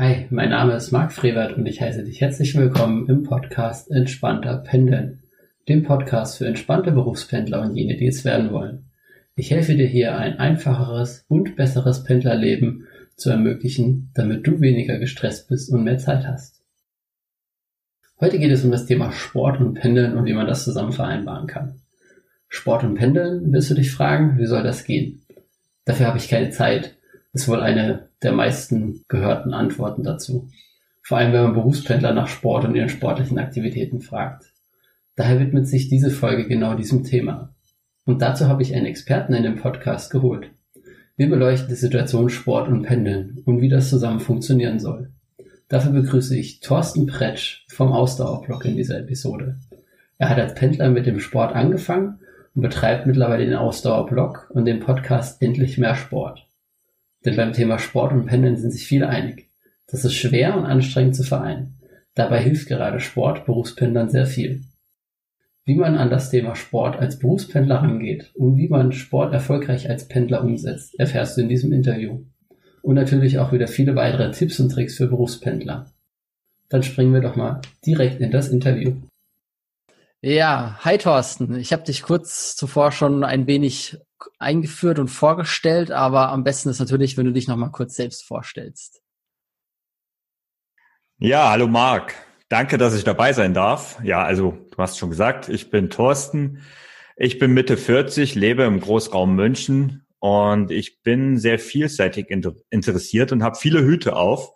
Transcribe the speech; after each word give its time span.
Hi, 0.00 0.26
mein 0.30 0.48
Name 0.48 0.76
ist 0.76 0.92
Marc 0.92 1.12
Frevert 1.12 1.58
und 1.58 1.66
ich 1.66 1.82
heiße 1.82 2.02
dich 2.04 2.22
herzlich 2.22 2.56
willkommen 2.56 3.06
im 3.10 3.22
Podcast 3.22 3.90
Entspannter 3.90 4.56
Pendeln, 4.56 5.22
dem 5.68 5.82
Podcast 5.82 6.38
für 6.38 6.46
entspannte 6.46 6.90
Berufspendler 6.90 7.60
und 7.60 7.76
jene, 7.76 7.98
die 7.98 8.06
es 8.06 8.24
werden 8.24 8.50
wollen. 8.50 8.86
Ich 9.36 9.50
helfe 9.50 9.74
dir 9.74 9.86
hier 9.86 10.16
ein 10.16 10.38
einfacheres 10.38 11.26
und 11.28 11.54
besseres 11.54 12.02
Pendlerleben 12.02 12.86
zu 13.14 13.28
ermöglichen, 13.28 14.10
damit 14.14 14.46
du 14.46 14.62
weniger 14.62 14.98
gestresst 14.98 15.50
bist 15.50 15.70
und 15.70 15.84
mehr 15.84 15.98
Zeit 15.98 16.26
hast. 16.26 16.62
Heute 18.20 18.38
geht 18.38 18.52
es 18.52 18.64
um 18.64 18.70
das 18.70 18.86
Thema 18.86 19.12
Sport 19.12 19.60
und 19.60 19.74
Pendeln 19.74 20.16
und 20.16 20.24
wie 20.24 20.32
man 20.32 20.46
das 20.46 20.64
zusammen 20.64 20.92
vereinbaren 20.92 21.46
kann. 21.46 21.82
Sport 22.48 22.84
und 22.84 22.94
Pendeln, 22.94 23.52
willst 23.52 23.68
du 23.70 23.74
dich 23.74 23.90
fragen, 23.90 24.38
wie 24.38 24.46
soll 24.46 24.62
das 24.62 24.84
gehen? 24.84 25.26
Dafür 25.84 26.06
habe 26.06 26.16
ich 26.16 26.30
keine 26.30 26.48
Zeit, 26.48 26.96
ist 27.32 27.48
wohl 27.48 27.60
eine 27.60 28.08
der 28.22 28.32
meisten 28.32 29.04
gehörten 29.08 29.54
Antworten 29.54 30.02
dazu. 30.02 30.48
Vor 31.02 31.18
allem, 31.18 31.32
wenn 31.32 31.42
man 31.42 31.54
Berufspendler 31.54 32.12
nach 32.12 32.28
Sport 32.28 32.64
und 32.64 32.74
ihren 32.74 32.88
sportlichen 32.88 33.38
Aktivitäten 33.38 34.00
fragt. 34.00 34.52
Daher 35.16 35.40
widmet 35.40 35.66
sich 35.66 35.88
diese 35.88 36.10
Folge 36.10 36.46
genau 36.46 36.74
diesem 36.74 37.04
Thema. 37.04 37.54
Und 38.04 38.22
dazu 38.22 38.48
habe 38.48 38.62
ich 38.62 38.74
einen 38.74 38.86
Experten 38.86 39.34
in 39.34 39.42
den 39.42 39.56
Podcast 39.56 40.10
geholt. 40.10 40.50
Wir 41.16 41.28
beleuchten 41.28 41.68
die 41.68 41.74
Situation 41.74 42.30
Sport 42.30 42.68
und 42.68 42.82
Pendeln 42.82 43.42
und 43.44 43.60
wie 43.60 43.68
das 43.68 43.90
zusammen 43.90 44.20
funktionieren 44.20 44.80
soll. 44.80 45.10
Dafür 45.68 45.92
begrüße 45.92 46.36
ich 46.36 46.60
Thorsten 46.60 47.06
Pretsch 47.06 47.64
vom 47.68 47.92
Ausdauerblock 47.92 48.64
in 48.64 48.76
dieser 48.76 48.98
Episode. 48.98 49.58
Er 50.18 50.30
hat 50.30 50.38
als 50.38 50.54
Pendler 50.54 50.90
mit 50.90 51.06
dem 51.06 51.20
Sport 51.20 51.54
angefangen 51.54 52.18
und 52.54 52.62
betreibt 52.62 53.06
mittlerweile 53.06 53.44
den 53.44 53.54
Ausdauerblock 53.54 54.50
und 54.52 54.64
den 54.64 54.80
Podcast 54.80 55.40
Endlich 55.40 55.78
mehr 55.78 55.94
Sport. 55.94 56.49
Denn 57.24 57.36
beim 57.36 57.52
Thema 57.52 57.78
Sport 57.78 58.12
und 58.12 58.26
Pendeln 58.26 58.56
sind 58.56 58.70
sich 58.70 58.86
viele 58.86 59.08
einig. 59.08 59.50
Das 59.86 60.04
ist 60.04 60.14
schwer 60.14 60.56
und 60.56 60.64
anstrengend 60.64 61.16
zu 61.16 61.22
vereinen. 61.22 61.78
Dabei 62.14 62.40
hilft 62.42 62.68
gerade 62.68 63.00
Sport 63.00 63.46
Berufspendlern 63.46 64.08
sehr 64.08 64.26
viel. 64.26 64.62
Wie 65.64 65.74
man 65.74 65.96
an 65.96 66.10
das 66.10 66.30
Thema 66.30 66.56
Sport 66.56 66.98
als 66.98 67.18
Berufspendler 67.18 67.76
rangeht 67.76 68.30
und 68.34 68.56
wie 68.56 68.68
man 68.68 68.92
Sport 68.92 69.32
erfolgreich 69.32 69.88
als 69.88 70.08
Pendler 70.08 70.42
umsetzt, 70.42 70.98
erfährst 70.98 71.36
du 71.36 71.42
in 71.42 71.48
diesem 71.48 71.72
Interview. 71.72 72.24
Und 72.82 72.94
natürlich 72.94 73.38
auch 73.38 73.52
wieder 73.52 73.68
viele 73.68 73.94
weitere 73.94 74.30
Tipps 74.30 74.58
und 74.58 74.70
Tricks 74.70 74.96
für 74.96 75.06
Berufspendler. 75.06 75.86
Dann 76.70 76.82
springen 76.82 77.12
wir 77.12 77.20
doch 77.20 77.36
mal 77.36 77.60
direkt 77.84 78.20
in 78.20 78.30
das 78.30 78.48
Interview. 78.48 78.94
Ja, 80.22 80.78
hi 80.80 80.98
Thorsten. 80.98 81.54
Ich 81.56 81.72
habe 81.72 81.82
dich 81.82 82.02
kurz 82.02 82.56
zuvor 82.56 82.92
schon 82.92 83.24
ein 83.24 83.46
wenig 83.46 83.98
eingeführt 84.38 84.98
und 84.98 85.08
vorgestellt, 85.08 85.90
aber 85.90 86.30
am 86.30 86.44
besten 86.44 86.68
ist 86.68 86.78
natürlich, 86.78 87.16
wenn 87.16 87.26
du 87.26 87.32
dich 87.32 87.48
noch 87.48 87.56
mal 87.56 87.70
kurz 87.70 87.96
selbst 87.96 88.24
vorstellst. 88.24 89.02
Ja, 91.18 91.50
hallo 91.50 91.66
Marc. 91.66 92.14
Danke, 92.48 92.78
dass 92.78 92.96
ich 92.96 93.04
dabei 93.04 93.32
sein 93.32 93.54
darf. 93.54 93.98
Ja, 94.02 94.24
also 94.24 94.58
du 94.70 94.78
hast 94.78 94.98
schon 94.98 95.10
gesagt, 95.10 95.48
ich 95.48 95.70
bin 95.70 95.90
Thorsten. 95.90 96.62
Ich 97.16 97.38
bin 97.38 97.52
Mitte 97.52 97.76
40, 97.76 98.34
lebe 98.34 98.62
im 98.62 98.80
Großraum 98.80 99.36
München 99.36 100.06
und 100.20 100.70
ich 100.70 101.02
bin 101.02 101.36
sehr 101.38 101.58
vielseitig 101.58 102.30
interessiert 102.30 103.32
und 103.32 103.42
habe 103.42 103.56
viele 103.56 103.82
Hüte 103.82 104.16
auf. 104.16 104.54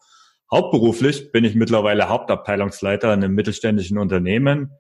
Hauptberuflich 0.51 1.31
bin 1.31 1.45
ich 1.45 1.55
mittlerweile 1.55 2.09
Hauptabteilungsleiter 2.09 3.13
in 3.13 3.23
einem 3.23 3.35
mittelständischen 3.35 3.99
Unternehmen, 3.99 4.73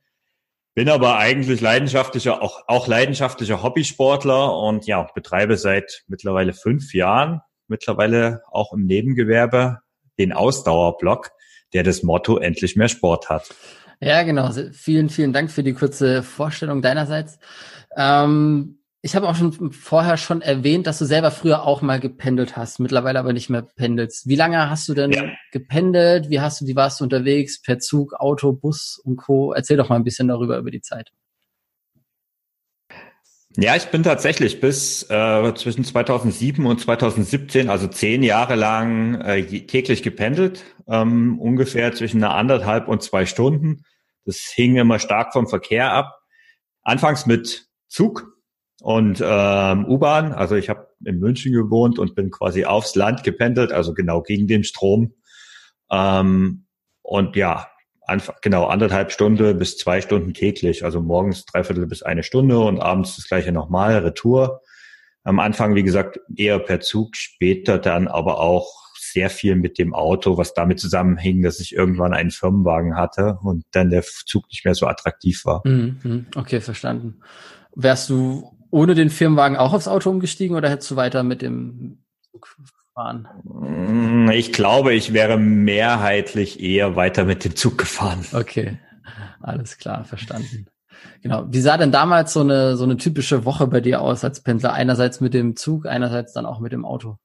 bin 0.75 0.89
aber 0.89 1.19
eigentlich 1.19 1.61
leidenschaftlicher, 1.61 2.43
auch, 2.43 2.63
auch 2.67 2.87
leidenschaftlicher 2.87 3.63
Hobbysportler 3.63 4.59
und 4.59 4.87
ja, 4.87 5.09
betreibe 5.15 5.57
seit 5.57 6.05
mittlerweile 6.09 6.53
fünf 6.53 6.95
Jahren, 6.95 7.41
mittlerweile 7.69 8.43
auch 8.51 8.73
im 8.73 8.85
Nebengewerbe, 8.85 9.79
den 10.19 10.33
Ausdauerblock 10.33 11.31
der 11.75 11.83
das 11.83 12.03
Motto 12.03 12.39
endlich 12.39 12.77
mehr 12.77 12.89
Sport 12.89 13.29
hat. 13.29 13.53
Ja, 14.01 14.23
genau. 14.23 14.51
Vielen, 14.73 15.11
vielen 15.11 15.33
Dank 15.33 15.51
für 15.51 15.63
die 15.63 15.75
kurze 15.75 16.23
Vorstellung 16.23 16.81
deinerseits. 16.81 17.39
Ähm, 17.97 18.79
ich 19.05 19.15
habe 19.15 19.29
auch 19.29 19.35
schon 19.35 19.71
vorher 19.71 20.17
schon 20.17 20.41
erwähnt, 20.41 20.87
dass 20.87 20.99
du 20.99 21.05
selber 21.05 21.31
früher 21.31 21.65
auch 21.65 21.83
mal 21.83 22.01
gependelt 22.01 22.57
hast, 22.57 22.81
mittlerweile 22.81 23.19
aber 23.19 23.35
nicht 23.35 23.51
mehr 23.51 23.61
pendelst. 23.61 24.27
Wie 24.27 24.35
lange 24.35 24.71
hast 24.71 24.89
du 24.89 24.95
denn 24.95 25.13
ja. 25.13 25.25
gependelt? 25.53 26.31
Wie 26.31 26.41
hast 26.41 26.63
du, 26.63 26.67
wie 26.67 26.75
warst 26.75 27.01
du 27.01 27.05
unterwegs? 27.05 27.61
Per 27.61 27.79
Zug, 27.79 28.15
Auto, 28.15 28.55
Bus 28.55 28.99
und 29.05 29.17
Co. 29.17 29.53
Erzähl 29.53 29.77
doch 29.77 29.91
mal 29.91 29.97
ein 29.97 30.05
bisschen 30.05 30.29
darüber 30.29 30.57
über 30.57 30.71
die 30.71 30.81
Zeit. 30.81 31.13
Ja, 33.59 33.77
ich 33.77 33.85
bin 33.89 34.05
tatsächlich 34.05 34.63
bis 34.63 35.03
äh, 35.11 35.55
zwischen 35.55 35.85
2007 35.85 36.65
und 36.65 36.81
2017, 36.81 37.69
also 37.69 37.89
zehn 37.89 38.23
Jahre 38.23 38.55
lang 38.55 39.21
äh, 39.21 39.45
täglich 39.45 40.03
gependelt, 40.03 40.65
ähm, 40.89 41.39
ungefähr 41.39 41.93
zwischen 41.93 42.25
einer 42.25 42.35
anderthalb 42.35 42.89
und 42.89 43.03
zwei 43.03 43.27
Stunden. 43.27 43.85
Das 44.25 44.39
hing 44.39 44.77
immer 44.77 44.99
stark 44.99 45.35
vom 45.35 45.47
Verkehr 45.47 45.93
ab. 45.93 46.23
Anfangs 46.83 47.27
mit 47.27 47.67
Zug 47.87 48.34
und 48.85 49.23
ähm, 49.25 49.87
U-Bahn. 49.87 50.35
Also 50.35 50.57
ich 50.57 50.69
habe 50.69 50.89
in 51.07 51.19
München 51.19 51.55
gewohnt 51.55 51.99
und 51.99 52.15
bin 52.15 52.31
quasi 52.31 52.67
aufs 52.67 52.95
Land 52.95 53.25
gependelt, 53.25 53.73
also 53.73 53.95
genau 53.95 54.21
gegen 54.21 54.47
den 54.47 54.63
Strom. 54.63 55.15
Ähm, 55.91 56.67
und 57.01 57.35
ja, 57.35 57.67
einfach, 58.03 58.43
genau, 58.43 58.67
anderthalb 58.67 59.11
Stunde 59.11 59.55
bis 59.55 59.79
zwei 59.79 60.03
Stunden 60.03 60.35
täglich. 60.35 60.85
Also 60.85 61.01
morgens 61.01 61.47
dreiviertel 61.47 61.87
bis 61.87 62.03
eine 62.03 62.23
Stunde 62.23 62.59
und 62.59 62.79
abends 62.79 63.17
das 63.17 63.27
gleiche 63.27 63.53
nochmal, 63.53 63.97
Retour. 63.97 64.61
Am 65.23 65.41
Anfang, 65.41 65.75
wie 65.75 65.83
gesagt, 65.83 66.21
eher 66.37 66.59
per 66.59 66.81
Zug, 66.81 67.17
später 67.17 67.79
dann 67.79 68.07
aber 68.07 68.39
auch 68.39 68.71
sehr 68.99 69.31
viel 69.31 69.57
mit 69.57 69.79
dem 69.79 69.95
Auto, 69.95 70.37
was 70.37 70.53
damit 70.53 70.79
zusammenhing, 70.79 71.41
dass 71.41 71.59
ich 71.59 71.75
irgendwann 71.75 72.13
einen 72.13 72.31
Firmenwagen 72.31 72.99
hatte 72.99 73.39
und 73.43 73.65
dann 73.71 73.89
der 73.89 74.03
Zug 74.03 74.45
nicht 74.51 74.67
mehr 74.67 74.75
so 74.75 74.87
attraktiv 74.87 75.47
war. 75.47 75.63
Mhm, 75.65 76.27
okay, 76.37 76.61
verstanden. 76.61 77.21
Wärst 77.75 78.11
du 78.11 78.55
ohne 78.75 78.97
den 78.97 79.09
Firmenwagen 79.09 79.57
auch 79.57 79.73
aufs 79.73 79.87
Auto 79.87 80.11
umgestiegen 80.11 80.57
oder 80.57 80.69
hättest 80.69 80.91
du 80.91 80.97
weiter 80.97 81.23
mit 81.23 81.43
dem 81.43 82.05
Zug 82.33 82.49
fahren? 82.93 83.29
Mm, 83.45 84.31
ich 84.31 84.53
glaube, 84.53 84.95
ich 84.95 85.13
wäre 85.13 85.39
mehrheitlich 85.39 86.61
eher 86.61 86.97
weiter 86.97 87.25
mit 87.25 87.45
dem 87.45 87.55
Zug 87.55 87.79
gefahren. 87.79 88.27
Okay, 88.33 88.81
alles 89.41 89.79
klar, 89.79 90.05
verstanden. 90.05 90.67
Genau. 91.23 91.47
Wie 91.49 91.61
sah 91.61 91.77
denn 91.77 91.93
damals 91.93 92.33
so 92.33 92.41
eine, 92.41 92.77
so 92.77 92.83
eine 92.83 92.97
typische 92.97 93.45
Woche 93.45 93.69
bei 93.69 93.81
dir 93.81 94.01
aus 94.01 94.25
als 94.25 94.43
Pendler? 94.43 94.73
Einerseits 94.73 95.21
mit 95.21 95.35
dem 95.35 95.55
Zug, 95.55 95.87
einerseits 95.87 96.33
dann 96.33 96.45
auch 96.45 96.59
mit 96.59 96.73
dem 96.73 96.85
Auto. 96.85 97.19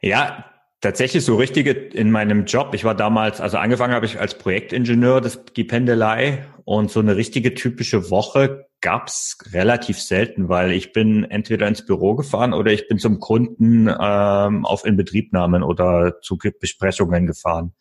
Ja, 0.00 0.44
tatsächlich 0.84 1.24
so 1.24 1.36
richtige 1.36 1.70
in 1.70 2.10
meinem 2.10 2.44
Job. 2.44 2.74
Ich 2.74 2.84
war 2.84 2.94
damals, 2.94 3.40
also 3.40 3.56
angefangen 3.56 3.94
habe 3.94 4.04
ich 4.04 4.20
als 4.20 4.36
Projektingenieur 4.36 5.22
das, 5.22 5.42
die 5.56 5.64
Pendelei 5.64 6.46
und 6.64 6.90
so 6.90 7.00
eine 7.00 7.16
richtige 7.16 7.54
typische 7.54 8.10
Woche 8.10 8.66
gab's 8.82 9.38
relativ 9.52 9.98
selten, 9.98 10.50
weil 10.50 10.72
ich 10.72 10.92
bin 10.92 11.24
entweder 11.24 11.66
ins 11.66 11.86
Büro 11.86 12.14
gefahren 12.14 12.52
oder 12.52 12.70
ich 12.70 12.86
bin 12.86 12.98
zum 12.98 13.18
Kunden 13.18 13.88
ähm, 13.88 14.66
auf 14.66 14.84
Inbetriebnahmen 14.84 15.62
oder 15.62 16.20
zu 16.20 16.36
Besprechungen 16.36 17.26
gefahren. 17.26 17.72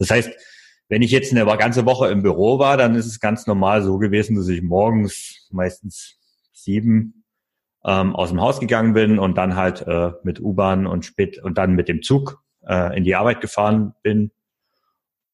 Das 0.00 0.10
heißt, 0.10 0.30
wenn 0.88 1.02
ich 1.02 1.12
jetzt 1.12 1.32
eine 1.32 1.44
ganze 1.58 1.86
Woche 1.86 2.08
im 2.08 2.22
Büro 2.22 2.58
war, 2.58 2.76
dann 2.76 2.96
ist 2.96 3.06
es 3.06 3.20
ganz 3.20 3.46
normal 3.46 3.82
so 3.82 3.98
gewesen, 3.98 4.36
dass 4.36 4.48
ich 4.48 4.62
morgens 4.62 5.46
meistens 5.52 6.18
sieben 6.52 7.24
ähm, 7.84 8.16
aus 8.16 8.30
dem 8.30 8.40
Haus 8.40 8.58
gegangen 8.58 8.94
bin 8.94 9.20
und 9.20 9.38
dann 9.38 9.54
halt 9.54 9.86
äh, 9.86 10.10
mit 10.24 10.40
U-Bahn 10.40 10.88
und 10.88 11.04
spät 11.04 11.40
und 11.40 11.56
dann 11.56 11.74
mit 11.74 11.88
dem 11.88 12.02
Zug 12.02 12.42
äh, 12.68 12.96
in 12.96 13.04
die 13.04 13.16
Arbeit 13.16 13.40
gefahren 13.40 13.94
bin 14.02 14.30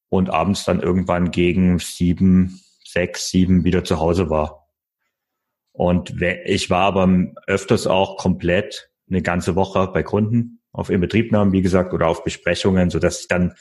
und 0.09 0.31
abends 0.31 0.65
dann 0.65 0.81
irgendwann 0.81 1.31
gegen 1.31 1.79
sieben, 1.79 2.61
sechs, 2.85 3.29
sieben 3.29 3.65
wieder 3.65 3.85
zu 3.85 3.99
Hause 3.99 4.31
war. 4.31 4.69
Und 5.73 6.23
ich 6.23 6.71
war 6.71 6.83
aber 6.83 7.09
öfters 7.49 7.89
auch 7.89 8.17
komplett 8.17 8.91
eine 9.09 9.23
ganze 9.23 9.57
Woche 9.57 9.89
bei 9.89 10.05
Kunden 10.05 10.61
auf 10.73 10.89
Inbetriebnahmen, 10.89 11.53
wie 11.53 11.63
gesagt, 11.63 11.93
oder 11.93 12.07
auf 12.07 12.23
Besprechungen, 12.23 12.91
so 12.91 12.99
dass 13.01 13.21
ich 13.21 13.29
dann 13.29 13.55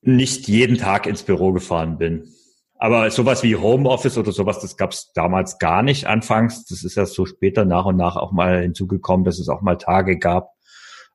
nicht 0.00 0.46
jeden 0.46 0.78
Tag 0.78 1.06
ins 1.06 1.24
Büro 1.24 1.52
gefahren 1.52 1.98
bin. 1.98 2.32
Aber 2.78 3.10
sowas 3.10 3.42
wie 3.42 3.56
Homeoffice 3.56 4.18
oder 4.18 4.32
sowas, 4.32 4.60
das 4.60 4.76
gab 4.76 4.92
es 4.92 5.12
damals 5.14 5.58
gar 5.58 5.82
nicht 5.82 6.06
anfangs. 6.06 6.66
Das 6.66 6.84
ist 6.84 6.96
ja 6.96 7.06
so 7.06 7.24
später 7.24 7.64
nach 7.64 7.86
und 7.86 7.96
nach 7.96 8.16
auch 8.16 8.32
mal 8.32 8.62
hinzugekommen, 8.62 9.24
dass 9.24 9.38
es 9.38 9.48
auch 9.48 9.62
mal 9.62 9.76
Tage 9.76 10.18
gab, 10.18 10.52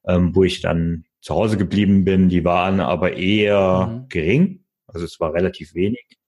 ähm, 0.06 0.36
wo 0.36 0.44
ich 0.44 0.62
dann 0.62 1.06
zu 1.22 1.36
Hause 1.36 1.58
geblieben 1.58 2.04
bin. 2.04 2.30
Die 2.30 2.44
waren 2.44 2.80
aber 2.80 3.14
eher 3.14 3.88
mhm. 3.88 4.10
gering. 4.10 4.66
Also 4.88 5.06
es 5.06 5.20
war 5.20 5.34
relativ 5.34 5.74
wenig. 5.74 6.20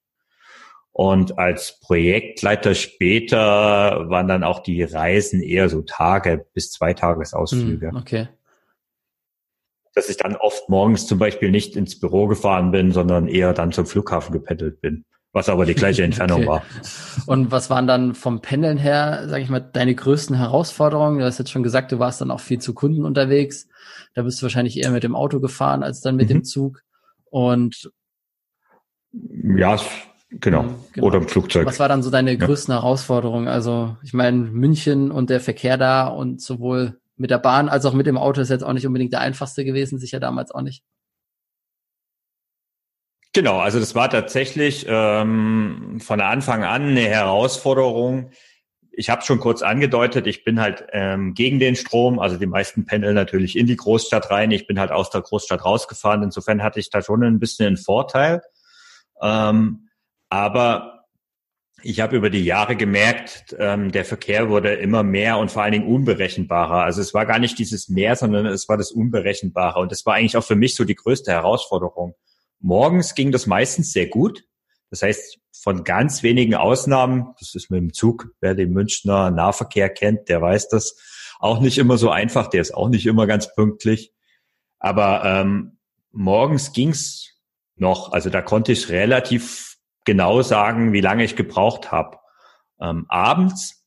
Und 0.92 1.40
als 1.40 1.80
Projektleiter 1.80 2.76
später 2.76 4.10
waren 4.10 4.28
dann 4.28 4.44
auch 4.44 4.60
die 4.60 4.84
Reisen 4.84 5.42
eher 5.42 5.68
so 5.68 5.82
Tage 5.82 6.46
bis 6.54 6.72
zwei 6.72 6.94
Tagesausflüge. 6.94 7.90
Hm, 7.90 7.98
okay. 7.98 8.28
Dass 9.96 10.10
ich 10.10 10.18
dann 10.18 10.36
oft 10.36 10.70
morgens 10.70 11.08
zum 11.08 11.18
Beispiel 11.18 11.50
nicht 11.50 11.76
ins 11.76 12.00
Büro 12.00 12.28
gefahren 12.28 12.72
bin, 12.72 12.92
sondern 12.92 13.28
eher 13.28 13.54
dann 13.54 13.72
zum 13.72 13.88
Flughafen 13.88 14.34
gependelt 14.34 14.82
bin. 14.82 15.04
Was 15.34 15.50
aber 15.50 15.66
die 15.66 15.74
gleiche 15.74 16.04
Entfernung 16.04 16.42
okay. 16.42 16.48
war. 16.48 16.64
Und 17.26 17.52
was 17.52 17.70
waren 17.70 17.88
dann 17.88 18.16
vom 18.16 18.42
Pendeln 18.42 18.78
her, 18.78 19.28
sage 19.28 19.44
ich 19.44 19.50
mal, 19.50 19.60
deine 19.60 19.94
größten 19.94 20.38
Herausforderungen? 20.38 21.20
Du 21.20 21.26
hast 21.26 21.40
jetzt 21.40 21.52
schon 21.52 21.64
gesagt, 21.64 21.92
du 21.92 22.00
warst 22.00 22.22
dann 22.22 22.32
auch 22.32 22.40
viel 22.40 22.60
zu 22.60 22.74
Kunden 22.74 23.04
unterwegs. 23.04 23.68
Da 24.14 24.22
bist 24.22 24.40
du 24.42 24.44
wahrscheinlich 24.44 24.78
eher 24.78 24.92
mit 24.92 25.04
dem 25.04 25.16
Auto 25.16 25.40
gefahren 25.40 25.84
als 25.84 26.02
dann 26.02 26.16
mit 26.16 26.30
mhm. 26.30 26.36
dem 26.36 26.44
Zug. 26.46 26.82
Und 27.26 27.92
ja, 29.12 29.80
genau. 30.30 30.64
Mhm, 30.64 30.76
genau. 30.94 31.08
Oder 31.08 31.18
im 31.18 31.28
Flugzeug. 31.28 31.66
Was 31.66 31.80
war 31.80 31.90
dann 31.90 32.04
so 32.04 32.12
deine 32.12 32.38
größten 32.38 32.74
ja. 32.74 32.82
Herausforderungen? 32.82 33.48
Also 33.48 33.98
ich 34.04 34.14
meine, 34.14 34.38
München 34.38 35.12
und 35.12 35.30
der 35.30 35.40
Verkehr 35.40 35.78
da 35.78 36.08
und 36.08 36.42
sowohl 36.42 37.00
mit 37.16 37.32
der 37.32 37.40
Bahn 37.40 37.70
als 37.70 37.86
auch 37.86 37.94
mit 37.94 38.06
dem 38.06 38.18
Auto 38.18 38.42
ist 38.42 38.50
jetzt 38.50 38.64
auch 38.64 38.74
nicht 38.74 38.88
unbedingt 38.88 39.14
der 39.14 39.22
einfachste 39.22 39.66
gewesen, 39.66 40.00
sicher 40.00 40.20
damals 40.20 40.52
auch 40.52 40.62
nicht. 40.62 40.84
Genau, 43.34 43.58
also 43.60 43.80
das 43.80 43.96
war 43.96 44.12
tatsächlich 44.12 44.86
ähm, 44.88 46.00
von 46.00 46.22
Anfang 46.22 46.64
an 46.64 46.90
eine 46.90 47.02
Herausforderung. 47.02 48.30
Ich 48.92 49.10
habe 49.10 49.24
schon 49.24 49.40
kurz 49.40 49.64
angedeutet, 49.64 50.28
ich 50.28 50.44
bin 50.44 50.62
halt 50.62 50.86
ähm, 50.92 51.34
gegen 51.34 51.58
den 51.58 51.76
Strom, 51.76 52.20
also 52.20 52.38
die 52.38 52.46
meisten 52.46 52.86
pendeln 52.86 53.16
natürlich 53.16 53.58
in 53.58 53.66
die 53.66 53.76
Großstadt 53.76 54.30
rein. 54.30 54.52
Ich 54.52 54.68
bin 54.68 54.80
halt 54.80 54.92
aus 54.92 55.10
der 55.10 55.22
Großstadt 55.22 55.66
rausgefahren. 55.66 56.22
Insofern 56.22 56.62
hatte 56.62 56.80
ich 56.80 56.92
da 56.92 57.02
schon 57.02 57.24
ein 57.24 57.40
bisschen 57.40 57.66
einen 57.66 57.78
Vorteil. 57.78 58.44
Ähm, 59.20 59.90
aber 60.30 61.06
ich 61.82 62.02
habe 62.02 62.16
über 62.16 62.30
die 62.30 62.46
Jahre 62.46 62.76
gemerkt, 62.76 63.56
ähm, 63.58 63.92
der 63.92 64.06
Verkehr 64.06 64.50
wurde 64.50 64.76
immer 64.76 65.02
mehr 65.02 65.40
und 65.40 65.50
vor 65.52 65.64
allen 65.64 65.72
Dingen 65.72 65.88
unberechenbarer. 65.88 66.84
Also 66.84 67.02
es 67.02 67.16
war 67.16 67.26
gar 67.26 67.40
nicht 67.40 67.58
dieses 67.58 67.90
Mehr, 67.90 68.16
sondern 68.16 68.46
es 68.46 68.70
war 68.70 68.78
das 68.78 68.92
Unberechenbare. 68.92 69.80
Und 69.80 69.92
das 69.92 70.06
war 70.06 70.14
eigentlich 70.14 70.38
auch 70.38 70.44
für 70.44 70.56
mich 70.56 70.76
so 70.76 70.84
die 70.86 70.94
größte 70.94 71.32
Herausforderung. 71.32 72.14
Morgens 72.64 73.14
ging 73.14 73.34
das 73.34 73.46
meistens 73.46 73.92
sehr 73.92 74.08
gut. 74.08 74.46
Das 74.90 75.02
heißt, 75.02 75.38
von 75.52 75.84
ganz 75.84 76.24
wenigen 76.24 76.56
Ausnahmen, 76.56 77.34
das 77.40 77.56
ist 77.56 77.70
mit 77.70 77.82
dem 77.82 77.94
Zug, 77.94 78.30
wer 78.40 78.56
den 78.56 78.72
Münchner 78.72 79.32
Nahverkehr 79.32 79.90
kennt, 79.90 80.30
der 80.30 80.42
weiß 80.42 80.70
das, 80.70 80.96
auch 81.40 81.60
nicht 81.60 81.78
immer 81.78 81.98
so 81.98 82.10
einfach, 82.10 82.48
der 82.48 82.62
ist 82.62 82.74
auch 82.74 82.88
nicht 82.88 83.06
immer 83.06 83.28
ganz 83.28 83.54
pünktlich. 83.54 84.14
Aber 84.80 85.26
ähm, 85.26 85.78
morgens 86.12 86.72
ging's 86.72 87.34
noch, 87.76 88.14
also 88.14 88.30
da 88.30 88.42
konnte 88.42 88.72
ich 88.72 88.90
relativ 88.90 89.76
genau 90.06 90.42
sagen, 90.42 90.94
wie 90.94 91.02
lange 91.02 91.26
ich 91.26 91.36
gebraucht 91.36 91.92
habe. 91.92 92.18
Ähm, 92.80 93.06
abends 93.10 93.86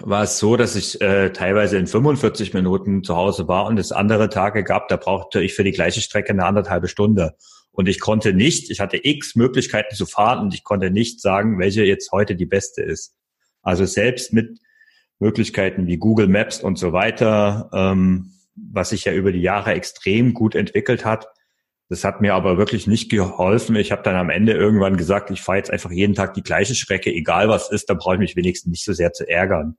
war 0.00 0.24
es 0.24 0.38
so, 0.38 0.56
dass 0.56 0.74
ich 0.74 1.00
äh, 1.00 1.30
teilweise 1.30 1.78
in 1.78 1.86
45 1.86 2.52
Minuten 2.52 3.04
zu 3.04 3.16
Hause 3.16 3.46
war 3.46 3.66
und 3.66 3.78
es 3.78 3.92
andere 3.92 4.28
Tage 4.28 4.64
gab, 4.64 4.88
da 4.88 4.96
brauchte 4.96 5.40
ich 5.40 5.54
für 5.54 5.62
die 5.62 5.72
gleiche 5.72 6.00
Strecke 6.00 6.30
eine 6.30 6.46
anderthalbe 6.46 6.88
Stunde. 6.88 7.36
Und 7.76 7.88
ich 7.88 8.00
konnte 8.00 8.32
nicht, 8.32 8.70
ich 8.70 8.80
hatte 8.80 8.98
x 9.02 9.36
Möglichkeiten 9.36 9.94
zu 9.94 10.06
fahren 10.06 10.38
und 10.38 10.54
ich 10.54 10.64
konnte 10.64 10.90
nicht 10.90 11.20
sagen, 11.20 11.58
welche 11.58 11.84
jetzt 11.84 12.10
heute 12.10 12.34
die 12.34 12.46
beste 12.46 12.80
ist. 12.80 13.14
Also 13.60 13.84
selbst 13.84 14.32
mit 14.32 14.58
Möglichkeiten 15.18 15.86
wie 15.86 15.98
Google 15.98 16.26
Maps 16.26 16.62
und 16.62 16.78
so 16.78 16.94
weiter, 16.94 17.68
ähm, 17.74 18.32
was 18.54 18.90
sich 18.90 19.04
ja 19.04 19.12
über 19.12 19.30
die 19.30 19.42
Jahre 19.42 19.74
extrem 19.74 20.32
gut 20.32 20.54
entwickelt 20.54 21.04
hat. 21.04 21.28
Das 21.90 22.02
hat 22.02 22.22
mir 22.22 22.32
aber 22.32 22.56
wirklich 22.56 22.86
nicht 22.86 23.10
geholfen. 23.10 23.76
Ich 23.76 23.92
habe 23.92 24.02
dann 24.02 24.16
am 24.16 24.30
Ende 24.30 24.54
irgendwann 24.54 24.96
gesagt, 24.96 25.30
ich 25.30 25.42
fahre 25.42 25.58
jetzt 25.58 25.70
einfach 25.70 25.90
jeden 25.90 26.14
Tag 26.14 26.32
die 26.32 26.42
gleiche 26.42 26.74
Strecke, 26.74 27.12
egal 27.12 27.50
was 27.50 27.70
ist, 27.70 27.90
da 27.90 27.94
brauche 27.94 28.14
ich 28.14 28.20
mich 28.20 28.36
wenigstens 28.36 28.70
nicht 28.70 28.84
so 28.86 28.94
sehr 28.94 29.12
zu 29.12 29.28
ärgern. 29.28 29.76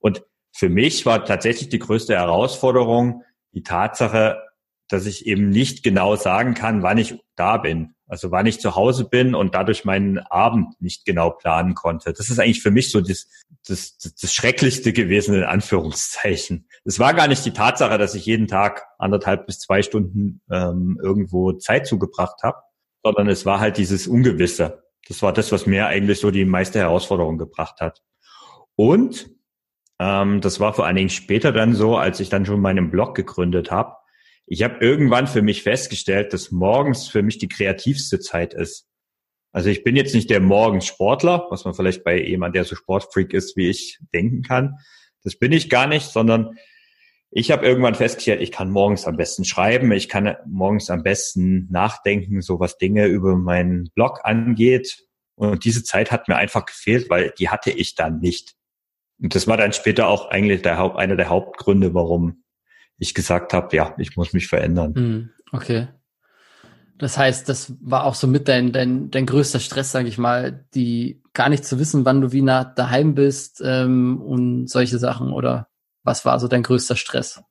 Und 0.00 0.24
für 0.52 0.70
mich 0.70 1.04
war 1.04 1.22
tatsächlich 1.26 1.68
die 1.68 1.80
größte 1.80 2.14
Herausforderung 2.14 3.24
die 3.52 3.62
Tatsache, 3.62 4.38
dass 4.88 5.06
ich 5.06 5.26
eben 5.26 5.48
nicht 5.48 5.82
genau 5.82 6.16
sagen 6.16 6.54
kann, 6.54 6.82
wann 6.82 6.98
ich 6.98 7.18
da 7.34 7.56
bin. 7.56 7.94
Also 8.08 8.30
wann 8.30 8.46
ich 8.46 8.60
zu 8.60 8.76
Hause 8.76 9.08
bin 9.08 9.34
und 9.34 9.54
dadurch 9.54 9.84
meinen 9.84 10.18
Abend 10.18 10.80
nicht 10.80 11.04
genau 11.04 11.30
planen 11.30 11.74
konnte. 11.74 12.12
Das 12.12 12.30
ist 12.30 12.38
eigentlich 12.38 12.62
für 12.62 12.70
mich 12.70 12.92
so 12.92 13.00
das, 13.00 13.28
das, 13.66 13.98
das 13.98 14.32
Schrecklichste 14.32 14.92
gewesen, 14.92 15.34
in 15.34 15.42
Anführungszeichen. 15.42 16.68
Es 16.84 17.00
war 17.00 17.14
gar 17.14 17.26
nicht 17.26 17.44
die 17.44 17.52
Tatsache, 17.52 17.98
dass 17.98 18.14
ich 18.14 18.24
jeden 18.24 18.46
Tag 18.46 18.86
anderthalb 18.98 19.46
bis 19.46 19.58
zwei 19.58 19.82
Stunden 19.82 20.40
ähm, 20.50 21.00
irgendwo 21.02 21.52
Zeit 21.52 21.86
zugebracht 21.86 22.44
habe, 22.44 22.58
sondern 23.02 23.28
es 23.28 23.44
war 23.44 23.58
halt 23.58 23.76
dieses 23.76 24.06
Ungewisse. 24.06 24.84
Das 25.08 25.22
war 25.22 25.32
das, 25.32 25.50
was 25.50 25.66
mir 25.66 25.88
eigentlich 25.88 26.20
so 26.20 26.30
die 26.30 26.44
meiste 26.44 26.78
Herausforderung 26.78 27.38
gebracht 27.38 27.80
hat. 27.80 28.02
Und 28.76 29.30
ähm, 29.98 30.40
das 30.40 30.60
war 30.60 30.74
vor 30.74 30.86
allen 30.86 30.96
Dingen 30.96 31.08
später 31.08 31.50
dann 31.50 31.74
so, 31.74 31.96
als 31.96 32.20
ich 32.20 32.28
dann 32.28 32.46
schon 32.46 32.60
meinen 32.60 32.90
Blog 32.92 33.16
gegründet 33.16 33.72
habe 33.72 33.96
ich 34.46 34.62
habe 34.62 34.84
irgendwann 34.84 35.26
für 35.26 35.42
mich 35.42 35.62
festgestellt, 35.62 36.32
dass 36.32 36.52
morgens 36.52 37.08
für 37.08 37.22
mich 37.22 37.38
die 37.38 37.48
kreativste 37.48 38.20
Zeit 38.20 38.54
ist. 38.54 38.86
Also 39.52 39.70
ich 39.70 39.82
bin 39.82 39.96
jetzt 39.96 40.14
nicht 40.14 40.30
der 40.30 40.40
Morgensportler, 40.40 41.46
was 41.50 41.64
man 41.64 41.74
vielleicht 41.74 42.04
bei 42.04 42.22
jemand, 42.22 42.54
der 42.54 42.64
so 42.64 42.76
Sportfreak 42.76 43.32
ist 43.32 43.56
wie 43.56 43.68
ich, 43.68 43.98
denken 44.14 44.42
kann. 44.42 44.76
Das 45.24 45.36
bin 45.36 45.50
ich 45.50 45.70
gar 45.70 45.86
nicht, 45.86 46.06
sondern 46.06 46.56
ich 47.30 47.50
habe 47.50 47.66
irgendwann 47.66 47.94
festgestellt, 47.94 48.40
ich 48.40 48.52
kann 48.52 48.70
morgens 48.70 49.06
am 49.06 49.16
besten 49.16 49.44
schreiben, 49.44 49.90
ich 49.92 50.08
kann 50.08 50.36
morgens 50.46 50.90
am 50.90 51.02
besten 51.02 51.66
nachdenken, 51.70 52.40
so 52.40 52.60
was 52.60 52.78
Dinge 52.78 53.06
über 53.06 53.36
meinen 53.36 53.90
Blog 53.94 54.20
angeht. 54.22 55.04
Und 55.34 55.64
diese 55.64 55.82
Zeit 55.82 56.12
hat 56.12 56.28
mir 56.28 56.36
einfach 56.36 56.64
gefehlt, 56.64 57.10
weil 57.10 57.32
die 57.38 57.48
hatte 57.48 57.70
ich 57.70 57.94
dann 57.94 58.20
nicht. 58.20 58.54
Und 59.20 59.34
das 59.34 59.46
war 59.46 59.56
dann 59.56 59.72
später 59.72 60.08
auch 60.08 60.30
eigentlich 60.30 60.62
der 60.62 60.78
Haupt, 60.78 60.96
einer 60.96 61.16
der 61.16 61.28
Hauptgründe, 61.28 61.94
warum 61.94 62.44
ich 62.98 63.14
gesagt 63.14 63.52
habe, 63.52 63.74
ja, 63.76 63.94
ich 63.98 64.16
muss 64.16 64.32
mich 64.32 64.48
verändern. 64.48 64.94
Hm, 64.94 65.30
okay. 65.52 65.88
Das 66.98 67.18
heißt, 67.18 67.48
das 67.48 67.74
war 67.80 68.04
auch 68.04 68.14
so 68.14 68.26
mit 68.26 68.48
dein, 68.48 68.72
dein, 68.72 69.10
dein 69.10 69.26
größter 69.26 69.60
Stress, 69.60 69.92
sage 69.92 70.08
ich 70.08 70.16
mal, 70.16 70.64
die 70.74 71.22
gar 71.34 71.50
nicht 71.50 71.64
zu 71.64 71.78
wissen, 71.78 72.06
wann 72.06 72.22
du 72.22 72.32
wie 72.32 72.40
nah 72.40 72.64
daheim 72.64 73.14
bist 73.14 73.62
ähm, 73.64 74.20
und 74.22 74.68
solche 74.68 74.98
Sachen. 74.98 75.32
Oder 75.32 75.68
was 76.02 76.24
war 76.24 76.40
so 76.40 76.48
dein 76.48 76.62
größter 76.62 76.96
Stress? 76.96 77.42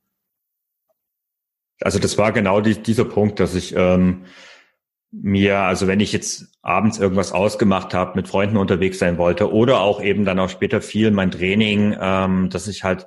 Also 1.80 1.98
das 1.98 2.18
war 2.18 2.32
genau 2.32 2.60
die, 2.60 2.82
dieser 2.82 3.04
Punkt, 3.04 3.38
dass 3.38 3.54
ich 3.54 3.74
ähm, 3.76 4.24
mir, 5.12 5.60
also 5.60 5.86
wenn 5.86 6.00
ich 6.00 6.12
jetzt 6.12 6.46
abends 6.62 6.98
irgendwas 6.98 7.32
ausgemacht 7.32 7.94
habe, 7.94 8.16
mit 8.16 8.28
Freunden 8.28 8.56
unterwegs 8.56 8.98
sein 8.98 9.18
wollte 9.18 9.52
oder 9.52 9.80
auch 9.80 10.02
eben 10.02 10.24
dann 10.24 10.40
auch 10.40 10.48
später 10.48 10.80
viel 10.80 11.10
mein 11.12 11.30
Training, 11.30 11.96
ähm, 12.00 12.50
dass 12.50 12.66
ich 12.66 12.82
halt 12.82 13.06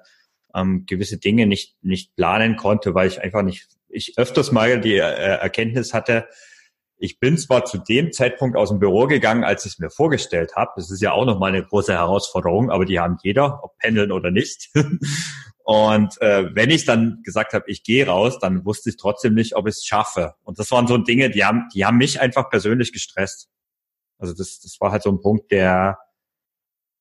ähm, 0.56 0.86
gewisse 0.86 1.18
Dinge 1.18 1.46
nicht, 1.48 1.76
nicht 1.82 2.16
planen 2.16 2.56
konnte, 2.56 2.94
weil 2.96 3.08
ich 3.08 3.22
einfach 3.22 3.42
nicht, 3.42 3.68
ich 3.88 4.18
öfters 4.18 4.52
mal 4.52 4.80
die 4.80 4.96
äh, 4.96 5.38
Erkenntnis 5.38 5.94
hatte, 5.94 6.28
ich 7.02 7.20
bin 7.20 7.38
zwar 7.38 7.64
zu 7.64 7.78
dem 7.78 8.12
Zeitpunkt 8.12 8.58
aus 8.58 8.70
dem 8.70 8.80
Büro 8.80 9.08
gegangen, 9.08 9.46
als 9.46 9.66
ich 9.66 9.74
es 9.74 9.80
mir 9.80 9.90
vorgestellt 9.90 10.56
habe. 10.58 10.72
Das 10.76 10.92
ist 10.92 11.02
ja 11.02 11.14
auch 11.14 11.26
nochmal 11.26 11.54
eine 11.54 11.64
große 11.64 11.94
Herausforderung, 11.94 12.70
aber 12.70 12.84
die 12.84 13.00
haben 13.00 13.18
jeder, 13.24 13.64
ob 13.64 13.78
pendeln 13.78 14.12
oder 14.12 14.32
nicht. 14.32 14.70
Und 15.64 16.20
äh, 16.22 16.54
wenn 16.56 16.72
ich 16.72 16.86
dann 16.86 17.22
gesagt 17.24 17.54
habe, 17.54 17.66
ich 17.68 17.84
gehe 17.84 18.06
raus, 18.06 18.40
dann 18.40 18.66
wusste 18.66 18.90
ich 18.90 18.98
trotzdem 18.98 19.36
nicht, 19.36 19.56
ob 19.56 19.68
ich 19.68 19.76
es 19.76 19.86
schaffe. 19.86 20.34
Und 20.44 20.60
das 20.60 20.72
waren 20.72 20.88
so 20.88 20.98
Dinge, 20.98 21.30
die 21.30 21.46
haben, 21.46 21.68
die 21.74 21.86
haben 21.86 21.98
mich 21.98 22.20
einfach 22.20 22.50
persönlich 22.50 22.92
gestresst. 22.92 23.50
Also 24.18 24.34
das, 24.34 24.60
das 24.60 24.78
war 24.82 24.92
halt 24.92 25.04
so 25.04 25.12
ein 25.12 25.22
Punkt, 25.22 25.52
der, 25.52 26.00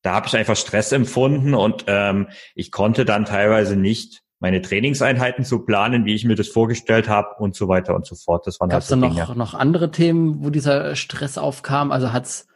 da 0.01 0.13
habe 0.13 0.27
ich 0.27 0.35
einfach 0.35 0.55
Stress 0.55 0.91
empfunden 0.91 1.53
und 1.53 1.85
ähm, 1.87 2.29
ich 2.55 2.71
konnte 2.71 3.05
dann 3.05 3.25
teilweise 3.25 3.75
nicht 3.75 4.21
meine 4.39 4.61
Trainingseinheiten 4.61 5.43
so 5.43 5.59
planen, 5.59 6.05
wie 6.05 6.15
ich 6.15 6.23
mir 6.23 6.35
das 6.35 6.47
vorgestellt 6.47 7.09
habe 7.09 7.35
und 7.39 7.55
so 7.55 7.67
weiter 7.67 7.93
und 7.93 8.05
so 8.05 8.15
fort. 8.15 8.47
Das 8.47 8.59
waren 8.59 8.69
Gab 8.69 8.79
es 8.81 8.89
halt 8.89 9.01
so 9.01 9.07
dann 9.07 9.15
noch, 9.15 9.35
noch 9.35 9.53
andere 9.53 9.91
Themen, 9.91 10.43
wo 10.43 10.49
dieser 10.49 10.95
Stress 10.95 11.37
aufkam? 11.37 11.91
Also 11.91 12.13
hat's 12.13 12.47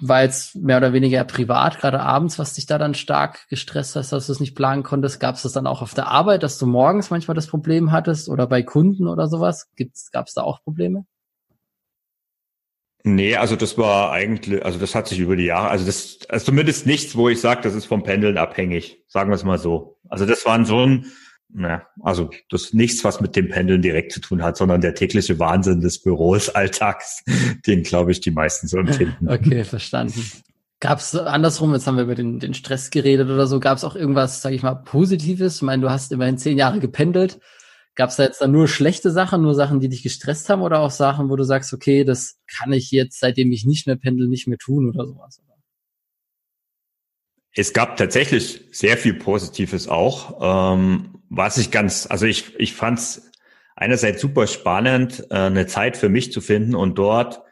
war 0.00 0.22
jetzt 0.22 0.54
mehr 0.54 0.76
oder 0.76 0.92
weniger 0.92 1.24
privat, 1.24 1.78
gerade 1.80 2.00
abends, 2.00 2.38
was 2.38 2.54
dich 2.54 2.66
da 2.66 2.78
dann 2.78 2.94
stark 2.94 3.48
gestresst 3.48 3.96
hast, 3.96 4.12
dass 4.12 4.26
du 4.26 4.32
es 4.32 4.40
nicht 4.40 4.54
planen 4.54 4.84
konntest? 4.84 5.18
Gab 5.18 5.34
es 5.34 5.42
das 5.42 5.52
dann 5.52 5.66
auch 5.66 5.82
auf 5.82 5.94
der 5.94 6.06
Arbeit, 6.06 6.44
dass 6.44 6.58
du 6.58 6.66
morgens 6.66 7.10
manchmal 7.10 7.34
das 7.34 7.48
Problem 7.48 7.90
hattest 7.90 8.28
oder 8.28 8.46
bei 8.46 8.62
Kunden 8.62 9.08
oder 9.08 9.26
sowas? 9.26 9.68
Gab 10.12 10.28
es 10.28 10.34
da 10.34 10.42
auch 10.42 10.62
Probleme? 10.62 11.04
Nee, 13.08 13.36
also 13.36 13.56
das 13.56 13.78
war 13.78 14.12
eigentlich, 14.12 14.62
also 14.64 14.78
das 14.78 14.94
hat 14.94 15.08
sich 15.08 15.18
über 15.18 15.34
die 15.34 15.46
Jahre, 15.46 15.70
also 15.70 15.86
das 15.86 16.18
also 16.28 16.44
zumindest 16.44 16.84
nichts, 16.84 17.16
wo 17.16 17.30
ich 17.30 17.40
sage, 17.40 17.62
das 17.62 17.74
ist 17.74 17.86
vom 17.86 18.02
Pendeln 18.02 18.36
abhängig, 18.36 19.02
sagen 19.08 19.30
wir 19.30 19.34
es 19.34 19.44
mal 19.44 19.58
so. 19.58 19.98
Also 20.10 20.26
das 20.26 20.44
waren 20.44 20.66
so 20.66 20.84
ein, 20.84 21.06
na, 21.48 21.86
also 22.02 22.28
das 22.50 22.64
ist 22.64 22.74
nichts, 22.74 23.04
was 23.04 23.22
mit 23.22 23.34
dem 23.34 23.48
Pendeln 23.48 23.80
direkt 23.80 24.12
zu 24.12 24.20
tun 24.20 24.42
hat, 24.42 24.58
sondern 24.58 24.82
der 24.82 24.94
tägliche 24.94 25.38
Wahnsinn 25.38 25.80
des 25.80 26.02
Büros, 26.02 26.50
Alltags, 26.50 27.24
den 27.66 27.82
glaube 27.82 28.12
ich 28.12 28.20
die 28.20 28.30
meisten 28.30 28.68
so 28.68 28.76
empfinden. 28.76 29.26
Okay, 29.28 29.64
verstanden. 29.64 30.22
Gab 30.80 30.98
es 30.98 31.16
andersrum, 31.16 31.72
jetzt 31.72 31.86
haben 31.86 31.96
wir 31.96 32.04
über 32.04 32.14
den, 32.14 32.40
den 32.40 32.52
Stress 32.52 32.90
geredet 32.90 33.30
oder 33.30 33.46
so, 33.46 33.58
gab 33.58 33.78
es 33.78 33.84
auch 33.84 33.96
irgendwas, 33.96 34.42
sage 34.42 34.54
ich 34.54 34.62
mal, 34.62 34.74
Positives? 34.74 35.56
Ich 35.56 35.62
meine, 35.62 35.80
du 35.80 35.90
hast 35.90 36.12
immerhin 36.12 36.36
zehn 36.36 36.58
Jahre 36.58 36.78
gependelt. 36.78 37.40
Gab 37.98 38.10
es 38.10 38.16
da 38.16 38.22
jetzt 38.22 38.40
dann 38.40 38.52
nur 38.52 38.68
schlechte 38.68 39.10
Sachen, 39.10 39.42
nur 39.42 39.56
Sachen, 39.56 39.80
die 39.80 39.88
dich 39.88 40.04
gestresst 40.04 40.48
haben 40.48 40.62
oder 40.62 40.78
auch 40.78 40.92
Sachen, 40.92 41.30
wo 41.30 41.34
du 41.34 41.42
sagst, 41.42 41.72
okay, 41.72 42.04
das 42.04 42.38
kann 42.46 42.72
ich 42.72 42.92
jetzt, 42.92 43.18
seitdem 43.18 43.50
ich 43.50 43.66
nicht 43.66 43.88
mehr 43.88 43.96
pendel, 43.96 44.28
nicht 44.28 44.46
mehr 44.46 44.56
tun 44.56 44.88
oder 44.88 45.04
sowas? 45.04 45.42
Es 47.56 47.72
gab 47.72 47.96
tatsächlich 47.96 48.66
sehr 48.70 48.96
viel 48.96 49.14
Positives 49.14 49.88
auch, 49.88 50.76
ähm, 50.76 51.18
was 51.28 51.58
ich 51.58 51.72
ganz, 51.72 52.06
also 52.08 52.24
ich, 52.24 52.54
ich 52.60 52.72
fand 52.72 53.00
es 53.00 53.32
einerseits 53.74 54.20
super 54.20 54.46
spannend, 54.46 55.26
äh, 55.30 55.34
eine 55.34 55.66
Zeit 55.66 55.96
für 55.96 56.08
mich 56.08 56.30
zu 56.30 56.40
finden 56.40 56.76
und 56.76 56.96
dort 56.98 57.42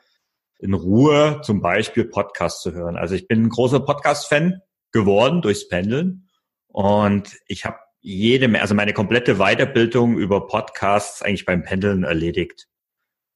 in 0.61 0.75
Ruhe 0.75 1.41
zum 1.43 1.61
Beispiel 1.61 2.05
Podcasts 2.05 2.63
zu 2.63 2.71
hören. 2.71 2.97
Also 2.97 3.17
ich 3.17 3.27
bin 3.27 3.43
ein 3.43 3.49
großer 3.49 3.81
Podcast-Fan 3.81 4.61
geworden 4.93 5.43
durchs 5.43 5.67
Pendeln 5.67 6.29
und 6.69 7.37
ich 7.49 7.65
habe 7.65 7.79
jede, 8.07 8.61
also 8.61 8.77
meine 8.77 8.93
komplette 8.93 9.35
Weiterbildung 9.39 10.17
über 10.17 10.47
Podcasts 10.47 11.23
eigentlich 11.23 11.45
beim 11.45 11.65
Pendeln 11.65 12.05
erledigt. 12.05 12.69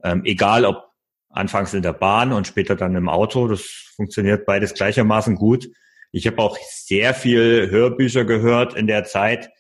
Ähm, 0.05 0.23
egal 0.25 0.65
ob 0.65 0.93
anfangs 1.29 1.75
in 1.75 1.83
der 1.83 1.93
Bahn 1.93 2.33
und 2.33 2.47
später 2.47 2.77
dann 2.77 2.95
im 2.95 3.09
Auto, 3.09 3.49
das 3.49 3.63
funktioniert 3.97 4.47
beides 4.47 4.75
gleichermaßen 4.75 5.35
gut. 5.35 5.69
Ich 6.13 6.29
habe 6.29 6.39
auch 6.39 6.57
sehr 6.57 7.15
viel 7.15 7.69
Hörbücher 7.69 8.25
gehört 8.25 8.75
in 8.75 8.87
der 8.87 9.03
Zeit. 9.03 9.51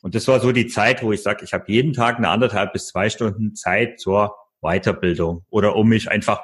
Und 0.00 0.14
das 0.14 0.26
war 0.28 0.40
so 0.40 0.50
die 0.50 0.66
Zeit, 0.66 1.02
wo 1.02 1.12
ich 1.12 1.22
sage, 1.22 1.44
ich 1.44 1.52
habe 1.52 1.70
jeden 1.70 1.92
Tag 1.92 2.16
eine 2.16 2.30
anderthalb 2.30 2.72
bis 2.72 2.88
zwei 2.88 3.10
Stunden 3.10 3.54
Zeit 3.54 4.00
zur 4.00 4.34
Weiterbildung 4.62 5.44
oder 5.50 5.76
um 5.76 5.90
mich 5.90 6.10
einfach 6.10 6.40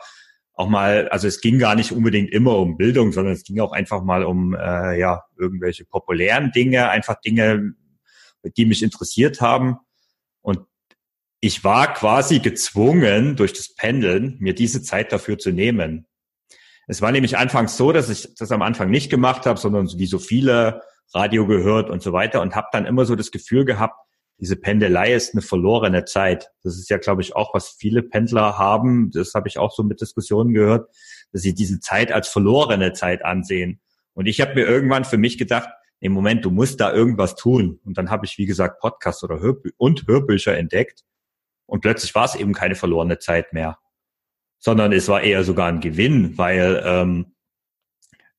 auch 0.52 0.68
mal, 0.68 1.08
also 1.08 1.26
es 1.26 1.40
ging 1.40 1.58
gar 1.58 1.74
nicht 1.74 1.90
unbedingt 1.90 2.30
immer 2.30 2.58
um 2.58 2.76
Bildung, 2.76 3.12
sondern 3.12 3.32
es 3.32 3.44
ging 3.44 3.60
auch 3.60 3.72
einfach 3.72 4.02
mal 4.02 4.24
um 4.24 4.54
äh, 4.54 4.98
ja 4.98 5.22
irgendwelche 5.38 5.86
populären 5.86 6.52
Dinge, 6.52 6.90
einfach 6.90 7.18
Dinge, 7.22 7.72
die 8.44 8.66
mich 8.66 8.82
interessiert 8.82 9.40
haben. 9.40 9.76
Und 10.42 10.60
ich 11.40 11.64
war 11.64 11.92
quasi 11.94 12.40
gezwungen, 12.40 13.36
durch 13.36 13.52
das 13.52 13.74
Pendeln 13.74 14.36
mir 14.40 14.54
diese 14.54 14.82
Zeit 14.82 15.12
dafür 15.12 15.38
zu 15.38 15.50
nehmen. 15.50 16.06
Es 16.86 17.00
war 17.00 17.12
nämlich 17.12 17.38
anfangs 17.38 17.76
so, 17.76 17.92
dass 17.92 18.10
ich 18.10 18.34
das 18.34 18.50
am 18.50 18.62
Anfang 18.62 18.90
nicht 18.90 19.10
gemacht 19.10 19.46
habe, 19.46 19.58
sondern 19.58 19.88
wie 19.96 20.06
so 20.06 20.18
viele 20.18 20.82
Radio 21.14 21.46
gehört 21.46 21.90
und 21.90 22.02
so 22.02 22.12
weiter 22.12 22.40
und 22.40 22.56
habe 22.56 22.68
dann 22.72 22.86
immer 22.86 23.04
so 23.04 23.16
das 23.16 23.30
Gefühl 23.30 23.64
gehabt, 23.64 23.94
diese 24.40 24.56
Pendelei 24.56 25.12
ist 25.12 25.34
eine 25.34 25.42
verlorene 25.42 26.06
Zeit. 26.06 26.50
Das 26.62 26.78
ist 26.78 26.88
ja, 26.88 26.96
glaube 26.96 27.20
ich, 27.20 27.36
auch, 27.36 27.52
was 27.52 27.76
viele 27.78 28.02
Pendler 28.02 28.58
haben. 28.58 29.10
Das 29.10 29.34
habe 29.34 29.48
ich 29.48 29.58
auch 29.58 29.70
so 29.70 29.82
mit 29.82 30.00
Diskussionen 30.00 30.54
gehört, 30.54 30.88
dass 31.32 31.42
sie 31.42 31.54
diese 31.54 31.78
Zeit 31.78 32.10
als 32.10 32.28
verlorene 32.28 32.94
Zeit 32.94 33.22
ansehen. 33.22 33.80
Und 34.14 34.26
ich 34.26 34.40
habe 34.40 34.54
mir 34.54 34.66
irgendwann 34.66 35.04
für 35.04 35.18
mich 35.18 35.36
gedacht, 35.36 35.68
im 36.00 36.12
Moment, 36.12 36.44
du 36.44 36.50
musst 36.50 36.80
da 36.80 36.92
irgendwas 36.92 37.36
tun. 37.36 37.78
Und 37.84 37.98
dann 37.98 38.10
habe 38.10 38.26
ich, 38.26 38.38
wie 38.38 38.46
gesagt, 38.46 38.80
Podcasts 38.80 39.22
oder 39.22 39.40
Hörbü 39.40 39.70
und 39.76 40.06
Hörbücher 40.06 40.56
entdeckt. 40.56 41.04
Und 41.66 41.80
plötzlich 41.82 42.14
war 42.14 42.24
es 42.24 42.34
eben 42.34 42.52
keine 42.52 42.74
verlorene 42.74 43.18
Zeit 43.18 43.52
mehr 43.52 43.78
sondern 44.60 44.92
es 44.92 45.08
war 45.08 45.22
eher 45.22 45.42
sogar 45.42 45.66
ein 45.66 45.80
Gewinn, 45.80 46.38
weil 46.38 46.80
ähm, 46.84 47.34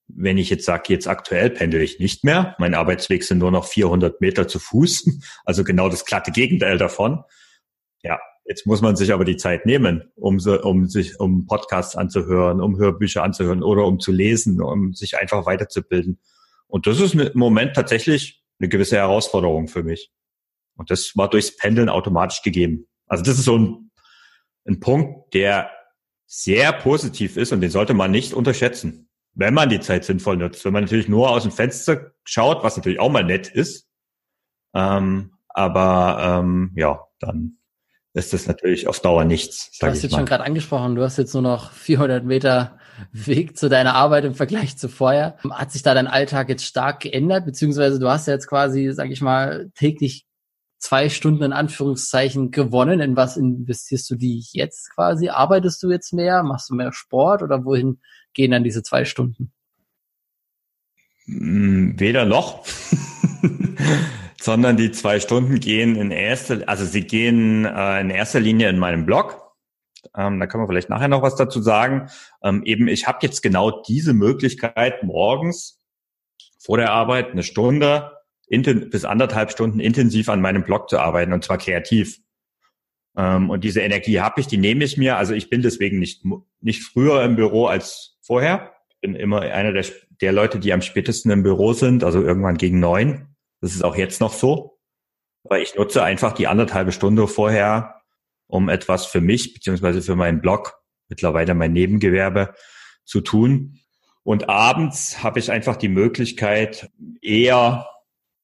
wenn 0.07 0.37
ich 0.37 0.49
jetzt 0.49 0.65
sage, 0.65 0.83
jetzt 0.87 1.07
aktuell 1.07 1.49
pendel 1.49 1.81
ich 1.81 1.99
nicht 1.99 2.23
mehr, 2.23 2.55
mein 2.59 2.75
Arbeitsweg 2.75 3.23
sind 3.23 3.39
nur 3.39 3.51
noch 3.51 3.65
400 3.65 4.21
Meter 4.21 4.47
zu 4.47 4.59
Fuß, 4.59 5.09
also 5.45 5.63
genau 5.63 5.89
das 5.89 6.05
glatte 6.05 6.31
Gegenteil 6.31 6.77
davon. 6.77 7.23
Ja, 8.03 8.19
jetzt 8.45 8.67
muss 8.67 8.81
man 8.81 8.95
sich 8.95 9.13
aber 9.13 9.25
die 9.25 9.37
Zeit 9.37 9.65
nehmen, 9.65 10.11
um, 10.15 10.39
so, 10.39 10.61
um 10.61 10.87
sich, 10.87 11.19
um 11.19 11.47
Podcasts 11.47 11.95
anzuhören, 11.95 12.61
um 12.61 12.77
Hörbücher 12.77 13.23
anzuhören 13.23 13.63
oder 13.63 13.85
um 13.85 13.99
zu 13.99 14.11
lesen, 14.11 14.61
um 14.61 14.93
sich 14.93 15.17
einfach 15.17 15.45
weiterzubilden. 15.45 16.19
Und 16.71 16.87
das 16.87 17.01
ist 17.01 17.13
im 17.13 17.37
Moment 17.37 17.75
tatsächlich 17.75 18.41
eine 18.59 18.69
gewisse 18.69 18.95
Herausforderung 18.95 19.67
für 19.67 19.83
mich. 19.83 20.09
Und 20.77 20.89
das 20.89 21.17
war 21.17 21.29
durchs 21.29 21.57
Pendeln 21.57 21.89
automatisch 21.89 22.41
gegeben. 22.43 22.87
Also 23.07 23.23
das 23.23 23.37
ist 23.37 23.43
so 23.43 23.57
ein, 23.57 23.91
ein 24.65 24.79
Punkt, 24.79 25.33
der 25.33 25.69
sehr 26.27 26.71
positiv 26.71 27.35
ist 27.35 27.51
und 27.51 27.59
den 27.59 27.71
sollte 27.71 27.93
man 27.93 28.09
nicht 28.09 28.33
unterschätzen, 28.33 29.09
wenn 29.33 29.53
man 29.53 29.67
die 29.67 29.81
Zeit 29.81 30.05
sinnvoll 30.05 30.37
nutzt. 30.37 30.63
Wenn 30.63 30.71
man 30.71 30.83
natürlich 30.83 31.09
nur 31.09 31.29
aus 31.29 31.43
dem 31.43 31.51
Fenster 31.51 32.13
schaut, 32.23 32.63
was 32.63 32.77
natürlich 32.77 33.01
auch 33.01 33.11
mal 33.11 33.25
nett 33.25 33.49
ist, 33.49 33.89
ähm, 34.73 35.33
aber 35.49 36.39
ähm, 36.39 36.71
ja, 36.77 37.01
dann 37.19 37.57
ist 38.13 38.31
das 38.31 38.47
natürlich 38.47 38.87
auf 38.87 39.01
Dauer 39.01 39.25
nichts. 39.25 39.77
Du 39.77 39.87
hast 39.87 40.03
jetzt 40.03 40.15
schon 40.15 40.25
gerade 40.25 40.45
angesprochen, 40.45 40.95
du 40.95 41.03
hast 41.03 41.17
jetzt 41.17 41.33
nur 41.33 41.43
noch 41.43 41.73
400 41.73 42.23
Meter 42.23 42.77
Weg 43.11 43.57
zu 43.57 43.69
deiner 43.69 43.95
Arbeit 43.95 44.25
im 44.25 44.35
Vergleich 44.35 44.77
zu 44.77 44.89
vorher. 44.89 45.37
Hat 45.49 45.71
sich 45.71 45.83
da 45.83 45.93
dein 45.93 46.07
Alltag 46.07 46.49
jetzt 46.49 46.65
stark 46.65 47.01
geändert, 47.01 47.45
beziehungsweise 47.45 47.99
du 47.99 48.09
hast 48.09 48.27
jetzt 48.27 48.47
quasi, 48.47 48.91
sag 48.93 49.09
ich 49.11 49.21
mal, 49.21 49.71
täglich 49.75 50.25
zwei 50.81 51.09
Stunden 51.09 51.43
in 51.43 51.53
Anführungszeichen 51.53 52.51
gewonnen. 52.51 52.99
In 52.99 53.15
was 53.15 53.37
investierst 53.37 54.09
du 54.09 54.15
die 54.15 54.43
jetzt 54.51 54.93
quasi? 54.93 55.29
Arbeitest 55.29 55.81
du 55.83 55.91
jetzt 55.91 56.11
mehr? 56.11 56.43
Machst 56.43 56.69
du 56.69 56.75
mehr 56.75 56.91
Sport 56.91 57.43
oder 57.43 57.63
wohin 57.63 57.99
gehen 58.33 58.51
dann 58.51 58.63
diese 58.63 58.83
zwei 58.83 59.05
Stunden? 59.05 59.53
Hm, 61.25 61.99
weder 61.99 62.25
noch, 62.25 62.65
sondern 64.41 64.75
die 64.75 64.91
zwei 64.91 65.19
Stunden 65.19 65.59
gehen 65.59 65.95
in 65.95 66.11
erster, 66.11 66.67
also 66.67 66.83
sie 66.83 67.01
gehen 67.03 67.65
äh, 67.65 68.01
in 68.01 68.09
erster 68.09 68.39
Linie 68.39 68.69
in 68.69 68.79
meinem 68.79 69.05
Blog. 69.05 69.40
Ähm, 70.15 70.39
da 70.39 70.47
können 70.47 70.63
wir 70.63 70.67
vielleicht 70.67 70.89
nachher 70.89 71.07
noch 71.07 71.21
was 71.21 71.35
dazu 71.35 71.61
sagen. 71.61 72.09
Ähm, 72.43 72.63
eben, 72.63 72.87
ich 72.87 73.07
habe 73.07 73.19
jetzt 73.21 73.41
genau 73.41 73.81
diese 73.83 74.13
Möglichkeit 74.13 75.03
morgens 75.03 75.79
vor 76.59 76.77
der 76.77 76.91
Arbeit 76.91 77.31
eine 77.31 77.43
Stunde 77.43 78.11
bis 78.49 79.05
anderthalb 79.05 79.51
Stunden 79.51 79.79
intensiv 79.79 80.27
an 80.27 80.41
meinem 80.41 80.63
Blog 80.63 80.89
zu 80.89 80.99
arbeiten 80.99 81.31
und 81.31 81.43
zwar 81.43 81.57
kreativ. 81.57 82.19
Ähm, 83.17 83.49
und 83.49 83.63
diese 83.63 83.81
Energie 83.81 84.19
habe 84.19 84.41
ich, 84.41 84.47
die 84.47 84.57
nehme 84.57 84.83
ich 84.83 84.97
mir. 84.97 85.17
Also 85.17 85.33
ich 85.33 85.49
bin 85.49 85.61
deswegen 85.61 85.99
nicht, 85.99 86.23
nicht 86.59 86.83
früher 86.83 87.23
im 87.23 87.35
Büro 87.35 87.67
als 87.67 88.17
vorher. 88.21 88.73
Ich 88.89 88.99
bin 88.99 89.15
immer 89.15 89.41
einer 89.41 89.71
der, 89.71 89.85
der 90.21 90.31
Leute, 90.33 90.59
die 90.59 90.73
am 90.73 90.81
spätesten 90.81 91.31
im 91.31 91.43
Büro 91.43 91.73
sind, 91.73 92.03
also 92.03 92.21
irgendwann 92.21 92.57
gegen 92.57 92.79
neun. 92.79 93.35
Das 93.61 93.73
ist 93.73 93.83
auch 93.83 93.95
jetzt 93.95 94.19
noch 94.21 94.33
so. 94.33 94.79
Aber 95.43 95.59
ich 95.59 95.75
nutze 95.75 96.03
einfach 96.03 96.33
die 96.33 96.47
anderthalbe 96.47 96.91
Stunde 96.91 97.27
vorher, 97.27 98.00
um 98.51 98.69
etwas 98.69 99.05
für 99.05 99.21
mich 99.21 99.53
beziehungsweise 99.53 100.01
für 100.01 100.15
meinen 100.15 100.41
Blog, 100.41 100.77
mittlerweile 101.07 101.53
mein 101.55 101.73
Nebengewerbe, 101.73 102.53
zu 103.05 103.21
tun. 103.21 103.79
Und 104.23 104.49
abends 104.49 105.23
habe 105.23 105.39
ich 105.39 105.51
einfach 105.51 105.77
die 105.77 105.89
Möglichkeit, 105.89 106.91
eher 107.21 107.87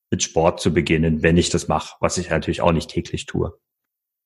mit 0.09 0.23
Sport 0.23 0.61
zu 0.61 0.73
beginnen, 0.73 1.21
wenn 1.23 1.37
ich 1.37 1.49
das 1.49 1.67
mache, 1.67 1.95
was 1.99 2.17
ich 2.17 2.29
natürlich 2.29 2.61
auch 2.61 2.71
nicht 2.71 2.89
täglich 2.89 3.25
tue. 3.25 3.53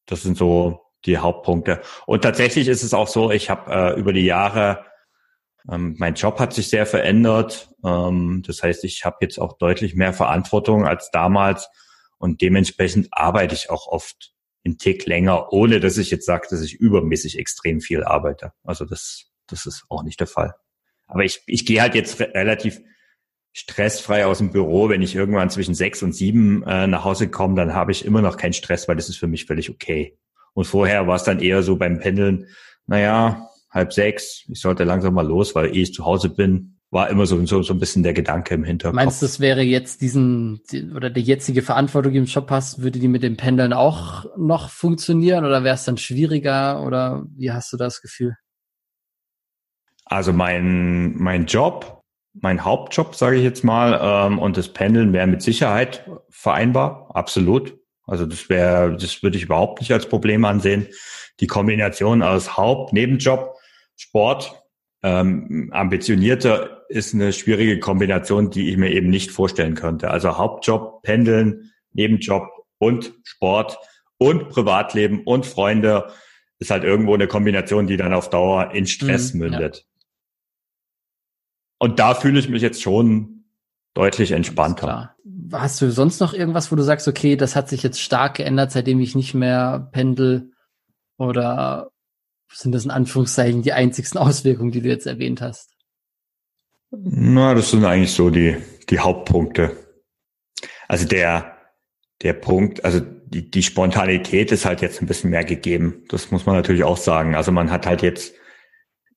Das 0.06 0.22
sind 0.22 0.38
so 0.38 0.82
die 1.06 1.18
Hauptpunkte. 1.18 1.82
Und 2.06 2.22
tatsächlich 2.22 2.68
ist 2.68 2.84
es 2.84 2.94
auch 2.94 3.08
so, 3.08 3.32
ich 3.32 3.50
habe 3.50 3.72
äh, 3.72 4.00
über 4.00 4.14
die 4.14 4.26
Jahre, 4.26 4.86
ähm, 5.70 5.96
mein 5.98 6.14
Job 6.14 6.40
hat 6.40 6.54
sich 6.54 6.70
sehr 6.70 6.86
verändert. 6.86 7.74
Ähm, 7.84 8.44
das 8.46 8.62
heißt, 8.62 8.84
ich 8.84 9.04
habe 9.04 9.18
jetzt 9.22 9.40
auch 9.40 9.58
deutlich 9.58 9.96
mehr 9.96 10.14
Verantwortung 10.14 10.86
als 10.86 11.10
damals 11.10 11.70
und 12.20 12.42
dementsprechend 12.42 13.08
arbeite 13.12 13.56
ich 13.56 13.72
auch 13.72 13.88
oft 13.88 14.32
einen 14.64 14.78
Tick 14.78 15.06
länger, 15.06 15.52
ohne 15.52 15.80
dass 15.80 15.98
ich 15.98 16.12
jetzt 16.12 16.26
sage, 16.26 16.48
dass 16.50 16.62
ich 16.62 16.76
übermäßig 16.76 17.40
extrem 17.40 17.82
viel 17.82 18.04
arbeite. 18.04 18.54
Also 18.64 18.86
das, 18.86 19.32
das 19.48 19.66
ist 19.66 19.86
auch 19.90 20.04
nicht 20.04 20.20
der 20.20 20.28
Fall. 20.28 20.56
Aber 21.08 21.24
ich, 21.24 21.42
ich 21.48 21.66
gehe 21.66 21.82
halt 21.82 21.96
jetzt 21.96 22.20
relativ 22.20 22.80
stressfrei 23.54 24.26
aus 24.26 24.38
dem 24.38 24.52
Büro. 24.52 24.90
Wenn 24.90 25.02
ich 25.02 25.16
irgendwann 25.16 25.50
zwischen 25.50 25.76
sechs 25.76 26.04
und 26.04 26.14
sieben 26.14 26.64
äh, 26.64 26.88
nach 26.88 27.04
Hause 27.04 27.30
komme, 27.30 27.56
dann 27.56 27.74
habe 27.74 27.92
ich 27.92 28.06
immer 28.06 28.22
noch 28.22 28.38
keinen 28.38 28.54
Stress, 28.54 28.88
weil 28.88 28.96
das 28.96 29.10
ist 29.10 29.18
für 29.18 29.28
mich 29.28 29.46
völlig 29.46 29.70
okay. 29.70 30.18
Und 30.54 30.66
vorher 30.66 31.08
war 31.08 31.16
es 31.16 31.24
dann 31.24 31.40
eher 31.40 31.64
so 31.64 31.76
beim 31.76 32.00
Pendeln, 32.00 32.48
naja, 32.88 33.50
halb 33.70 33.94
sechs, 33.94 34.46
ich 34.50 34.60
sollte 34.60 34.84
langsam 34.84 35.14
mal 35.14 35.26
los, 35.26 35.56
weil 35.56 35.76
eh 35.76 35.82
ich 35.82 35.94
zu 35.94 36.06
Hause 36.06 36.30
bin, 36.30 36.71
war 36.92 37.10
immer 37.10 37.26
so, 37.26 37.44
so, 37.46 37.64
so 37.64 37.74
ein 37.74 37.80
bisschen 37.80 38.04
der 38.04 38.14
Gedanke 38.14 38.54
im 38.54 38.64
Hinterkopf. 38.64 38.96
Meinst 38.96 39.22
du, 39.22 39.26
das 39.26 39.40
wäre 39.40 39.62
jetzt 39.62 40.02
diesen, 40.02 40.62
oder 40.96 41.10
die 41.10 41.22
jetzige 41.22 41.62
Verantwortung, 41.62 42.12
die 42.12 42.20
im 42.20 42.26
Job 42.26 42.52
hast, 42.52 42.84
würde 42.84 43.00
die 43.00 43.08
mit 43.08 43.24
dem 43.24 43.38
Pendeln 43.38 43.74
auch 43.74 44.26
noch 44.38 44.70
funktionieren 44.70 45.46
oder 45.46 45.64
wäre 45.64 45.76
es 45.76 45.86
dann 45.86 45.98
schwieriger 45.98 46.84
oder 46.84 47.24
wie 47.36 47.52
hast 47.52 47.72
du 47.72 47.78
das 47.78 48.02
Gefühl? 48.02 48.36
Also 50.06 50.34
mein, 50.34 51.16
mein 51.16 51.46
Job 51.46 52.02
mein 52.34 52.64
Hauptjob, 52.64 53.16
sage 53.16 53.38
ich 53.38 53.44
jetzt 53.44 53.64
mal, 53.64 54.00
ähm, 54.02 54.40
und 54.40 54.58
das 54.58 54.70
Pendeln 54.70 55.14
wäre 55.14 55.28
mit 55.28 55.42
Sicherheit 55.42 56.10
vereinbar, 56.30 57.10
absolut. 57.14 57.78
Also 58.06 58.26
das 58.26 58.50
wäre, 58.50 58.96
das 58.96 59.22
würde 59.24 59.38
ich 59.38 59.44
überhaupt 59.44 59.80
nicht 59.82 59.92
als 59.92 60.08
Problem 60.08 60.46
ansehen. 60.46 60.88
Die 61.40 61.48
Kombination 61.48 62.24
aus 62.24 62.58
Haupt, 62.58 62.94
Nebenjob, 62.94 63.56
Sport, 63.96 64.61
ähm, 65.04 65.70
ambitionierter 65.72 66.86
ist 66.90 67.14
eine 67.14 67.34
schwierige 67.34 67.80
Kombination, 67.80 68.52
die 68.52 68.70
ich 68.70 68.78
mir 68.78 68.92
eben 68.92 69.10
nicht 69.10 69.32
vorstellen 69.32 69.76
könnte. 69.76 70.12
Also 70.12 70.38
Hauptjob, 70.38 71.02
Pendeln, 71.02 71.72
Nebenjob 71.94 72.48
und 72.78 73.14
Sport 73.24 73.78
und 74.18 74.50
Privatleben 74.50 75.24
und 75.24 75.46
Freunde 75.46 76.12
ist 76.60 76.70
halt 76.70 76.84
irgendwo 76.84 77.16
eine 77.16 77.28
Kombination, 77.28 77.88
die 77.88 77.98
dann 77.98 78.14
auf 78.14 78.30
Dauer 78.30 78.72
in 78.72 78.86
Stress 78.86 79.34
mhm, 79.34 79.40
mündet. 79.40 79.78
Ja. 79.78 79.84
Und 81.80 81.98
da 81.98 82.14
fühle 82.14 82.40
ich 82.40 82.48
mich 82.48 82.62
jetzt 82.62 82.82
schon 82.84 83.46
deutlich 83.96 84.32
entspannter. 84.32 85.16
Hast 85.52 85.82
du 85.82 85.92
sonst 85.92 86.20
noch 86.20 86.34
irgendwas, 86.34 86.72
wo 86.72 86.76
du 86.76 86.84
sagst, 86.84 87.08
okay, 87.08 87.36
das 87.36 87.56
hat 87.56 87.68
sich 87.68 87.82
jetzt 87.82 88.00
stark 88.00 88.36
geändert, 88.36 88.72
seitdem 88.72 89.00
ich 89.00 89.16
nicht 89.16 89.34
mehr 89.34 89.90
pendel? 89.92 90.52
Oder 91.18 91.92
sind 92.54 92.74
das 92.74 92.86
in 92.86 92.92
Anführungszeichen 92.92 93.62
die 93.62 93.74
einzigsten 93.74 94.18
Auswirkungen, 94.20 94.72
die 94.72 94.82
du 94.82 94.90
jetzt 94.90 95.08
erwähnt 95.08 95.42
hast? 95.42 95.72
Na, 96.92 97.54
das 97.54 97.72
sind 97.72 97.86
eigentlich 97.86 98.12
so 98.12 98.30
die, 98.30 98.58
die 98.90 99.00
Hauptpunkte. 99.00 99.78
Also 100.88 101.08
der, 101.08 101.58
der 102.22 102.34
Punkt, 102.34 102.84
also 102.84 103.00
die, 103.00 103.50
die 103.50 103.64
Spontanität 103.64 104.52
ist 104.52 104.66
halt 104.66 104.82
jetzt 104.82 105.02
ein 105.02 105.08
bisschen 105.08 105.30
mehr 105.30 105.46
gegeben. 105.46 106.04
Das 106.10 106.32
muss 106.32 106.46
man 106.46 106.56
natürlich 106.56 106.84
auch 106.84 106.98
sagen. 106.98 107.36
Also 107.36 107.54
man 107.54 107.72
hat 107.72 107.86
halt 107.86 108.02
jetzt 108.02 108.34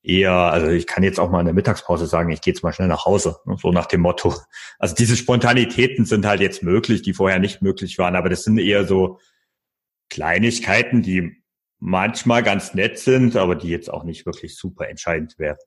eher, 0.04 0.32
also 0.32 0.68
ich 0.68 0.86
kann 0.86 1.02
jetzt 1.02 1.18
auch 1.18 1.30
mal 1.30 1.40
in 1.40 1.46
der 1.46 1.54
Mittagspause 1.54 2.06
sagen, 2.06 2.30
ich 2.30 2.42
gehe 2.42 2.52
jetzt 2.52 2.62
mal 2.62 2.72
schnell 2.72 2.88
nach 2.88 3.06
Hause, 3.06 3.38
ne, 3.46 3.56
so 3.60 3.72
nach 3.72 3.86
dem 3.86 4.02
Motto. 4.02 4.34
Also 4.78 4.94
diese 4.94 5.16
Spontanitäten 5.16 6.04
sind 6.04 6.26
halt 6.26 6.40
jetzt 6.40 6.62
möglich, 6.62 7.02
die 7.02 7.14
vorher 7.14 7.38
nicht 7.40 7.62
möglich 7.62 7.98
waren, 7.98 8.14
aber 8.14 8.28
das 8.28 8.44
sind 8.44 8.58
eher 8.58 8.86
so 8.86 9.18
Kleinigkeiten, 10.10 11.02
die 11.02 11.43
manchmal 11.78 12.42
ganz 12.42 12.74
nett 12.74 12.98
sind, 12.98 13.36
aber 13.36 13.54
die 13.54 13.68
jetzt 13.68 13.92
auch 13.92 14.04
nicht 14.04 14.26
wirklich 14.26 14.56
super 14.56 14.88
entscheidend 14.88 15.38
wären. 15.38 15.58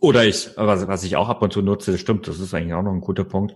Oder 0.00 0.24
ich, 0.24 0.50
was, 0.56 0.86
was 0.88 1.04
ich 1.04 1.16
auch 1.16 1.28
ab 1.28 1.42
und 1.42 1.52
zu 1.52 1.62
nutze, 1.62 1.92
das 1.92 2.00
stimmt, 2.00 2.28
das 2.28 2.40
ist 2.40 2.52
eigentlich 2.52 2.74
auch 2.74 2.82
noch 2.82 2.92
ein 2.92 3.00
guter 3.00 3.24
Punkt. 3.24 3.54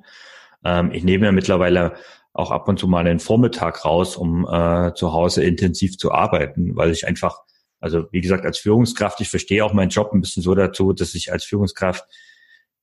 Ähm, 0.65 0.91
ich 0.93 1.05
nehme 1.05 1.27
ja 1.27 1.33
mittlerweile 1.33 1.95
auch 2.33 2.51
ab 2.51 2.69
und 2.69 2.79
zu 2.79 2.87
mal 2.87 3.07
einen 3.07 3.19
Vormittag 3.19 3.85
raus, 3.85 4.17
um 4.17 4.47
äh, 4.47 4.95
zu 4.95 5.13
Hause 5.13 5.43
intensiv 5.43 5.99
zu 5.99 6.13
arbeiten, 6.13 6.77
weil 6.77 6.91
ich 6.91 7.07
einfach 7.07 7.41
also 7.81 8.07
wie 8.13 8.21
gesagt, 8.21 8.45
als 8.45 8.59
Führungskraft, 8.59 9.21
ich 9.21 9.29
verstehe 9.29 9.65
auch 9.65 9.73
meinen 9.73 9.89
Job 9.89 10.13
ein 10.13 10.21
bisschen 10.21 10.43
so 10.43 10.55
dazu, 10.55 10.93
dass 10.93 11.15
ich 11.15 11.33
als 11.33 11.45
Führungskraft 11.45 12.05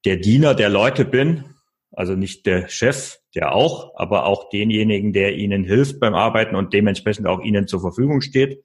der 0.05 0.17
Diener 0.17 0.55
der 0.55 0.69
Leute 0.69 1.05
bin, 1.05 1.45
also 1.91 2.15
nicht 2.15 2.45
der 2.45 2.67
Chef, 2.67 3.19
der 3.35 3.53
auch, 3.53 3.93
aber 3.95 4.25
auch 4.25 4.49
denjenigen, 4.49 5.13
der 5.13 5.35
ihnen 5.35 5.63
hilft 5.63 5.99
beim 5.99 6.15
Arbeiten 6.15 6.55
und 6.55 6.73
dementsprechend 6.73 7.27
auch 7.27 7.41
ihnen 7.41 7.67
zur 7.67 7.81
Verfügung 7.81 8.21
steht. 8.21 8.63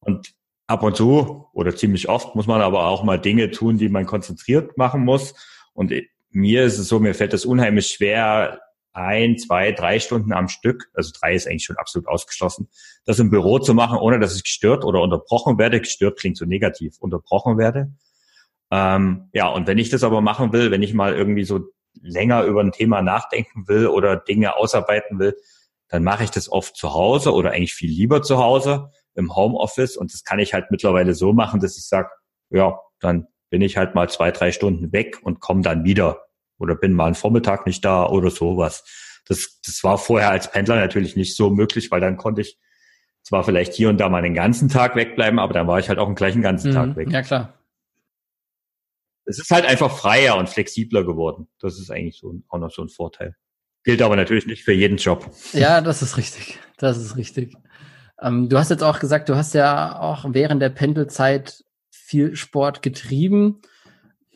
Und 0.00 0.34
ab 0.66 0.82
und 0.82 0.96
zu 0.96 1.46
oder 1.52 1.74
ziemlich 1.74 2.08
oft 2.08 2.34
muss 2.34 2.46
man 2.46 2.60
aber 2.60 2.86
auch 2.86 3.02
mal 3.04 3.18
Dinge 3.18 3.50
tun, 3.50 3.78
die 3.78 3.88
man 3.88 4.06
konzentriert 4.06 4.76
machen 4.76 5.04
muss. 5.04 5.34
Und 5.72 5.92
mir 6.30 6.64
ist 6.64 6.78
es 6.78 6.88
so, 6.88 7.00
mir 7.00 7.14
fällt 7.14 7.34
es 7.34 7.46
unheimlich 7.46 7.88
schwer, 7.88 8.60
ein, 8.92 9.36
zwei, 9.36 9.72
drei 9.72 10.00
Stunden 10.00 10.32
am 10.32 10.48
Stück, 10.48 10.90
also 10.94 11.12
drei 11.20 11.34
ist 11.34 11.46
eigentlich 11.46 11.64
schon 11.64 11.76
absolut 11.76 12.08
ausgeschlossen, 12.08 12.68
das 13.04 13.18
im 13.18 13.30
Büro 13.30 13.58
zu 13.58 13.74
machen, 13.74 13.98
ohne 13.98 14.18
dass 14.18 14.34
ich 14.34 14.42
gestört 14.42 14.84
oder 14.84 15.02
unterbrochen 15.02 15.58
werde. 15.58 15.80
Gestört 15.80 16.18
klingt 16.18 16.38
so 16.38 16.46
negativ, 16.46 16.96
unterbrochen 16.98 17.58
werde. 17.58 17.92
Ähm, 18.70 19.28
ja, 19.34 19.48
und 19.48 19.66
wenn 19.66 19.78
ich 19.78 19.90
das 19.90 20.02
aber 20.02 20.22
machen 20.22 20.52
will, 20.52 20.70
wenn 20.70 20.82
ich 20.82 20.94
mal 20.94 21.14
irgendwie 21.14 21.44
so 21.44 21.60
länger 22.00 22.44
über 22.44 22.62
ein 22.62 22.72
Thema 22.72 23.02
nachdenken 23.02 23.68
will 23.68 23.86
oder 23.86 24.16
Dinge 24.16 24.56
ausarbeiten 24.56 25.18
will, 25.18 25.36
dann 25.88 26.02
mache 26.02 26.24
ich 26.24 26.30
das 26.30 26.50
oft 26.50 26.74
zu 26.74 26.94
Hause 26.94 27.32
oder 27.32 27.52
eigentlich 27.52 27.74
viel 27.74 27.90
lieber 27.90 28.22
zu 28.22 28.38
Hause 28.38 28.90
im 29.16 29.34
Homeoffice. 29.34 29.96
Und 29.96 30.12
das 30.12 30.24
kann 30.24 30.38
ich 30.38 30.54
halt 30.54 30.70
mittlerweile 30.70 31.14
so 31.14 31.32
machen, 31.32 31.60
dass 31.60 31.76
ich 31.76 31.86
sage, 31.86 32.10
ja, 32.50 32.78
dann 33.00 33.26
bin 33.50 33.62
ich 33.62 33.76
halt 33.76 33.94
mal 33.94 34.08
zwei, 34.08 34.30
drei 34.30 34.52
Stunden 34.52 34.92
weg 34.92 35.18
und 35.22 35.40
komme 35.40 35.62
dann 35.62 35.84
wieder 35.84 36.22
oder 36.58 36.74
bin 36.74 36.92
mal 36.92 37.06
einen 37.06 37.14
Vormittag 37.14 37.66
nicht 37.66 37.84
da 37.84 38.06
oder 38.06 38.30
sowas. 38.30 38.84
Das, 39.26 39.60
das 39.64 39.82
war 39.82 39.98
vorher 39.98 40.30
als 40.30 40.50
Pendler 40.50 40.76
natürlich 40.76 41.16
nicht 41.16 41.36
so 41.36 41.50
möglich, 41.50 41.90
weil 41.90 42.00
dann 42.00 42.16
konnte 42.16 42.42
ich 42.42 42.58
zwar 43.22 43.42
vielleicht 43.42 43.74
hier 43.74 43.88
und 43.88 43.98
da 43.98 44.08
mal 44.08 44.22
den 44.22 44.34
ganzen 44.34 44.68
Tag 44.68 44.94
wegbleiben, 44.94 45.38
aber 45.38 45.52
dann 45.52 45.66
war 45.66 45.78
ich 45.80 45.88
halt 45.88 45.98
auch 45.98 46.06
einen 46.06 46.14
gleichen 46.14 46.42
ganzen 46.42 46.70
mhm, 46.70 46.74
Tag 46.74 46.96
weg. 46.96 47.10
Ja, 47.10 47.22
klar. 47.22 47.54
Es 49.24 49.40
ist 49.40 49.50
halt 49.50 49.66
einfach 49.66 49.90
freier 49.90 50.36
und 50.36 50.48
flexibler 50.48 51.04
geworden. 51.04 51.48
Das 51.58 51.80
ist 51.80 51.90
eigentlich 51.90 52.18
so 52.18 52.40
auch 52.48 52.58
noch 52.58 52.70
so 52.70 52.82
ein 52.82 52.88
Vorteil. 52.88 53.34
Gilt 53.82 54.00
aber 54.00 54.14
natürlich 54.14 54.46
nicht 54.46 54.62
für 54.64 54.72
jeden 54.72 54.98
Job. 54.98 55.28
Ja, 55.52 55.80
das 55.80 56.02
ist 56.02 56.16
richtig. 56.16 56.60
Das 56.76 56.98
ist 56.98 57.16
richtig. 57.16 57.56
Ähm, 58.20 58.48
du 58.48 58.58
hast 58.58 58.70
jetzt 58.70 58.82
auch 58.82 58.98
gesagt, 58.98 59.28
du 59.28 59.36
hast 59.36 59.54
ja 59.54 59.98
auch 59.98 60.24
während 60.28 60.62
der 60.62 60.70
Pendelzeit 60.70 61.64
viel 61.90 62.36
Sport 62.36 62.82
getrieben. 62.82 63.60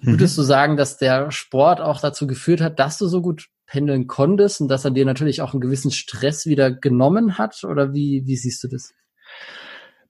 Würdest 0.03 0.37
mhm. 0.37 0.43
du 0.43 0.47
sagen, 0.47 0.77
dass 0.77 0.99
der 0.99 1.31
Sport 1.31 1.81
auch 1.81 2.01
dazu 2.01 2.27
geführt 2.27 2.61
hat, 2.61 2.79
dass 2.79 2.99
du 2.99 3.07
so 3.07 3.21
gut 3.23 3.49
pendeln 3.67 4.07
konntest 4.07 4.61
und 4.61 4.69
dass 4.69 4.85
er 4.85 4.91
dir 4.91 5.05
natürlich 5.05 5.43
auch 5.43 5.53
einen 5.53 5.61
gewissen 5.61 5.91
Stress 5.91 6.47
wieder 6.47 6.71
genommen 6.71 7.39
hat? 7.39 7.63
Oder 7.65 7.93
wie, 7.95 8.27
wie 8.27 8.37
siehst 8.37 8.63
du 8.65 8.69
das? 8.69 8.93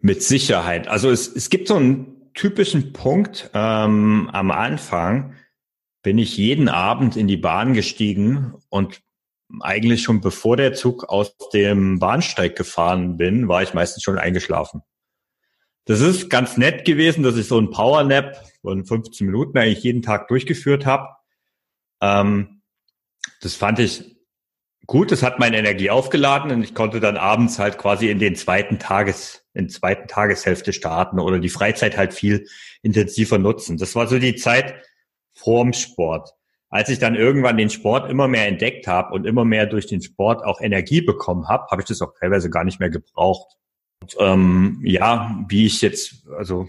Mit 0.00 0.22
Sicherheit. 0.22 0.88
Also 0.88 1.10
es, 1.10 1.28
es 1.28 1.50
gibt 1.50 1.68
so 1.68 1.76
einen 1.76 2.32
typischen 2.34 2.92
Punkt 2.92 3.50
ähm, 3.52 4.30
am 4.32 4.50
Anfang, 4.50 5.34
bin 6.02 6.16
ich 6.16 6.36
jeden 6.38 6.68
Abend 6.68 7.16
in 7.16 7.28
die 7.28 7.36
Bahn 7.36 7.74
gestiegen 7.74 8.54
und 8.70 9.02
eigentlich 9.60 10.02
schon 10.02 10.20
bevor 10.20 10.56
der 10.56 10.74
Zug 10.74 11.08
aus 11.08 11.36
dem 11.52 11.98
Bahnsteig 11.98 12.56
gefahren 12.56 13.16
bin, 13.16 13.48
war 13.48 13.62
ich 13.62 13.74
meistens 13.74 14.02
schon 14.02 14.18
eingeschlafen. 14.18 14.82
Das 15.86 16.00
ist 16.00 16.30
ganz 16.30 16.56
nett 16.56 16.84
gewesen, 16.84 17.22
dass 17.22 17.36
ich 17.36 17.48
so 17.48 17.58
ein 17.58 17.70
Powernap 17.70 18.40
von 18.62 18.84
15 18.84 19.26
Minuten 19.26 19.58
eigentlich 19.58 19.82
jeden 19.82 20.02
Tag 20.02 20.28
durchgeführt 20.28 20.86
habe. 20.86 21.08
Ähm, 22.00 22.62
das 23.40 23.54
fand 23.54 23.78
ich 23.78 24.16
gut. 24.86 25.10
Das 25.10 25.22
hat 25.22 25.38
meine 25.38 25.58
Energie 25.58 25.90
aufgeladen 25.90 26.50
und 26.50 26.62
ich 26.62 26.74
konnte 26.74 27.00
dann 27.00 27.16
abends 27.16 27.58
halt 27.58 27.78
quasi 27.78 28.10
in 28.10 28.18
den 28.18 28.36
zweiten 28.36 28.78
Tages, 28.78 29.44
in 29.54 29.68
zweiten 29.68 30.08
Tageshälfte 30.08 30.72
starten 30.72 31.18
oder 31.18 31.38
die 31.38 31.48
Freizeit 31.48 31.96
halt 31.96 32.14
viel 32.14 32.46
intensiver 32.82 33.38
nutzen. 33.38 33.78
Das 33.78 33.94
war 33.94 34.06
so 34.06 34.18
die 34.18 34.36
Zeit 34.36 34.74
vorm 35.34 35.72
Sport. 35.72 36.30
Als 36.72 36.88
ich 36.88 37.00
dann 37.00 37.16
irgendwann 37.16 37.56
den 37.56 37.68
Sport 37.68 38.08
immer 38.08 38.28
mehr 38.28 38.46
entdeckt 38.46 38.86
habe 38.86 39.12
und 39.12 39.26
immer 39.26 39.44
mehr 39.44 39.66
durch 39.66 39.88
den 39.88 40.00
Sport 40.00 40.44
auch 40.44 40.60
Energie 40.60 41.00
bekommen 41.00 41.48
habe, 41.48 41.66
habe 41.68 41.82
ich 41.82 41.88
das 41.88 42.00
auch 42.00 42.14
teilweise 42.18 42.48
gar 42.48 42.62
nicht 42.62 42.78
mehr 42.78 42.90
gebraucht. 42.90 43.56
Und, 44.00 44.16
ähm, 44.20 44.80
ja, 44.84 45.36
wie 45.48 45.66
ich 45.66 45.82
jetzt, 45.82 46.26
also 46.38 46.68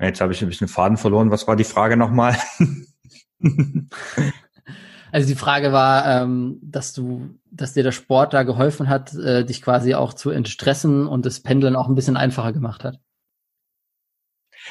jetzt 0.00 0.22
habe 0.22 0.32
ich 0.32 0.40
ein 0.40 0.48
bisschen 0.48 0.68
Faden 0.68 0.96
verloren. 0.96 1.30
Was 1.30 1.46
war 1.46 1.54
die 1.54 1.64
Frage 1.64 1.98
nochmal? 1.98 2.34
also 5.12 5.28
die 5.28 5.34
Frage 5.34 5.70
war, 5.70 6.22
ähm, 6.22 6.58
dass 6.62 6.94
du, 6.94 7.38
dass 7.50 7.74
dir 7.74 7.82
der 7.82 7.92
Sport 7.92 8.32
da 8.32 8.42
geholfen 8.42 8.88
hat, 8.88 9.14
äh, 9.14 9.44
dich 9.44 9.60
quasi 9.60 9.94
auch 9.94 10.14
zu 10.14 10.30
entstressen 10.30 11.06
und 11.06 11.26
das 11.26 11.40
Pendeln 11.40 11.76
auch 11.76 11.88
ein 11.88 11.94
bisschen 11.94 12.16
einfacher 12.16 12.54
gemacht 12.54 12.84
hat. 12.84 12.98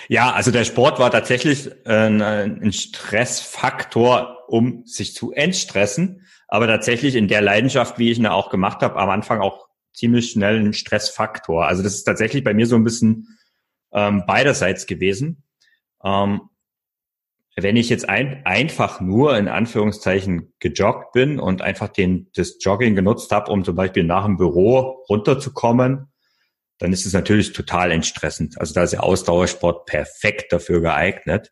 Ja, 0.07 0.31
also 0.31 0.51
der 0.51 0.65
Sport 0.65 0.99
war 0.99 1.11
tatsächlich 1.11 1.69
äh, 1.85 2.07
ein 2.07 2.71
Stressfaktor, 2.71 4.45
um 4.47 4.85
sich 4.85 5.13
zu 5.13 5.31
entstressen. 5.31 6.25
Aber 6.47 6.67
tatsächlich 6.67 7.15
in 7.15 7.27
der 7.27 7.41
Leidenschaft, 7.41 7.99
wie 7.99 8.11
ich 8.11 8.17
ihn 8.17 8.27
auch 8.27 8.49
gemacht 8.49 8.81
habe, 8.81 8.97
am 8.97 9.09
Anfang 9.09 9.41
auch 9.41 9.67
ziemlich 9.93 10.31
schnell 10.31 10.59
ein 10.59 10.73
Stressfaktor. 10.73 11.67
Also 11.67 11.83
das 11.83 11.95
ist 11.95 12.03
tatsächlich 12.03 12.43
bei 12.43 12.53
mir 12.53 12.67
so 12.67 12.75
ein 12.75 12.83
bisschen 12.83 13.37
ähm, 13.91 14.23
beiderseits 14.25 14.85
gewesen. 14.85 15.43
Ähm, 16.03 16.41
wenn 17.59 17.75
ich 17.75 17.89
jetzt 17.89 18.07
ein, 18.07 18.45
einfach 18.45 19.01
nur 19.01 19.35
in 19.35 19.47
Anführungszeichen 19.47 20.53
gejoggt 20.59 21.11
bin 21.13 21.39
und 21.39 21.63
einfach 21.63 21.87
den, 21.87 22.29
das 22.35 22.57
Jogging 22.61 22.95
genutzt 22.95 23.31
habe, 23.31 23.51
um 23.51 23.63
zum 23.63 23.75
Beispiel 23.75 24.03
nach 24.03 24.25
dem 24.25 24.37
Büro 24.37 25.03
runterzukommen, 25.09 26.11
dann 26.79 26.93
ist 26.93 27.05
es 27.05 27.13
natürlich 27.13 27.53
total 27.53 27.91
entstressend. 27.91 28.59
Also 28.59 28.73
da 28.73 28.83
ist 28.83 28.93
der 28.93 29.03
Ausdauersport 29.03 29.85
perfekt 29.85 30.51
dafür 30.51 30.81
geeignet, 30.81 31.51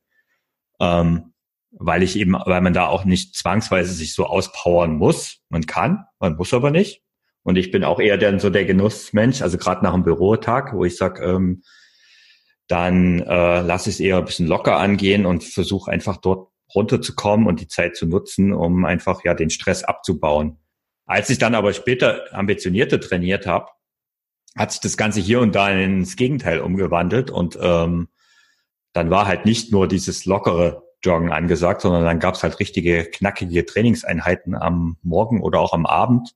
ähm, 0.80 1.34
weil 1.72 2.04
ich 2.04 2.16
eben, 2.16 2.34
weil 2.34 2.62
man 2.62 2.74
da 2.74 2.88
auch 2.88 3.06
nicht 3.06 3.36
zwangsweise 3.36 3.92
sich 3.92 4.14
so 4.14 4.26
auspowern 4.26 4.96
muss. 4.96 5.42
Man 5.50 5.66
kann, 5.66 6.06
man 6.20 6.36
muss 6.36 6.54
aber 6.54 6.72
nicht. 6.72 7.02
Und 7.44 7.58
ich 7.58 7.72
bin 7.72 7.84
auch 7.84 8.00
eher 8.00 8.18
dann 8.18 8.40
so 8.40 8.50
der 8.50 8.66
Genussmensch, 8.66 9.42
also 9.42 9.58
gerade 9.58 9.84
nach 9.84 9.94
einem 9.94 10.04
Bürotag, 10.04 10.74
wo 10.74 10.86
ich 10.86 10.98
sag, 10.98 11.20
ähm, 11.22 11.64
dann 12.68 13.20
äh, 13.20 13.62
lasse 13.62 13.90
ich 13.90 13.98
es 13.98 14.00
eher 14.00 14.18
ein 14.18 14.26
bisschen 14.26 14.48
locker 14.48 14.78
angehen 14.78 15.26
und 15.26 15.44
versuche 15.44 15.92
einfach 15.92 16.18
dort 16.18 16.50
runterzukommen 16.74 17.46
und 17.46 17.62
die 17.62 17.68
Zeit 17.68 17.96
zu 17.96 18.08
nutzen, 18.08 18.52
um 18.52 18.86
einfach 18.86 19.24
ja 19.24 19.36
den 19.36 19.52
Stress 19.52 19.84
abzubauen. 19.84 20.58
Als 21.06 21.30
ich 21.30 21.38
dann 21.38 21.54
aber 21.54 21.74
später 21.74 22.24
ambitionierte 22.32 23.00
trainiert 23.00 23.46
habe, 23.46 23.68
hat 24.56 24.72
sich 24.72 24.82
das 24.82 24.98
Ganze 24.98 25.20
hier 25.20 25.42
und 25.42 25.54
da 25.54 25.70
ins 25.70 26.16
Gegenteil 26.16 26.60
umgewandelt 26.60 27.30
und 27.30 27.58
ähm, 27.62 28.08
dann 28.94 29.10
war 29.10 29.28
halt 29.28 29.46
nicht 29.46 29.72
nur 29.72 29.88
dieses 29.88 30.26
lockere 30.26 30.84
Joggen 31.04 31.32
angesagt, 31.32 31.82
sondern 31.82 32.06
dann 32.06 32.20
gab 32.20 32.36
es 32.36 32.44
halt 32.44 32.60
richtige 32.60 33.06
knackige 33.06 33.66
Trainingseinheiten 33.66 34.56
am 34.56 34.98
Morgen 35.02 35.42
oder 35.42 35.60
auch 35.60 35.74
am 35.74 35.86
Abend, 35.86 36.36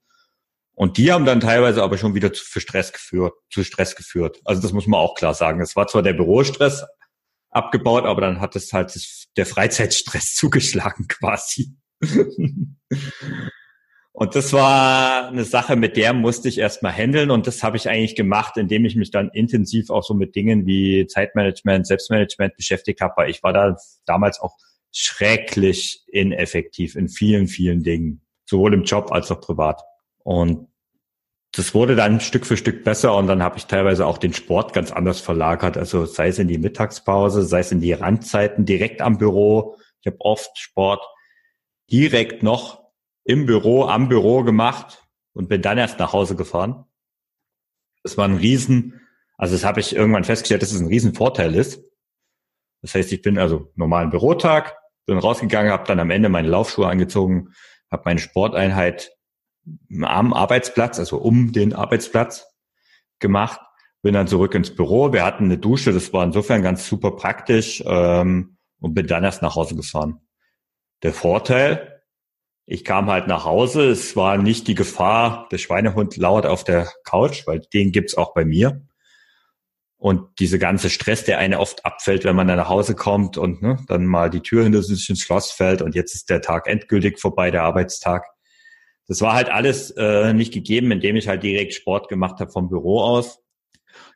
und 0.79 0.95
die 0.95 1.11
haben 1.11 1.25
dann 1.25 1.41
teilweise 1.41 1.83
aber 1.83 1.97
schon 1.97 2.15
wieder 2.15 2.31
zu, 2.31 2.41
für 2.41 2.61
Stress 2.61 2.93
geführt, 2.93 3.33
zu 3.49 3.65
Stress 3.65 3.97
geführt. 3.97 4.39
Also 4.45 4.61
das 4.61 4.71
muss 4.71 4.87
man 4.87 5.01
auch 5.01 5.13
klar 5.13 5.33
sagen. 5.33 5.59
Es 5.59 5.75
war 5.75 5.87
zwar 5.87 6.03
der 6.03 6.13
Bürostress 6.13 6.85
abgebaut, 7.49 8.05
aber 8.05 8.21
dann 8.21 8.39
hat 8.39 8.55
es 8.55 8.71
halt 8.71 8.95
das, 8.95 9.25
der 9.35 9.45
Freizeitstress 9.45 10.35
zugeschlagen 10.35 11.09
quasi. 11.09 11.75
Und 14.19 14.35
das 14.35 14.51
war 14.51 15.29
eine 15.29 15.45
Sache, 15.45 15.77
mit 15.77 15.95
der 15.95 16.11
musste 16.11 16.49
ich 16.49 16.57
erstmal 16.57 16.91
handeln 16.91 17.31
und 17.31 17.47
das 17.47 17.63
habe 17.63 17.77
ich 17.77 17.87
eigentlich 17.87 18.17
gemacht, 18.17 18.57
indem 18.57 18.83
ich 18.83 18.97
mich 18.97 19.11
dann 19.11 19.29
intensiv 19.29 19.89
auch 19.89 20.03
so 20.03 20.13
mit 20.13 20.35
Dingen 20.35 20.65
wie 20.65 21.07
Zeitmanagement, 21.07 21.87
Selbstmanagement 21.87 22.57
beschäftigt 22.57 22.99
habe, 22.99 23.13
weil 23.15 23.29
ich 23.29 23.43
war 23.43 23.53
da 23.53 23.77
damals 24.05 24.41
auch 24.41 24.57
schrecklich 24.91 26.03
ineffektiv 26.07 26.97
in 26.97 27.07
vielen, 27.07 27.47
vielen 27.47 27.81
Dingen, 27.81 28.21
sowohl 28.43 28.73
im 28.73 28.83
Job 28.83 29.09
als 29.13 29.31
auch 29.31 29.39
privat. 29.39 29.81
Und 30.17 30.67
das 31.53 31.73
wurde 31.73 31.95
dann 31.95 32.19
Stück 32.19 32.45
für 32.45 32.57
Stück 32.57 32.83
besser 32.83 33.15
und 33.15 33.27
dann 33.27 33.41
habe 33.41 33.57
ich 33.57 33.67
teilweise 33.67 34.05
auch 34.05 34.17
den 34.17 34.33
Sport 34.33 34.73
ganz 34.73 34.91
anders 34.91 35.21
verlagert. 35.21 35.77
Also 35.77 36.03
sei 36.05 36.27
es 36.27 36.39
in 36.39 36.49
die 36.49 36.57
Mittagspause, 36.57 37.43
sei 37.43 37.59
es 37.59 37.71
in 37.71 37.79
die 37.79 37.93
Randzeiten 37.93 38.65
direkt 38.65 38.99
am 38.99 39.17
Büro. 39.17 39.77
Ich 40.01 40.07
habe 40.07 40.17
oft 40.19 40.57
Sport 40.57 41.07
direkt 41.89 42.43
noch 42.43 42.88
im 43.23 43.45
Büro, 43.45 43.85
am 43.85 44.09
Büro 44.09 44.43
gemacht 44.43 45.07
und 45.33 45.49
bin 45.49 45.61
dann 45.61 45.77
erst 45.77 45.99
nach 45.99 46.13
Hause 46.13 46.35
gefahren. 46.35 46.85
Das 48.03 48.17
war 48.17 48.25
ein 48.25 48.37
Riesen, 48.37 49.01
also 49.37 49.55
das 49.55 49.63
habe 49.63 49.79
ich 49.79 49.95
irgendwann 49.95 50.23
festgestellt, 50.23 50.61
dass 50.61 50.71
es 50.71 50.81
ein 50.81 50.87
Riesenvorteil 50.87 51.55
ist. 51.55 51.81
Das 52.81 52.95
heißt, 52.95 53.11
ich 53.11 53.21
bin 53.21 53.37
also 53.37 53.71
normalen 53.75 54.09
Bürotag, 54.09 54.77
bin 55.05 55.17
rausgegangen, 55.17 55.71
habe 55.71 55.85
dann 55.85 55.99
am 55.99 56.11
Ende 56.11 56.29
meine 56.29 56.47
Laufschuhe 56.47 56.87
angezogen, 56.87 57.53
habe 57.91 58.03
meine 58.05 58.19
Sporteinheit 58.19 59.11
am 60.01 60.33
Arbeitsplatz, 60.33 60.99
also 60.99 61.17
um 61.17 61.51
den 61.51 61.73
Arbeitsplatz 61.73 62.47
gemacht, 63.19 63.59
bin 64.01 64.13
dann 64.13 64.27
zurück 64.27 64.55
ins 64.55 64.75
Büro. 64.75 65.13
Wir 65.13 65.25
hatten 65.25 65.45
eine 65.45 65.57
Dusche, 65.57 65.93
das 65.93 66.11
war 66.13 66.23
insofern 66.23 66.61
ganz 66.61 66.87
super 66.87 67.11
praktisch 67.11 67.83
ähm, 67.85 68.57
und 68.79 68.93
bin 68.93 69.07
dann 69.07 69.23
erst 69.23 69.41
nach 69.41 69.55
Hause 69.55 69.75
gefahren. 69.75 70.21
Der 71.03 71.13
Vorteil, 71.13 71.98
ich 72.71 72.85
kam 72.85 73.09
halt 73.09 73.25
nach 73.25 73.45
Hause, 73.45 73.89
es 73.89 74.15
war 74.15 74.37
nicht 74.37 74.67
die 74.67 74.75
Gefahr, 74.75 75.47
der 75.51 75.57
Schweinehund 75.57 76.17
lauert 76.17 76.45
auf 76.45 76.63
der 76.63 76.87
Couch, 77.03 77.47
weil 77.47 77.61
den 77.73 77.91
gibt's 77.91 78.15
auch 78.15 78.35
bei 78.35 78.45
mir. 78.45 78.85
Und 79.97 80.27
diese 80.37 80.59
ganze 80.59 80.91
Stress, 80.91 81.23
der 81.23 81.39
eine 81.39 81.59
oft 81.59 81.83
abfällt, 81.83 82.25
wenn 82.25 82.35
man 82.35 82.47
dann 82.47 82.57
nach 82.57 82.69
Hause 82.69 82.93
kommt 82.93 83.37
und 83.37 83.63
ne, 83.63 83.79
dann 83.87 84.05
mal 84.05 84.29
die 84.29 84.41
Tür 84.41 84.63
hinter 84.63 84.83
sich 84.83 85.09
ins 85.09 85.21
Schloss 85.21 85.51
fällt 85.51 85.81
und 85.81 85.95
jetzt 85.95 86.13
ist 86.13 86.29
der 86.29 86.41
Tag 86.41 86.67
endgültig 86.67 87.19
vorbei, 87.19 87.49
der 87.49 87.63
Arbeitstag. 87.63 88.27
Das 89.07 89.19
war 89.21 89.33
halt 89.33 89.49
alles 89.49 89.89
äh, 89.97 90.31
nicht 90.33 90.53
gegeben, 90.53 90.91
indem 90.91 91.15
ich 91.15 91.27
halt 91.27 91.41
direkt 91.41 91.73
Sport 91.73 92.07
gemacht 92.07 92.39
habe 92.39 92.51
vom 92.51 92.69
Büro 92.69 93.01
aus. 93.01 93.41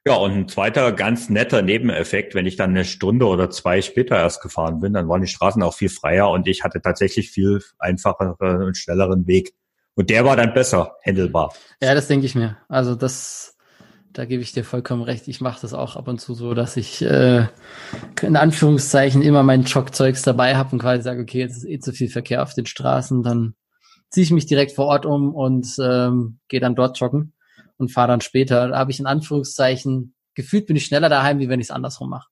Ja, 0.06 0.16
und 0.16 0.32
ein 0.32 0.48
zweiter 0.50 0.92
ganz 0.92 1.30
netter 1.30 1.62
Nebeneffekt, 1.62 2.36
wenn 2.36 2.46
ich 2.46 2.58
dann 2.58 2.72
eine 2.72 2.84
Stunde 2.84 3.26
oder 3.26 3.50
zwei 3.50 3.82
später 3.82 4.18
erst 4.18 4.42
gefahren 4.42 4.82
bin, 4.82 4.94
dann 4.94 5.08
waren 5.08 5.22
die 5.22 5.28
Straßen 5.28 5.64
auch 5.64 5.74
viel 5.74 5.90
freier 5.90 6.30
und 6.30 6.46
ich 6.48 6.64
hatte 6.64 6.82
tatsächlich 6.82 7.32
viel 7.32 7.62
einfacheren 7.80 8.64
und 8.64 8.78
schnelleren 8.78 9.28
Weg. 9.28 9.54
Und 9.96 10.10
der 10.10 10.26
war 10.26 10.36
dann 10.36 10.54
besser 10.54 10.96
handelbar. 11.06 11.54
Ja, 11.82 11.94
das 11.96 12.08
denke 12.08 12.26
ich 12.26 12.36
mir. 12.36 12.58
Also 12.68 12.96
das 12.96 13.54
da 14.14 14.26
gebe 14.26 14.44
ich 14.44 14.52
dir 14.52 14.64
vollkommen 14.64 15.02
recht. 15.02 15.28
Ich 15.28 15.42
mache 15.42 15.62
das 15.62 15.74
auch 15.74 15.96
ab 15.96 16.08
und 16.08 16.22
zu 16.22 16.36
so, 16.36 16.54
dass 16.54 16.78
ich 16.78 17.02
äh, 17.02 17.48
in 18.22 18.36
Anführungszeichen 18.36 19.24
immer 19.24 19.42
mein 19.42 19.64
Jogzeugs 19.64 20.22
dabei 20.22 20.56
habe 20.56 20.74
und 20.74 20.80
quasi 20.80 21.02
sage, 21.02 21.22
okay, 21.22 21.40
jetzt 21.40 21.58
ist 21.58 21.66
eh 21.66 21.80
zu 21.80 21.94
viel 21.94 22.10
Verkehr 22.10 22.44
auf 22.44 22.54
den 22.54 22.68
Straßen, 22.68 23.24
dann 23.24 23.56
ziehe 24.10 24.24
ich 24.24 24.32
mich 24.32 24.46
direkt 24.46 24.74
vor 24.74 24.86
Ort 24.86 25.08
um 25.08 25.34
und 25.34 25.76
ähm, 25.82 26.40
gehe 26.48 26.60
dann 26.60 26.76
dort 26.76 27.00
joggen 27.00 27.34
und 27.84 27.90
fahre 27.90 28.08
dann 28.08 28.22
später. 28.22 28.70
Da 28.70 28.78
habe 28.78 28.92
ich 28.92 29.00
in 29.00 29.06
Anführungszeichen 29.06 30.16
gefühlt 30.36 30.66
bin 30.66 30.76
ich 30.76 30.86
schneller 30.86 31.10
daheim, 31.10 31.40
wie 31.40 31.50
wenn 31.50 31.60
ich 31.60 31.68
es 31.68 31.72
andersrum 31.72 32.10
mache. 32.10 32.30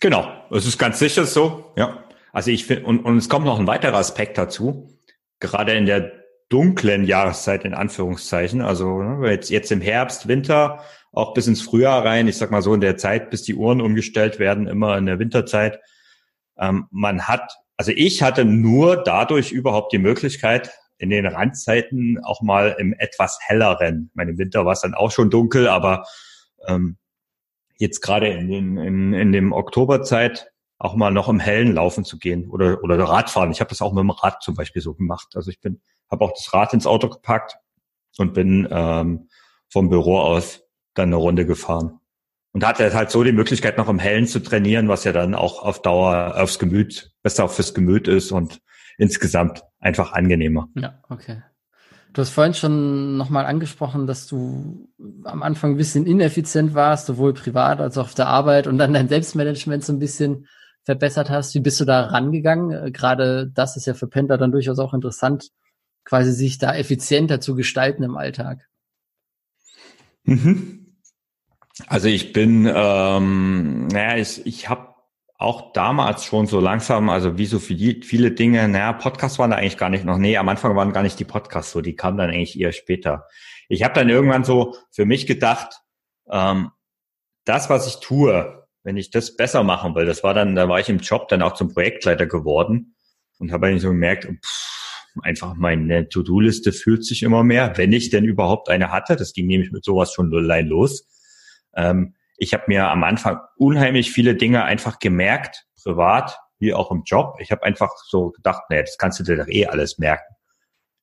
Genau, 0.00 0.28
es 0.50 0.66
ist 0.66 0.78
ganz 0.78 0.98
sicher 0.98 1.24
so, 1.24 1.72
ja. 1.76 2.04
Also 2.32 2.50
ich 2.50 2.66
finde, 2.66 2.84
und, 2.84 3.00
und 3.04 3.16
es 3.16 3.28
kommt 3.28 3.46
noch 3.46 3.58
ein 3.58 3.66
weiterer 3.66 3.96
Aspekt 3.96 4.36
dazu. 4.36 4.98
Gerade 5.40 5.72
in 5.72 5.86
der 5.86 6.12
dunklen 6.48 7.04
Jahreszeit 7.04 7.64
in 7.64 7.74
Anführungszeichen. 7.74 8.60
Also 8.60 9.02
ne, 9.02 9.30
jetzt, 9.30 9.48
jetzt 9.48 9.72
im 9.72 9.80
Herbst, 9.80 10.28
Winter, 10.28 10.84
auch 11.12 11.32
bis 11.32 11.46
ins 11.46 11.62
Frühjahr 11.62 12.04
rein, 12.04 12.28
ich 12.28 12.36
sag 12.36 12.50
mal 12.50 12.62
so 12.62 12.74
in 12.74 12.80
der 12.80 12.98
Zeit, 12.98 13.30
bis 13.30 13.42
die 13.42 13.54
Uhren 13.54 13.80
umgestellt 13.80 14.38
werden, 14.38 14.66
immer 14.66 14.98
in 14.98 15.06
der 15.06 15.18
Winterzeit. 15.18 15.80
Ähm, 16.58 16.86
man 16.90 17.26
hat, 17.26 17.56
also 17.76 17.92
ich 17.94 18.22
hatte 18.22 18.44
nur 18.44 19.02
dadurch 19.02 19.50
überhaupt 19.50 19.92
die 19.92 19.98
Möglichkeit, 19.98 20.72
in 20.98 21.10
den 21.10 21.26
Randzeiten 21.26 22.18
auch 22.24 22.40
mal 22.42 22.76
im 22.78 22.94
etwas 22.94 23.38
helleren, 23.40 24.08
ich 24.10 24.16
meine, 24.16 24.32
im 24.32 24.38
Winter 24.38 24.64
war 24.64 24.72
es 24.72 24.80
dann 24.80 24.94
auch 24.94 25.10
schon 25.10 25.30
dunkel, 25.30 25.68
aber 25.68 26.04
ähm, 26.66 26.96
jetzt 27.78 28.00
gerade 28.00 28.28
in, 28.28 28.48
den, 28.48 28.76
in, 28.78 29.12
in 29.12 29.32
dem 29.32 29.52
Oktoberzeit 29.52 30.52
auch 30.78 30.94
mal 30.94 31.10
noch 31.10 31.28
im 31.28 31.40
Hellen 31.40 31.74
laufen 31.74 32.04
zu 32.04 32.18
gehen 32.18 32.50
oder, 32.50 32.82
oder 32.82 32.98
Radfahren. 32.98 33.50
Ich 33.50 33.60
habe 33.60 33.70
das 33.70 33.82
auch 33.82 33.92
mit 33.92 34.02
dem 34.02 34.10
Rad 34.10 34.42
zum 34.42 34.54
Beispiel 34.54 34.82
so 34.82 34.94
gemacht. 34.94 35.28
Also 35.34 35.50
ich 35.50 35.60
bin 35.60 35.80
habe 36.10 36.24
auch 36.24 36.32
das 36.32 36.52
Rad 36.52 36.72
ins 36.72 36.86
Auto 36.86 37.08
gepackt 37.08 37.58
und 38.18 38.34
bin 38.34 38.68
ähm, 38.70 39.28
vom 39.68 39.88
Büro 39.88 40.18
aus 40.18 40.62
dann 40.94 41.08
eine 41.08 41.16
Runde 41.16 41.46
gefahren. 41.46 42.00
Und 42.52 42.66
hatte 42.66 42.94
halt 42.94 43.10
so 43.10 43.22
die 43.22 43.32
Möglichkeit, 43.32 43.76
noch 43.76 43.88
im 43.88 43.98
Hellen 43.98 44.26
zu 44.26 44.40
trainieren, 44.40 44.88
was 44.88 45.04
ja 45.04 45.12
dann 45.12 45.34
auch 45.34 45.62
auf 45.62 45.82
Dauer 45.82 46.36
aufs 46.38 46.58
Gemüt, 46.58 47.12
besser 47.22 47.48
fürs 47.48 47.74
Gemüt 47.74 48.08
ist 48.08 48.32
und 48.32 48.62
insgesamt 48.96 49.62
einfach 49.86 50.12
angenehmer. 50.12 50.68
Ja, 50.74 51.02
okay. 51.08 51.42
Du 52.12 52.22
hast 52.22 52.30
vorhin 52.30 52.54
schon 52.54 53.16
nochmal 53.16 53.44
angesprochen, 53.44 54.06
dass 54.06 54.26
du 54.26 54.88
am 55.24 55.42
Anfang 55.42 55.72
ein 55.72 55.76
bisschen 55.76 56.06
ineffizient 56.06 56.74
warst, 56.74 57.06
sowohl 57.06 57.34
privat 57.34 57.80
als 57.80 57.98
auch 57.98 58.04
auf 58.04 58.14
der 58.14 58.26
Arbeit 58.28 58.66
und 58.66 58.78
dann 58.78 58.94
dein 58.94 59.08
Selbstmanagement 59.08 59.84
so 59.84 59.92
ein 59.92 59.98
bisschen 59.98 60.46
verbessert 60.84 61.28
hast. 61.28 61.54
Wie 61.54 61.60
bist 61.60 61.78
du 61.80 61.84
da 61.84 62.06
rangegangen? 62.06 62.70
Äh, 62.70 62.90
gerade 62.90 63.50
das 63.52 63.76
ist 63.76 63.86
ja 63.86 63.94
für 63.94 64.06
Pendler 64.06 64.38
dann 64.38 64.52
durchaus 64.52 64.78
auch 64.78 64.94
interessant, 64.94 65.50
quasi 66.04 66.32
sich 66.32 66.58
da 66.58 66.74
effizienter 66.74 67.40
zu 67.40 67.54
gestalten 67.54 68.02
im 68.02 68.16
Alltag? 68.16 68.66
Mhm. 70.24 70.96
Also 71.86 72.08
ich 72.08 72.32
bin, 72.32 72.70
ähm, 72.74 73.88
naja, 73.88 74.16
ich, 74.16 74.46
ich 74.46 74.70
habe 74.70 74.95
auch 75.38 75.72
damals 75.72 76.24
schon 76.24 76.46
so 76.46 76.60
langsam, 76.60 77.10
also 77.10 77.36
wie 77.36 77.46
so 77.46 77.58
viele, 77.58 78.02
viele 78.02 78.30
Dinge, 78.30 78.66
naja, 78.68 78.92
Podcasts 78.94 79.38
waren 79.38 79.50
da 79.50 79.56
eigentlich 79.56 79.76
gar 79.76 79.90
nicht 79.90 80.04
noch, 80.04 80.16
nee, 80.16 80.36
am 80.36 80.48
Anfang 80.48 80.74
waren 80.76 80.92
gar 80.92 81.02
nicht 81.02 81.18
die 81.18 81.24
Podcasts 81.24 81.72
so, 81.72 81.82
die 81.82 81.94
kamen 81.94 82.16
dann 82.16 82.30
eigentlich 82.30 82.58
eher 82.58 82.72
später. 82.72 83.26
Ich 83.68 83.82
habe 83.82 83.94
dann 83.94 84.08
irgendwann 84.08 84.44
so 84.44 84.76
für 84.90 85.04
mich 85.04 85.26
gedacht, 85.26 85.80
ähm, 86.30 86.70
das, 87.44 87.68
was 87.68 87.86
ich 87.86 88.00
tue, 88.00 88.66
wenn 88.82 88.96
ich 88.96 89.10
das 89.10 89.36
besser 89.36 89.62
machen 89.62 89.94
will, 89.94 90.06
das 90.06 90.22
war 90.22 90.32
dann, 90.32 90.56
da 90.56 90.68
war 90.68 90.80
ich 90.80 90.88
im 90.88 90.98
Job 90.98 91.28
dann 91.28 91.42
auch 91.42 91.54
zum 91.54 91.72
Projektleiter 91.72 92.26
geworden 92.26 92.94
und 93.38 93.52
habe 93.52 93.66
eigentlich 93.66 93.82
so 93.82 93.88
gemerkt, 93.88 94.24
pff, 94.24 94.76
einfach 95.22 95.54
meine 95.54 96.08
To-Do-Liste 96.08 96.72
fühlt 96.72 97.04
sich 97.04 97.22
immer 97.22 97.42
mehr, 97.44 97.76
wenn 97.76 97.92
ich 97.92 98.10
denn 98.10 98.24
überhaupt 98.24 98.68
eine 98.68 98.92
hatte. 98.92 99.16
Das 99.16 99.32
ging 99.32 99.46
nämlich 99.46 99.72
mit 99.72 99.84
sowas 99.84 100.12
schon 100.12 100.32
allein 100.34 100.66
los. 100.66 101.06
Ähm, 101.74 102.14
ich 102.38 102.54
habe 102.54 102.64
mir 102.66 102.88
am 102.88 103.04
Anfang 103.04 103.40
unheimlich 103.56 104.12
viele 104.12 104.34
Dinge 104.34 104.64
einfach 104.64 104.98
gemerkt, 104.98 105.66
privat 105.82 106.38
wie 106.58 106.74
auch 106.74 106.90
im 106.90 107.02
Job. 107.04 107.36
Ich 107.40 107.50
habe 107.50 107.62
einfach 107.64 107.90
so 108.08 108.30
gedacht, 108.30 108.62
nee, 108.70 108.80
das 108.80 108.98
kannst 108.98 109.20
du 109.20 109.24
dir 109.24 109.36
doch 109.36 109.48
eh 109.48 109.66
alles 109.66 109.98
merken. 109.98 110.34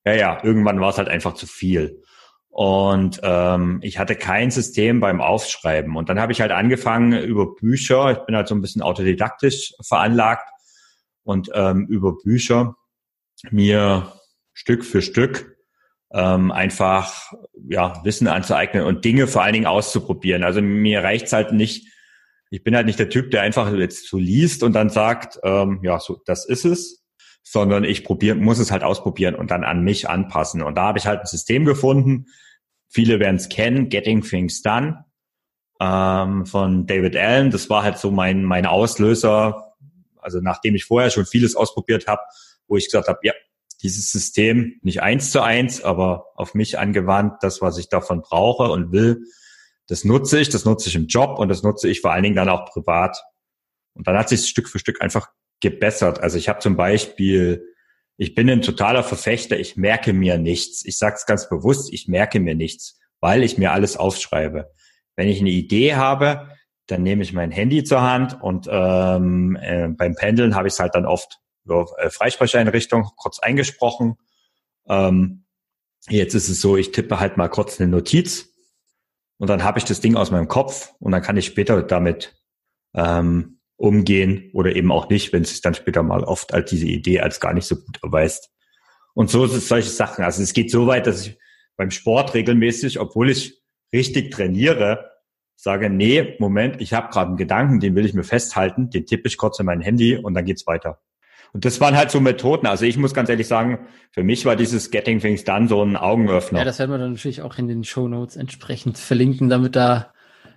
Ja, 0.04 0.12
ja, 0.14 0.44
irgendwann 0.44 0.80
war 0.80 0.90
es 0.90 0.98
halt 0.98 1.08
einfach 1.08 1.34
zu 1.34 1.46
viel. 1.46 2.02
Und 2.48 3.20
ähm, 3.24 3.80
ich 3.82 3.98
hatte 3.98 4.14
kein 4.14 4.50
System 4.50 5.00
beim 5.00 5.20
Aufschreiben. 5.20 5.96
Und 5.96 6.08
dann 6.08 6.20
habe 6.20 6.32
ich 6.32 6.40
halt 6.40 6.52
angefangen 6.52 7.12
über 7.12 7.54
Bücher. 7.54 8.12
Ich 8.12 8.18
bin 8.26 8.36
halt 8.36 8.46
so 8.46 8.54
ein 8.54 8.60
bisschen 8.60 8.82
autodidaktisch 8.82 9.74
veranlagt 9.82 10.48
und 11.24 11.50
ähm, 11.54 11.86
über 11.88 12.16
Bücher 12.16 12.76
mir 13.50 14.12
Stück 14.52 14.84
für 14.84 15.02
Stück 15.02 15.56
ähm, 16.14 16.52
einfach 16.52 17.32
ja 17.68 18.00
Wissen 18.04 18.28
anzueignen 18.28 18.84
und 18.84 19.04
Dinge 19.04 19.26
vor 19.26 19.42
allen 19.42 19.52
Dingen 19.52 19.66
auszuprobieren. 19.66 20.44
Also 20.44 20.62
mir 20.62 21.02
reicht's 21.02 21.32
halt 21.32 21.52
nicht. 21.52 21.88
Ich 22.50 22.62
bin 22.62 22.76
halt 22.76 22.86
nicht 22.86 23.00
der 23.00 23.08
Typ, 23.08 23.32
der 23.32 23.42
einfach 23.42 23.72
jetzt 23.74 24.08
so 24.08 24.16
liest 24.16 24.62
und 24.62 24.74
dann 24.74 24.90
sagt, 24.90 25.40
ähm, 25.42 25.80
ja, 25.82 25.98
so 25.98 26.20
das 26.24 26.46
ist 26.46 26.64
es, 26.64 27.04
sondern 27.42 27.82
ich 27.82 28.04
probier, 28.04 28.36
muss 28.36 28.60
es 28.60 28.70
halt 28.70 28.84
ausprobieren 28.84 29.34
und 29.34 29.50
dann 29.50 29.64
an 29.64 29.82
mich 29.82 30.08
anpassen. 30.08 30.62
Und 30.62 30.76
da 30.76 30.84
habe 30.84 30.98
ich 30.98 31.06
halt 31.06 31.20
ein 31.20 31.26
System 31.26 31.64
gefunden. 31.64 32.26
Viele 32.88 33.18
werden 33.18 33.36
es 33.36 33.48
kennen, 33.48 33.88
Getting 33.88 34.22
Things 34.22 34.62
Done 34.62 35.04
ähm, 35.80 36.46
von 36.46 36.86
David 36.86 37.16
Allen. 37.16 37.50
Das 37.50 37.68
war 37.70 37.82
halt 37.82 37.98
so 37.98 38.12
mein 38.12 38.44
mein 38.44 38.66
Auslöser. 38.66 39.74
Also 40.18 40.40
nachdem 40.40 40.76
ich 40.76 40.84
vorher 40.84 41.10
schon 41.10 41.26
vieles 41.26 41.56
ausprobiert 41.56 42.06
habe, 42.06 42.22
wo 42.68 42.76
ich 42.76 42.84
gesagt 42.84 43.08
habe, 43.08 43.18
ja, 43.24 43.32
dieses 43.84 44.10
System 44.10 44.80
nicht 44.82 45.02
eins 45.02 45.30
zu 45.30 45.42
eins, 45.42 45.84
aber 45.84 46.26
auf 46.34 46.54
mich 46.54 46.78
angewandt, 46.78 47.42
das, 47.42 47.60
was 47.60 47.78
ich 47.78 47.88
davon 47.88 48.22
brauche 48.22 48.64
und 48.64 48.90
will, 48.90 49.24
das 49.86 50.04
nutze 50.04 50.40
ich, 50.40 50.48
das 50.48 50.64
nutze 50.64 50.88
ich 50.88 50.96
im 50.96 51.06
Job 51.06 51.38
und 51.38 51.48
das 51.48 51.62
nutze 51.62 51.88
ich 51.88 52.00
vor 52.00 52.12
allen 52.12 52.22
Dingen 52.22 52.34
dann 52.34 52.48
auch 52.48 52.64
privat. 52.64 53.22
Und 53.92 54.08
dann 54.08 54.16
hat 54.16 54.30
sich 54.30 54.46
Stück 54.46 54.68
für 54.68 54.78
Stück 54.78 55.02
einfach 55.02 55.28
gebessert. 55.60 56.20
Also 56.20 56.38
ich 56.38 56.48
habe 56.48 56.60
zum 56.60 56.76
Beispiel, 56.76 57.66
ich 58.16 58.34
bin 58.34 58.48
ein 58.48 58.62
totaler 58.62 59.04
Verfechter, 59.04 59.58
ich 59.58 59.76
merke 59.76 60.14
mir 60.14 60.38
nichts. 60.38 60.84
Ich 60.86 60.96
sage 60.96 61.16
es 61.16 61.26
ganz 61.26 61.48
bewusst, 61.50 61.92
ich 61.92 62.08
merke 62.08 62.40
mir 62.40 62.54
nichts, 62.54 62.98
weil 63.20 63.42
ich 63.42 63.58
mir 63.58 63.72
alles 63.72 63.98
aufschreibe. 63.98 64.72
Wenn 65.16 65.28
ich 65.28 65.40
eine 65.40 65.50
Idee 65.50 65.94
habe, 65.94 66.48
dann 66.86 67.02
nehme 67.02 67.22
ich 67.22 67.34
mein 67.34 67.50
Handy 67.50 67.84
zur 67.84 68.00
Hand 68.00 68.42
und 68.42 68.66
ähm, 68.70 69.56
äh, 69.60 69.88
beim 69.88 70.14
Pendeln 70.14 70.54
habe 70.54 70.68
ich 70.68 70.74
es 70.74 70.80
halt 70.80 70.94
dann 70.94 71.06
oft 71.06 71.38
über 71.64 71.86
äh, 71.98 72.10
Freisprecheinrichtung 72.10 73.10
kurz 73.16 73.38
eingesprochen. 73.38 74.16
Ähm, 74.88 75.44
jetzt 76.08 76.34
ist 76.34 76.48
es 76.48 76.60
so, 76.60 76.76
ich 76.76 76.92
tippe 76.92 77.20
halt 77.20 77.36
mal 77.36 77.48
kurz 77.48 77.80
eine 77.80 77.90
Notiz 77.90 78.52
und 79.38 79.48
dann 79.48 79.64
habe 79.64 79.78
ich 79.78 79.84
das 79.84 80.00
Ding 80.00 80.16
aus 80.16 80.30
meinem 80.30 80.48
Kopf 80.48 80.94
und 81.00 81.12
dann 81.12 81.22
kann 81.22 81.36
ich 81.36 81.46
später 81.46 81.82
damit 81.82 82.36
ähm, 82.94 83.60
umgehen 83.76 84.50
oder 84.52 84.74
eben 84.74 84.92
auch 84.92 85.08
nicht, 85.08 85.32
wenn 85.32 85.42
es 85.42 85.50
sich 85.50 85.60
dann 85.60 85.74
später 85.74 86.02
mal 86.02 86.24
oft 86.24 86.54
als 86.54 86.70
diese 86.70 86.86
Idee 86.86 87.20
als 87.20 87.40
gar 87.40 87.52
nicht 87.52 87.66
so 87.66 87.76
gut 87.76 87.98
erweist. 88.02 88.50
Und 89.14 89.30
so 89.30 89.46
sind 89.46 89.62
solche 89.62 89.90
Sachen. 89.90 90.24
Also 90.24 90.42
es 90.42 90.52
geht 90.52 90.70
so 90.70 90.86
weit, 90.86 91.06
dass 91.06 91.26
ich 91.26 91.38
beim 91.76 91.90
Sport 91.90 92.34
regelmäßig, 92.34 93.00
obwohl 93.00 93.30
ich 93.30 93.62
richtig 93.92 94.32
trainiere, 94.32 95.10
sage, 95.56 95.88
nee, 95.88 96.36
Moment, 96.38 96.80
ich 96.80 96.92
habe 96.92 97.10
gerade 97.10 97.28
einen 97.28 97.36
Gedanken, 97.36 97.80
den 97.80 97.94
will 97.94 98.04
ich 98.04 98.14
mir 98.14 98.24
festhalten, 98.24 98.90
den 98.90 99.06
tippe 99.06 99.28
ich 99.28 99.36
kurz 99.36 99.58
in 99.58 99.66
mein 99.66 99.80
Handy 99.80 100.16
und 100.16 100.34
dann 100.34 100.44
geht's 100.44 100.66
weiter. 100.66 101.00
Und 101.54 101.64
das 101.64 101.80
waren 101.80 101.96
halt 101.96 102.10
so 102.10 102.20
Methoden. 102.20 102.66
Also 102.66 102.84
ich 102.84 102.96
muss 102.96 103.14
ganz 103.14 103.28
ehrlich 103.28 103.46
sagen, 103.46 103.78
für 104.10 104.24
mich 104.24 104.44
war 104.44 104.56
dieses 104.56 104.90
Getting 104.90 105.20
Things 105.20 105.44
Done 105.44 105.68
so 105.68 105.80
ein 105.82 105.96
Augenöffner. 105.96 106.58
Ja, 106.58 106.64
das 106.64 106.80
werden 106.80 106.90
wir 106.90 106.98
dann 106.98 107.12
natürlich 107.12 107.42
auch 107.42 107.58
in 107.58 107.68
den 107.68 107.84
Show 107.84 108.08
Notes 108.08 108.34
entsprechend 108.34 108.98
verlinken, 108.98 109.48
damit 109.48 109.76
da 109.76 110.12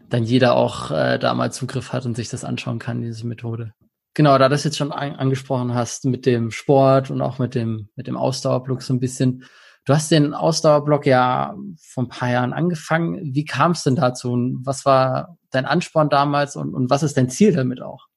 dann 0.09 0.23
jeder 0.23 0.55
auch 0.55 0.89
äh, 0.89 1.19
da 1.19 1.35
mal 1.35 1.51
Zugriff 1.51 1.93
hat 1.93 2.07
und 2.07 2.15
sich 2.15 2.29
das 2.29 2.43
anschauen 2.43 2.79
kann, 2.79 3.01
diese 3.01 3.27
Methode. 3.27 3.73
Genau, 4.15 4.39
da 4.39 4.49
das 4.49 4.63
jetzt 4.63 4.77
schon 4.77 4.91
an 4.91 5.15
angesprochen 5.15 5.75
hast 5.75 6.05
mit 6.05 6.25
dem 6.25 6.49
Sport 6.49 7.11
und 7.11 7.21
auch 7.21 7.37
mit 7.37 7.53
dem, 7.53 7.89
mit 7.95 8.07
dem 8.07 8.17
Ausdauerblock 8.17 8.81
so 8.81 8.91
ein 8.91 8.99
bisschen. 8.99 9.43
Du 9.85 9.93
hast 9.93 10.09
den 10.09 10.33
Ausdauerblock 10.33 11.05
ja 11.05 11.55
vor 11.79 12.05
ein 12.05 12.09
paar 12.09 12.31
Jahren 12.31 12.53
angefangen. 12.53 13.19
Wie 13.35 13.45
kam 13.45 13.73
es 13.73 13.83
denn 13.83 13.95
dazu 13.95 14.31
und 14.31 14.65
was 14.65 14.83
war 14.83 15.37
dein 15.51 15.67
Ansporn 15.67 16.09
damals 16.09 16.55
und, 16.55 16.73
und 16.73 16.89
was 16.89 17.03
ist 17.03 17.17
dein 17.17 17.29
Ziel 17.29 17.53
damit 17.53 17.83
auch? 17.83 18.07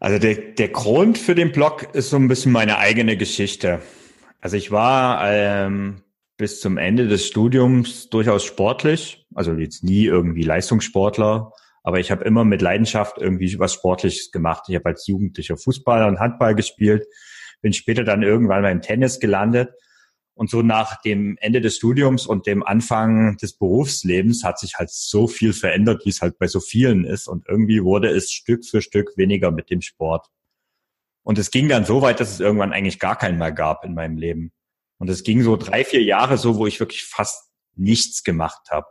Also 0.00 0.18
der, 0.18 0.34
der 0.34 0.68
Grund 0.68 1.18
für 1.18 1.34
den 1.34 1.52
Blog 1.52 1.94
ist 1.94 2.10
so 2.10 2.16
ein 2.16 2.28
bisschen 2.28 2.52
meine 2.52 2.78
eigene 2.78 3.16
Geschichte. 3.16 3.80
Also 4.40 4.56
ich 4.56 4.70
war 4.70 5.20
ähm, 5.24 6.02
bis 6.36 6.60
zum 6.60 6.78
Ende 6.78 7.08
des 7.08 7.26
Studiums 7.26 8.08
durchaus 8.08 8.44
sportlich, 8.44 9.26
also 9.34 9.52
jetzt 9.54 9.82
nie 9.82 10.04
irgendwie 10.04 10.42
Leistungssportler, 10.42 11.52
aber 11.82 11.98
ich 11.98 12.12
habe 12.12 12.24
immer 12.24 12.44
mit 12.44 12.62
Leidenschaft 12.62 13.18
irgendwie 13.18 13.58
was 13.58 13.72
Sportliches 13.74 14.30
gemacht. 14.30 14.64
Ich 14.68 14.76
habe 14.76 14.86
als 14.86 15.06
Jugendlicher 15.06 15.56
Fußball 15.56 16.06
und 16.06 16.20
Handball 16.20 16.54
gespielt, 16.54 17.06
bin 17.60 17.72
später 17.72 18.04
dann 18.04 18.22
irgendwann 18.22 18.62
beim 18.62 18.80
Tennis 18.80 19.18
gelandet. 19.18 19.70
Und 20.38 20.50
so 20.50 20.62
nach 20.62 21.02
dem 21.02 21.36
Ende 21.40 21.60
des 21.60 21.78
Studiums 21.78 22.24
und 22.24 22.46
dem 22.46 22.62
Anfang 22.62 23.36
des 23.38 23.54
Berufslebens 23.54 24.44
hat 24.44 24.60
sich 24.60 24.76
halt 24.76 24.88
so 24.88 25.26
viel 25.26 25.52
verändert, 25.52 26.04
wie 26.04 26.10
es 26.10 26.22
halt 26.22 26.38
bei 26.38 26.46
so 26.46 26.60
vielen 26.60 27.04
ist. 27.04 27.26
Und 27.26 27.48
irgendwie 27.48 27.82
wurde 27.82 28.08
es 28.08 28.30
Stück 28.30 28.64
für 28.64 28.80
Stück 28.80 29.16
weniger 29.16 29.50
mit 29.50 29.68
dem 29.68 29.82
Sport. 29.82 30.28
Und 31.24 31.38
es 31.38 31.50
ging 31.50 31.68
dann 31.68 31.84
so 31.84 32.02
weit, 32.02 32.20
dass 32.20 32.30
es 32.30 32.38
irgendwann 32.38 32.72
eigentlich 32.72 33.00
gar 33.00 33.18
keinen 33.18 33.36
mehr 33.36 33.50
gab 33.50 33.84
in 33.84 33.94
meinem 33.94 34.16
Leben. 34.16 34.52
Und 34.98 35.10
es 35.10 35.24
ging 35.24 35.42
so 35.42 35.56
drei, 35.56 35.84
vier 35.84 36.04
Jahre 36.04 36.38
so, 36.38 36.56
wo 36.56 36.68
ich 36.68 36.78
wirklich 36.78 37.02
fast 37.02 37.50
nichts 37.74 38.22
gemacht 38.22 38.70
habe. 38.70 38.86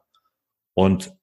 Und 0.74 1.16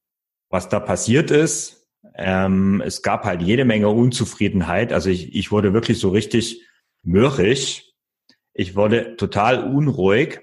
was 0.49 0.71
da 0.71 0.81
passiert 0.81 1.31
ist, 1.31 1.87
ähm, 2.15 2.83
es 2.83 3.03
gab 3.03 3.25
halt 3.25 3.43
jede 3.43 3.67
Menge 3.67 3.91
Unzufriedenheit. 3.91 4.91
Also 4.91 5.11
ich, 5.11 5.35
ich 5.35 5.53
wurde 5.53 5.75
wirklich 5.75 5.99
so 5.99 6.09
richtig 6.09 6.63
mürrisch. 7.03 7.84
Ich 8.55 8.77
wurde 8.77 9.17
total 9.17 9.65
unruhig. 9.65 10.41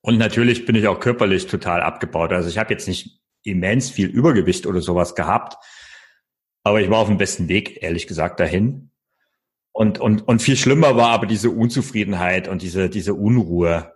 Und 0.00 0.16
natürlich 0.16 0.64
bin 0.64 0.76
ich 0.76 0.86
auch 0.86 1.00
körperlich 1.00 1.48
total 1.48 1.82
abgebaut. 1.82 2.32
Also 2.32 2.48
ich 2.48 2.56
habe 2.56 2.72
jetzt 2.72 2.86
nicht 2.86 3.20
immens 3.42 3.90
viel 3.90 4.08
Übergewicht 4.08 4.66
oder 4.66 4.80
sowas 4.80 5.14
gehabt. 5.14 5.56
Aber 6.62 6.80
ich 6.80 6.88
war 6.88 6.98
auf 6.98 7.08
dem 7.08 7.18
besten 7.18 7.48
Weg, 7.48 7.82
ehrlich 7.82 8.06
gesagt, 8.06 8.40
dahin. 8.40 8.92
Und, 9.72 9.98
und, 9.98 10.26
und 10.26 10.40
viel 10.40 10.56
schlimmer 10.56 10.96
war 10.96 11.10
aber 11.10 11.26
diese 11.26 11.50
Unzufriedenheit 11.50 12.48
und 12.48 12.62
diese, 12.62 12.88
diese 12.88 13.14
Unruhe. 13.14 13.94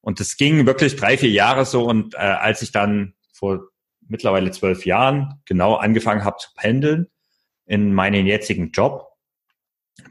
Und 0.00 0.18
das 0.18 0.36
ging 0.36 0.66
wirklich 0.66 0.96
drei, 0.96 1.16
vier 1.16 1.30
Jahre 1.30 1.64
so. 1.64 1.84
Und 1.84 2.14
äh, 2.14 2.18
als 2.18 2.62
ich 2.62 2.72
dann 2.72 3.14
vor 3.32 3.68
mittlerweile 4.08 4.50
zwölf 4.50 4.84
Jahren 4.86 5.40
genau 5.44 5.76
angefangen 5.76 6.24
habe 6.24 6.38
zu 6.38 6.48
pendeln 6.54 7.06
in 7.66 7.94
meinen 7.94 8.26
jetzigen 8.26 8.72
Job, 8.72 9.09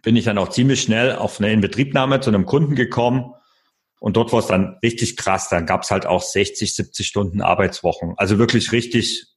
bin 0.01 0.15
ich 0.15 0.25
dann 0.25 0.37
auch 0.37 0.49
ziemlich 0.49 0.81
schnell 0.81 1.15
auf 1.15 1.39
eine 1.39 1.51
Inbetriebnahme 1.51 2.19
zu 2.19 2.29
einem 2.29 2.45
Kunden 2.45 2.75
gekommen. 2.75 3.33
Und 3.99 4.15
dort 4.15 4.31
war 4.31 4.39
es 4.39 4.47
dann 4.47 4.77
richtig 4.83 5.17
krass. 5.17 5.49
Dann 5.49 5.65
gab 5.65 5.83
es 5.83 5.91
halt 5.91 6.05
auch 6.05 6.21
60, 6.21 6.73
70 6.75 7.05
Stunden 7.05 7.41
Arbeitswochen. 7.41 8.13
Also 8.17 8.37
wirklich 8.37 8.71
richtig, 8.71 9.27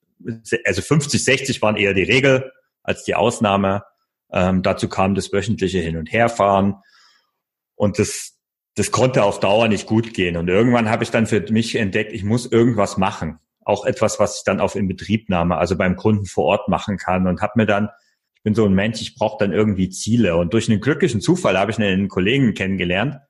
also 0.65 0.83
50, 0.83 1.25
60 1.25 1.63
waren 1.63 1.77
eher 1.77 1.95
die 1.95 2.03
Regel 2.03 2.53
als 2.83 3.05
die 3.05 3.15
Ausnahme. 3.15 3.85
Ähm, 4.33 4.63
dazu 4.63 4.89
kam 4.89 5.15
das 5.15 5.33
wöchentliche 5.33 5.81
Hin- 5.81 5.97
und 5.97 6.13
Herfahren. 6.13 6.77
Und 7.75 7.99
das, 7.99 8.39
das 8.77 8.93
konnte 8.93 9.25
auf 9.25 9.41
Dauer 9.41 9.69
nicht 9.69 9.87
gut 9.87 10.15
gehen. 10.15 10.37
Und 10.37 10.49
irgendwann 10.49 10.91
habe 10.91 11.03
ich 11.03 11.11
dann 11.11 11.27
für 11.27 11.41
mich 11.51 11.75
entdeckt, 11.75 12.13
ich 12.13 12.25
muss 12.25 12.47
irgendwas 12.47 12.97
machen 12.97 13.41
auch 13.65 13.85
etwas, 13.85 14.19
was 14.19 14.39
ich 14.39 14.45
dann 14.45 14.61
auf 14.61 14.75
Inbetriebnahme, 14.75 15.57
also 15.57 15.77
beim 15.77 15.97
Kunden 15.97 16.27
vor 16.27 16.45
Ort 16.45 16.69
machen 16.69 16.97
kann 16.97 17.27
und 17.27 17.41
habe 17.41 17.53
mir 17.57 17.67
dann, 17.67 17.89
bin 18.43 18.55
so 18.55 18.65
ein 18.65 18.75
Mensch, 18.75 19.01
ich 19.01 19.15
brauche 19.15 19.37
dann 19.39 19.53
irgendwie 19.53 19.89
Ziele 19.91 20.37
und 20.37 20.53
durch 20.53 20.69
einen 20.69 20.81
glücklichen 20.81 21.21
Zufall 21.21 21.59
habe 21.59 21.71
ich 21.71 21.79
einen 21.79 22.09
Kollegen 22.09 22.55
kennengelernt, 22.55 23.21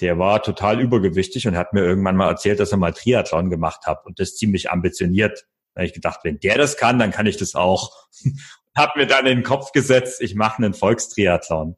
der 0.00 0.18
war 0.18 0.42
total 0.42 0.80
übergewichtig 0.80 1.46
und 1.48 1.56
hat 1.56 1.72
mir 1.72 1.80
irgendwann 1.80 2.16
mal 2.16 2.28
erzählt, 2.28 2.60
dass 2.60 2.72
er 2.72 2.78
mal 2.78 2.92
Triathlon 2.92 3.50
gemacht 3.50 3.86
hat 3.86 4.04
und 4.04 4.20
das 4.20 4.36
ziemlich 4.36 4.70
ambitioniert. 4.70 5.46
Da 5.74 5.80
habe 5.80 5.86
ich 5.86 5.94
gedacht, 5.94 6.20
wenn 6.22 6.38
der 6.38 6.58
das 6.58 6.76
kann, 6.76 6.98
dann 6.98 7.10
kann 7.10 7.26
ich 7.26 7.36
das 7.36 7.54
auch. 7.54 8.06
hab 8.76 8.96
mir 8.96 9.06
dann 9.06 9.26
in 9.26 9.38
den 9.38 9.44
Kopf 9.44 9.72
gesetzt, 9.72 10.20
ich 10.20 10.34
mache 10.34 10.58
einen 10.58 10.74
Volkstriathlon. 10.74 11.76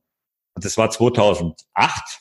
Und 0.54 0.64
das 0.64 0.76
war 0.76 0.90
2008 0.90 2.20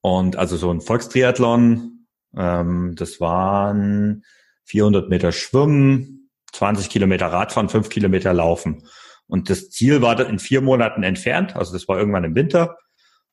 und 0.00 0.36
also 0.36 0.56
so 0.56 0.70
ein 0.70 0.80
Volkstriathlon, 0.80 2.06
ähm, 2.34 2.94
das 2.96 3.20
waren 3.20 4.24
400 4.64 5.10
Meter 5.10 5.32
schwimmen, 5.32 6.30
20 6.52 6.88
Kilometer 6.88 7.26
Radfahren, 7.26 7.68
5 7.68 7.90
Kilometer 7.90 8.32
laufen. 8.32 8.88
Und 9.28 9.50
das 9.50 9.70
Ziel 9.70 10.02
war 10.02 10.18
in 10.26 10.38
vier 10.38 10.62
Monaten 10.62 11.02
entfernt, 11.02 11.54
also 11.54 11.72
das 11.72 11.86
war 11.86 11.98
irgendwann 11.98 12.24
im 12.24 12.34
Winter. 12.34 12.78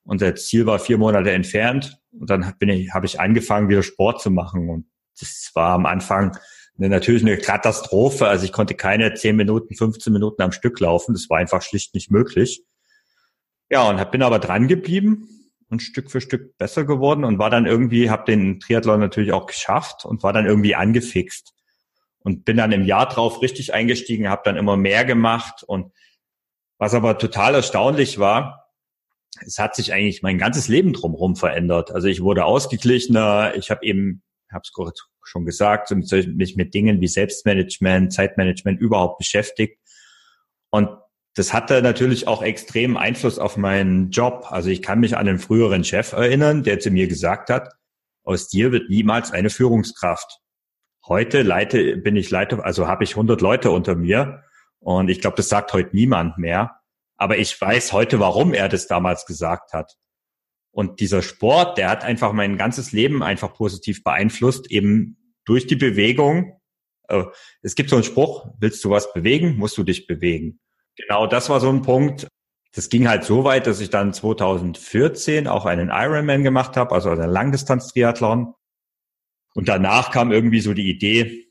Und 0.03 0.21
das 0.21 0.45
Ziel 0.45 0.67
war 0.67 0.77
vier 0.77 0.97
Monate 0.97 1.31
entfernt. 1.31 1.97
Und 2.11 2.29
dann 2.29 2.53
bin 2.59 2.69
ich, 2.69 2.93
habe 2.93 3.07
ich 3.07 3.19
angefangen, 3.19 3.69
wieder 3.69 3.81
Sport 3.81 4.21
zu 4.21 4.29
machen. 4.29 4.69
Und 4.69 4.85
das 5.19 5.51
war 5.55 5.71
am 5.71 5.87
Anfang 5.87 6.37
eine, 6.77 6.89
natürlich 6.89 7.23
eine 7.23 7.37
Katastrophe. 7.37 8.27
Also 8.27 8.45
ich 8.45 8.51
konnte 8.51 8.75
keine 8.75 9.13
10 9.15 9.35
Minuten, 9.35 9.73
15 9.73 10.13
Minuten 10.13 10.43
am 10.43 10.51
Stück 10.51 10.79
laufen. 10.79 11.13
Das 11.13 11.29
war 11.29 11.39
einfach 11.39 11.63
schlicht 11.63 11.95
nicht 11.95 12.11
möglich. 12.11 12.63
Ja, 13.71 13.89
und 13.89 14.11
bin 14.11 14.21
aber 14.21 14.37
dran 14.37 14.67
geblieben 14.67 15.27
und 15.69 15.81
Stück 15.81 16.11
für 16.11 16.21
Stück 16.21 16.55
besser 16.59 16.85
geworden 16.85 17.23
und 17.23 17.39
war 17.39 17.49
dann 17.49 17.65
irgendwie, 17.65 18.11
habe 18.11 18.31
den 18.31 18.59
Triathlon 18.59 18.99
natürlich 18.99 19.33
auch 19.33 19.47
geschafft 19.47 20.05
und 20.05 20.21
war 20.21 20.33
dann 20.33 20.45
irgendwie 20.45 20.75
angefixt 20.75 21.54
und 22.25 22.43
bin 22.43 22.57
dann 22.57 22.71
im 22.71 22.83
Jahr 22.83 23.07
drauf 23.07 23.41
richtig 23.41 23.73
eingestiegen, 23.73 24.29
habe 24.29 24.41
dann 24.43 24.57
immer 24.57 24.75
mehr 24.75 25.05
gemacht 25.05 25.63
und 25.63 25.93
was 26.77 26.93
aber 26.93 27.17
total 27.19 27.53
erstaunlich 27.53 28.19
war, 28.19 28.71
es 29.45 29.59
hat 29.59 29.75
sich 29.75 29.93
eigentlich 29.93 30.23
mein 30.23 30.37
ganzes 30.37 30.67
Leben 30.67 30.91
drumherum 30.91 31.35
verändert. 31.35 31.91
Also 31.91 32.07
ich 32.07 32.21
wurde 32.21 32.45
ausgeglichener, 32.45 33.53
ich 33.55 33.69
habe 33.69 33.85
eben, 33.85 34.23
habe 34.51 34.63
es 34.63 34.71
schon 35.23 35.45
gesagt, 35.45 35.91
mich 35.91 36.55
mit 36.55 36.73
Dingen 36.73 36.99
wie 36.99 37.07
Selbstmanagement, 37.07 38.11
Zeitmanagement 38.11 38.81
überhaupt 38.81 39.19
beschäftigt 39.19 39.79
und 40.71 40.89
das 41.35 41.53
hatte 41.53 41.81
natürlich 41.81 42.27
auch 42.27 42.41
extremen 42.41 42.97
Einfluss 42.97 43.39
auf 43.39 43.57
meinen 43.57 44.09
Job. 44.09 44.47
Also 44.49 44.69
ich 44.69 44.81
kann 44.81 45.01
mich 45.01 45.17
an 45.17 45.27
einen 45.27 45.37
früheren 45.37 45.83
Chef 45.83 46.13
erinnern, 46.13 46.63
der 46.63 46.79
zu 46.79 46.89
mir 46.91 47.07
gesagt 47.07 47.49
hat, 47.49 47.73
aus 48.23 48.47
dir 48.47 48.71
wird 48.71 48.89
niemals 48.89 49.31
eine 49.31 49.49
Führungskraft. 49.49 50.39
Heute 51.07 51.43
leite, 51.43 51.97
bin 51.97 52.15
ich 52.15 52.31
Leiter, 52.31 52.65
also 52.65 52.87
habe 52.87 53.03
ich 53.03 53.11
100 53.11 53.39
Leute 53.41 53.69
unter 53.69 53.95
mir 53.95 54.43
und 54.79 55.09
ich 55.09 55.21
glaube, 55.21 55.37
das 55.37 55.49
sagt 55.49 55.71
heute 55.73 55.95
niemand 55.95 56.37
mehr. 56.37 56.79
Aber 57.17 57.37
ich 57.37 57.59
weiß 57.59 57.93
heute, 57.93 58.19
warum 58.19 58.53
er 58.53 58.69
das 58.69 58.87
damals 58.87 59.25
gesagt 59.25 59.73
hat. 59.73 59.97
Und 60.71 60.99
dieser 60.99 61.21
Sport, 61.21 61.77
der 61.77 61.89
hat 61.89 62.03
einfach 62.03 62.33
mein 62.33 62.57
ganzes 62.57 62.91
Leben 62.91 63.23
einfach 63.23 63.53
positiv 63.53 64.03
beeinflusst, 64.03 64.69
eben 64.71 65.33
durch 65.45 65.67
die 65.67 65.77
Bewegung. 65.77 66.59
Äh, 67.07 67.23
es 67.61 67.75
gibt 67.75 67.91
so 67.91 67.95
einen 67.95 68.03
Spruch, 68.03 68.47
willst 68.59 68.83
du 68.83 68.89
was 68.89 69.13
bewegen, 69.13 69.57
musst 69.57 69.77
du 69.77 69.83
dich 69.83 70.07
bewegen. 70.07 70.59
Genau, 70.97 71.27
das 71.27 71.49
war 71.49 71.59
so 71.59 71.69
ein 71.69 71.83
Punkt. 71.83 72.27
Das 72.73 72.89
ging 72.89 73.07
halt 73.07 73.23
so 73.23 73.45
weit, 73.45 73.67
dass 73.67 73.79
ich 73.79 73.89
dann 73.89 74.11
2014 74.11 75.47
auch 75.47 75.65
einen 75.65 75.89
Ironman 75.89 76.43
gemacht 76.43 76.75
habe, 76.75 76.93
also 76.93 77.09
einen 77.09 77.29
Langdistanz-Triathlon. 77.29 78.53
Und 79.55 79.67
danach 79.69 80.11
kam 80.11 80.31
irgendwie 80.31 80.59
so 80.59 80.73
die 80.73 80.89
Idee, 80.89 81.47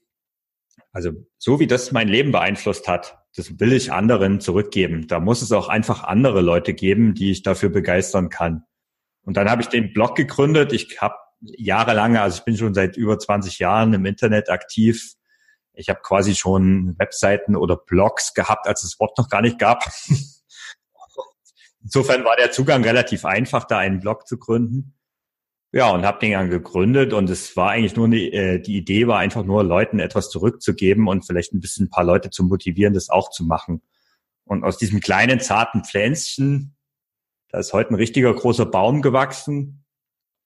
also 0.93 1.11
so 1.39 1.59
wie 1.59 1.67
das 1.67 1.91
mein 1.91 2.07
Leben 2.07 2.31
beeinflusst 2.31 2.87
hat, 2.87 3.19
das 3.35 3.59
will 3.59 3.73
ich 3.73 3.93
anderen 3.93 4.41
zurückgeben. 4.41 5.09
Da 5.09 5.19
muss 5.19 5.43
es 5.43 5.51
auch 5.51 5.69
einfach 5.69 6.05
andere 6.05 6.41
Leute 6.41 6.75
geben, 6.75 7.15
die 7.15 7.33
ich 7.33 7.43
dafür 7.43 7.71
begeistern 7.71 8.29
kann. 8.29 8.65
Und 9.23 9.37
dann 9.37 9.51
habe 9.51 9.63
ich 9.63 9.69
den 9.69 9.93
Blog 9.93 10.15
gegründet. 10.15 10.73
Ich 10.73 11.01
habe 11.01 11.17
jahrelang, 11.41 12.17
also 12.17 12.39
ich 12.39 12.45
bin 12.45 12.57
schon 12.57 12.75
seit 12.75 12.97
über 12.97 13.19
20 13.19 13.59
Jahren 13.59 13.95
im 13.95 14.05
Internet 14.05 14.51
aktiv, 14.51 15.17
ich 15.77 15.89
habe 15.89 16.01
quasi 16.03 16.37
schon 16.37 16.97
Webseiten 16.99 17.57
oder 17.57 17.77
Blogs 17.77 18.33
gehabt, 18.33 18.69
als 18.69 18.85
es 18.85 19.01
Wort 19.01 19.19
noch 19.19 19.29
gar 19.29 19.43
nicht 19.43 19.59
gab. 19.59 19.85
Insofern 21.83 22.25
war 22.25 22.37
der 22.37 22.53
Zugang 22.53 22.85
relativ 22.85 23.25
einfach, 23.25 23.65
da 23.65 23.79
einen 23.79 23.99
Blog 23.99 24.29
zu 24.29 24.39
gründen. 24.39 24.95
Ja, 25.75 25.91
und 25.91 26.07
habe 26.07 26.21
den 26.21 26.31
dann 26.31 26.51
gegründet 26.51 27.13
und 27.13 27.29
es 27.29 27.57
war 27.57 27.71
eigentlich 27.71 27.97
nur 27.97 28.07
eine, 28.07 28.19
äh, 28.19 28.61
die 28.61 28.77
Idee 28.77 29.09
war 29.09 29.19
einfach 29.19 29.43
nur 29.43 29.65
Leuten 29.65 29.99
etwas 29.99 30.31
zurückzugeben 30.31 31.09
und 31.09 31.27
vielleicht 31.27 31.53
ein 31.53 31.59
bisschen 31.59 31.87
ein 31.87 31.91
paar 31.91 32.05
Leute 32.05 32.31
zu 32.31 32.45
motivieren, 32.45 32.95
das 32.95 33.11
auch 33.11 33.31
zu 33.31 33.43
machen. 33.45 33.83
Und 34.45 34.63
aus 34.63 34.79
diesem 34.79 35.01
kleinen 35.01 35.41
zarten 35.41 35.83
Pflänzchen, 35.83 36.77
da 37.49 37.59
ist 37.59 37.73
heute 37.73 37.91
ein 37.91 37.97
richtiger 37.97 38.33
großer 38.33 38.67
Baum 38.67 39.03
gewachsen. 39.03 39.85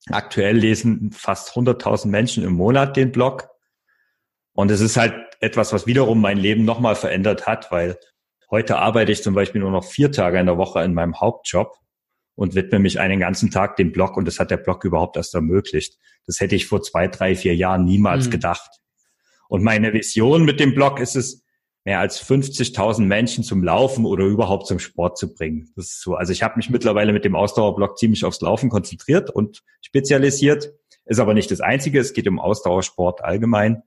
Aktuell 0.09 0.57
lesen 0.57 1.11
fast 1.13 1.51
100.000 1.51 2.07
Menschen 2.07 2.43
im 2.43 2.55
Monat 2.55 2.97
den 2.97 3.13
Blog. 3.13 3.51
Und 4.55 4.71
es 4.71 4.81
ist 4.81 4.97
halt 4.97 5.15
etwas, 5.41 5.75
was 5.75 5.87
wiederum 5.87 6.23
mein 6.23 6.39
Leben 6.39 6.65
nochmal 6.65 6.95
verändert 6.95 7.47
hat, 7.47 7.71
weil 7.71 7.99
heute 8.51 8.79
arbeite 8.79 9.13
ich 9.13 9.23
zum 9.23 9.35
Beispiel 9.35 9.61
nur 9.61 9.73
noch 9.73 9.85
vier 9.85 10.11
Tage 10.11 10.41
in 10.41 10.47
der 10.47 10.57
Woche 10.57 10.83
in 10.83 10.95
meinem 10.95 11.21
Hauptjob 11.21 11.79
und 12.39 12.55
widme 12.55 12.79
mich 12.79 13.01
einen 13.01 13.19
ganzen 13.19 13.51
Tag 13.51 13.75
dem 13.75 13.91
Blog 13.91 14.17
und 14.17 14.25
das 14.25 14.39
hat 14.39 14.53
der 14.53 14.59
Blog 14.59 14.85
überhaupt 14.85 15.17
erst 15.17 15.35
ermöglicht. 15.35 15.99
Das 16.25 16.39
hätte 16.39 16.55
ich 16.55 16.69
vor 16.69 16.81
zwei, 16.83 17.09
drei, 17.09 17.35
vier 17.35 17.57
Jahren 17.57 17.85
niemals 17.85 18.27
mhm. 18.27 18.31
gedacht. 18.31 18.71
Und 19.49 19.65
meine 19.65 19.93
Vision 19.93 20.45
mit 20.45 20.61
dem 20.61 20.73
Blog 20.73 21.01
ist 21.01 21.17
es, 21.17 21.45
mehr 21.85 21.99
als 21.99 22.25
50.000 22.25 23.01
Menschen 23.01 23.43
zum 23.43 23.65
Laufen 23.65 24.05
oder 24.05 24.25
überhaupt 24.25 24.69
zum 24.69 24.79
Sport 24.79 25.19
zu 25.19 25.35
bringen. 25.35 25.73
Das 25.75 25.87
ist 25.87 26.01
so. 26.01 26.15
Also 26.15 26.33
ich 26.33 26.45
habe 26.45 26.59
mich 26.59 26.71
mittlerweile 26.71 27.13
mit 27.13 27.25
dem 27.25 27.35
Ausdauerblog 27.35 27.99
ziemlich 27.99 28.25
aufs 28.25 28.41
Laufen 28.41 28.71
konzentriert 28.71 29.31
und 29.31 29.65
spezialisiert. 29.81 30.73
Ist 31.07 31.19
aber 31.19 31.35
nicht 31.35 31.51
das 31.51 31.61
Einzige. 31.61 31.99
Es 31.99 32.13
geht 32.13 32.29
um 32.29 32.39
Ausdauersport 32.39 33.25
allgemein. 33.25 33.83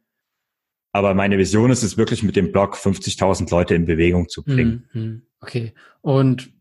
Aber 0.92 1.14
meine 1.14 1.38
Vision 1.38 1.72
ist 1.72 1.84
es 1.84 1.96
wirklich 1.96 2.22
mit 2.22 2.36
dem 2.36 2.52
Blog 2.52 2.76
50.000 2.76 3.50
Leute 3.50 3.76
in 3.76 3.86
Bewegung 3.86 4.28
zu 4.28 4.44
bringen. 4.44 4.90
Mhm. 4.92 5.22
Okay. 5.40 5.74
Und 6.02 6.52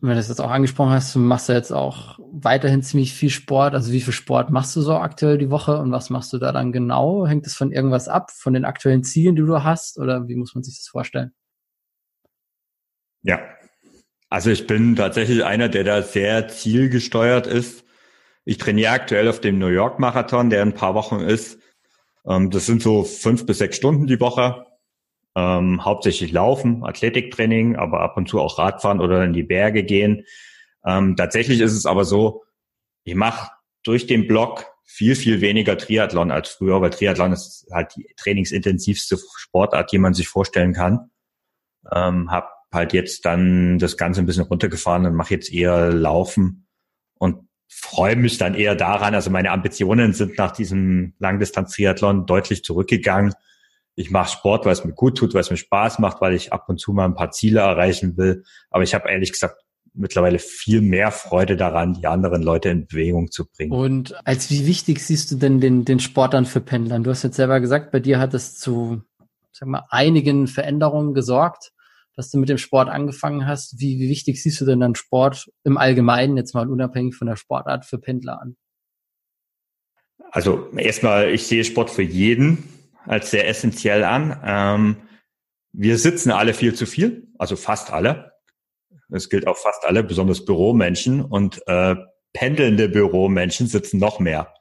wenn 0.00 0.10
du 0.10 0.16
das 0.16 0.28
jetzt 0.28 0.40
auch 0.40 0.50
angesprochen 0.50 0.92
hast, 0.92 1.14
du 1.14 1.18
machst 1.18 1.48
ja 1.48 1.54
jetzt 1.54 1.72
auch 1.72 2.18
weiterhin 2.32 2.82
ziemlich 2.82 3.12
viel 3.12 3.30
Sport. 3.30 3.74
Also 3.74 3.92
wie 3.92 4.00
viel 4.00 4.12
Sport 4.12 4.50
machst 4.50 4.74
du 4.74 4.80
so 4.80 4.94
aktuell 4.94 5.36
die 5.36 5.50
Woche 5.50 5.78
und 5.78 5.92
was 5.92 6.08
machst 6.08 6.32
du 6.32 6.38
da 6.38 6.52
dann 6.52 6.72
genau? 6.72 7.26
Hängt 7.26 7.46
es 7.46 7.54
von 7.54 7.70
irgendwas 7.70 8.08
ab, 8.08 8.30
von 8.30 8.54
den 8.54 8.64
aktuellen 8.64 9.04
Zielen, 9.04 9.36
die 9.36 9.42
du 9.42 9.62
hast 9.62 9.98
oder 9.98 10.26
wie 10.28 10.36
muss 10.36 10.54
man 10.54 10.64
sich 10.64 10.78
das 10.78 10.88
vorstellen? 10.88 11.32
Ja, 13.22 13.40
also 14.30 14.50
ich 14.50 14.66
bin 14.66 14.96
tatsächlich 14.96 15.44
einer, 15.44 15.68
der 15.68 15.84
da 15.84 16.02
sehr 16.02 16.48
zielgesteuert 16.48 17.46
ist. 17.46 17.84
Ich 18.44 18.56
trainiere 18.56 18.92
aktuell 18.92 19.28
auf 19.28 19.40
dem 19.40 19.58
New 19.58 19.66
York 19.66 19.98
Marathon, 19.98 20.48
der 20.48 20.62
in 20.62 20.70
ein 20.70 20.74
paar 20.74 20.94
Wochen 20.94 21.20
ist. 21.20 21.58
Ähm, 22.26 22.50
das 22.50 22.64
sind 22.64 22.80
so 22.80 23.04
fünf 23.04 23.44
bis 23.44 23.58
sechs 23.58 23.76
Stunden 23.76 24.06
die 24.06 24.20
Woche 24.20 24.66
ähm, 25.36 25.84
hauptsächlich 25.84 26.32
Laufen, 26.32 26.84
Athletiktraining, 26.84 27.76
aber 27.76 28.00
ab 28.00 28.16
und 28.16 28.28
zu 28.28 28.40
auch 28.40 28.58
Radfahren 28.58 29.00
oder 29.00 29.24
in 29.24 29.32
die 29.32 29.42
Berge 29.42 29.84
gehen. 29.84 30.24
Ähm, 30.84 31.16
tatsächlich 31.16 31.60
ist 31.60 31.72
es 31.72 31.86
aber 31.86 32.04
so, 32.04 32.44
ich 33.04 33.14
mache 33.14 33.50
durch 33.82 34.06
den 34.06 34.26
Blog 34.26 34.66
viel, 34.84 35.14
viel 35.14 35.40
weniger 35.40 35.78
Triathlon 35.78 36.30
als 36.30 36.50
früher, 36.50 36.80
weil 36.80 36.90
Triathlon 36.90 37.32
ist 37.32 37.66
halt 37.72 37.94
die 37.96 38.12
trainingsintensivste 38.16 39.18
Sportart, 39.36 39.92
die 39.92 39.98
man 39.98 40.14
sich 40.14 40.28
vorstellen 40.28 40.72
kann. 40.72 41.10
Ähm, 41.92 42.30
hab 42.30 42.52
halt 42.72 42.92
jetzt 42.92 43.24
dann 43.24 43.78
das 43.78 43.96
Ganze 43.96 44.20
ein 44.20 44.26
bisschen 44.26 44.44
runtergefahren 44.44 45.06
und 45.06 45.14
mache 45.14 45.34
jetzt 45.34 45.52
eher 45.52 45.92
Laufen 45.92 46.66
und 47.18 47.48
freue 47.68 48.16
mich 48.16 48.36
dann 48.38 48.54
eher 48.54 48.74
daran. 48.74 49.14
Also 49.14 49.30
meine 49.30 49.52
Ambitionen 49.52 50.12
sind 50.12 50.36
nach 50.38 50.50
diesem 50.50 51.14
Langdistanz-Triathlon 51.18 52.26
deutlich 52.26 52.64
zurückgegangen 52.64 53.32
ich 53.94 54.10
mache 54.10 54.30
Sport, 54.30 54.64
weil 54.64 54.72
es 54.72 54.84
mir 54.84 54.92
gut 54.92 55.18
tut, 55.18 55.34
weil 55.34 55.40
es 55.40 55.50
mir 55.50 55.56
Spaß 55.56 55.98
macht, 55.98 56.20
weil 56.20 56.34
ich 56.34 56.52
ab 56.52 56.68
und 56.68 56.78
zu 56.78 56.92
mal 56.92 57.04
ein 57.04 57.14
paar 57.14 57.30
Ziele 57.30 57.60
erreichen 57.60 58.16
will. 58.16 58.44
Aber 58.70 58.82
ich 58.82 58.94
habe 58.94 59.10
ehrlich 59.10 59.32
gesagt 59.32 59.62
mittlerweile 59.92 60.38
viel 60.38 60.80
mehr 60.80 61.10
Freude 61.10 61.56
daran, 61.56 61.94
die 61.94 62.06
anderen 62.06 62.42
Leute 62.42 62.68
in 62.68 62.86
Bewegung 62.86 63.30
zu 63.30 63.46
bringen. 63.46 63.72
Und 63.72 64.14
als 64.26 64.50
wie 64.50 64.66
wichtig 64.66 65.00
siehst 65.00 65.30
du 65.30 65.36
denn 65.36 65.60
den, 65.60 65.84
den 65.84 66.00
Sport 66.00 66.34
dann 66.34 66.46
für 66.46 66.60
Pendlern? 66.60 67.02
Du 67.02 67.10
hast 67.10 67.24
jetzt 67.24 67.36
selber 67.36 67.60
gesagt, 67.60 67.90
bei 67.90 68.00
dir 68.00 68.18
hat 68.20 68.32
es 68.34 68.56
zu, 68.56 69.02
sag 69.52 69.68
mal, 69.68 69.84
einigen 69.90 70.46
Veränderungen 70.46 71.12
gesorgt, 71.12 71.72
dass 72.14 72.30
du 72.30 72.38
mit 72.38 72.48
dem 72.48 72.58
Sport 72.58 72.88
angefangen 72.88 73.46
hast. 73.46 73.80
Wie, 73.80 73.98
wie 73.98 74.08
wichtig 74.08 74.40
siehst 74.42 74.60
du 74.60 74.64
denn 74.64 74.80
dann 74.80 74.94
Sport 74.94 75.50
im 75.64 75.76
Allgemeinen, 75.76 76.36
jetzt 76.36 76.54
mal 76.54 76.68
unabhängig 76.68 77.16
von 77.16 77.26
der 77.26 77.36
Sportart 77.36 77.84
für 77.84 77.98
Pendler 77.98 78.40
an? 78.40 78.56
Also 80.30 80.68
erstmal, 80.76 81.30
ich 81.30 81.46
sehe 81.46 81.64
Sport 81.64 81.90
für 81.90 82.02
jeden 82.02 82.79
als 83.06 83.30
sehr 83.30 83.48
essentiell 83.48 84.04
an. 84.04 84.40
Ähm, 84.44 84.96
wir 85.72 85.98
sitzen 85.98 86.30
alle 86.30 86.54
viel 86.54 86.74
zu 86.74 86.86
viel, 86.86 87.28
also 87.38 87.56
fast 87.56 87.92
alle. 87.92 88.32
Das 89.08 89.28
gilt 89.28 89.46
auch 89.46 89.56
fast 89.56 89.84
alle, 89.84 90.04
besonders 90.04 90.44
Büromenschen 90.44 91.20
und 91.20 91.66
äh, 91.66 91.96
pendelnde 92.32 92.88
Büromenschen 92.88 93.66
sitzen 93.66 93.98
noch 93.98 94.20
mehr. 94.20 94.54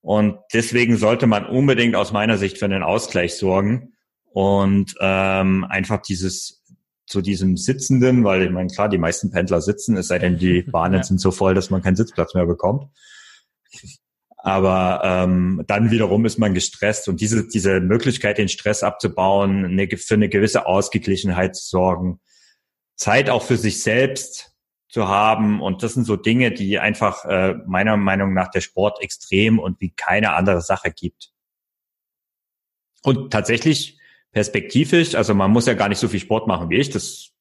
Und 0.00 0.38
deswegen 0.54 0.96
sollte 0.96 1.26
man 1.26 1.44
unbedingt 1.44 1.94
aus 1.94 2.12
meiner 2.12 2.38
Sicht 2.38 2.58
für 2.58 2.64
einen 2.64 2.82
Ausgleich 2.82 3.36
sorgen 3.36 3.92
und 4.32 4.94
ähm, 5.00 5.64
einfach 5.68 6.00
dieses 6.00 6.62
zu 7.06 7.20
diesem 7.20 7.56
Sitzenden, 7.56 8.24
weil 8.24 8.42
ich 8.42 8.50
meine, 8.50 8.68
klar, 8.68 8.88
die 8.88 8.96
meisten 8.96 9.32
Pendler 9.32 9.60
sitzen, 9.60 9.96
es 9.96 10.08
sei 10.08 10.18
denn, 10.20 10.38
die 10.38 10.62
Bahnen 10.70 10.98
ja. 10.98 11.02
sind 11.02 11.20
so 11.20 11.32
voll, 11.32 11.54
dass 11.54 11.68
man 11.68 11.82
keinen 11.82 11.96
Sitzplatz 11.96 12.34
mehr 12.34 12.46
bekommt. 12.46 12.86
Aber 14.42 15.02
ähm, 15.04 15.62
dann 15.66 15.90
wiederum 15.90 16.24
ist 16.24 16.38
man 16.38 16.54
gestresst 16.54 17.08
und 17.08 17.20
diese, 17.20 17.46
diese 17.46 17.80
Möglichkeit, 17.80 18.38
den 18.38 18.48
Stress 18.48 18.82
abzubauen, 18.82 19.64
eine, 19.64 19.88
für 19.96 20.14
eine 20.14 20.28
gewisse 20.28 20.66
Ausgeglichenheit 20.66 21.56
zu 21.56 21.68
sorgen, 21.68 22.20
Zeit 22.96 23.28
auch 23.28 23.42
für 23.42 23.56
sich 23.56 23.82
selbst 23.82 24.52
zu 24.88 25.08
haben. 25.08 25.60
Und 25.60 25.82
das 25.82 25.94
sind 25.94 26.04
so 26.04 26.16
Dinge, 26.16 26.52
die 26.52 26.78
einfach 26.78 27.24
äh, 27.24 27.54
meiner 27.66 27.96
Meinung 27.96 28.32
nach 28.32 28.48
der 28.48 28.60
Sport 28.60 29.02
extrem 29.02 29.58
und 29.58 29.80
wie 29.80 29.90
keine 29.90 30.32
andere 30.34 30.62
Sache 30.62 30.90
gibt. 30.90 31.30
Und 33.02 33.32
tatsächlich 33.32 33.98
perspektivisch, 34.32 35.14
also 35.14 35.34
man 35.34 35.50
muss 35.50 35.66
ja 35.66 35.74
gar 35.74 35.88
nicht 35.88 35.98
so 35.98 36.08
viel 36.08 36.20
Sport 36.20 36.46
machen 36.46 36.70
wie 36.70 36.76
ich, 36.76 36.90
das 36.90 37.32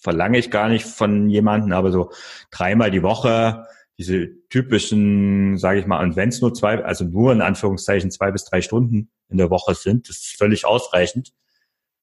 verlange 0.00 0.38
ich 0.38 0.50
gar 0.50 0.68
nicht 0.68 0.86
von 0.86 1.28
jemandem, 1.28 1.72
aber 1.72 1.90
so 1.90 2.12
dreimal 2.50 2.90
die 2.90 3.02
Woche 3.02 3.66
diese 3.98 4.28
typischen, 4.48 5.58
sage 5.58 5.80
ich 5.80 5.86
mal, 5.86 6.02
und 6.02 6.14
wenn 6.14 6.28
es 6.28 6.40
nur 6.40 6.54
zwei, 6.54 6.82
also 6.84 7.04
nur 7.04 7.32
in 7.32 7.42
Anführungszeichen 7.42 8.10
zwei 8.10 8.30
bis 8.30 8.44
drei 8.44 8.62
Stunden 8.62 9.10
in 9.28 9.38
der 9.38 9.50
Woche 9.50 9.74
sind, 9.74 10.08
das 10.08 10.18
ist 10.18 10.36
völlig 10.38 10.64
ausreichend. 10.64 11.32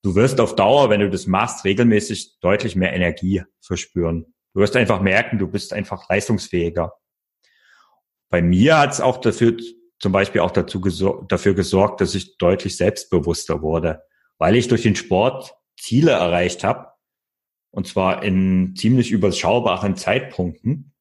Du 0.03 0.13
wirst 0.13 0.39
auf 0.39 0.55
Dauer, 0.55 0.89
wenn 0.89 0.99
du 0.99 1.09
das 1.09 1.25
machst, 1.25 1.63
regelmäßig 1.63 2.39
deutlich 2.41 2.75
mehr 2.75 2.93
Energie 2.93 3.43
verspüren. 3.61 4.33
Du 4.53 4.59
wirst 4.59 4.75
einfach 4.75 5.01
merken, 5.01 5.39
du 5.39 5.47
bist 5.47 5.73
einfach 5.73 6.07
leistungsfähiger. 6.09 6.93
Bei 8.29 8.41
mir 8.41 8.77
hat 8.77 8.91
es 8.91 9.01
auch 9.01 9.17
dafür, 9.17 9.57
zum 9.99 10.11
Beispiel 10.11 10.41
auch 10.41 10.51
dazu 10.51 10.81
gesor 10.81 11.25
dafür 11.29 11.53
gesorgt, 11.53 12.01
dass 12.01 12.13
ich 12.13 12.37
deutlich 12.37 12.75
selbstbewusster 12.75 13.61
wurde, 13.61 14.03
weil 14.37 14.55
ich 14.57 14.67
durch 14.67 14.83
den 14.83 14.95
Sport 14.95 15.55
Ziele 15.79 16.11
erreicht 16.11 16.63
habe, 16.63 16.89
und 17.71 17.87
zwar 17.87 18.23
in 18.23 18.75
ziemlich 18.75 19.11
überschaubaren 19.11 19.95
Zeitpunkten 19.95 20.93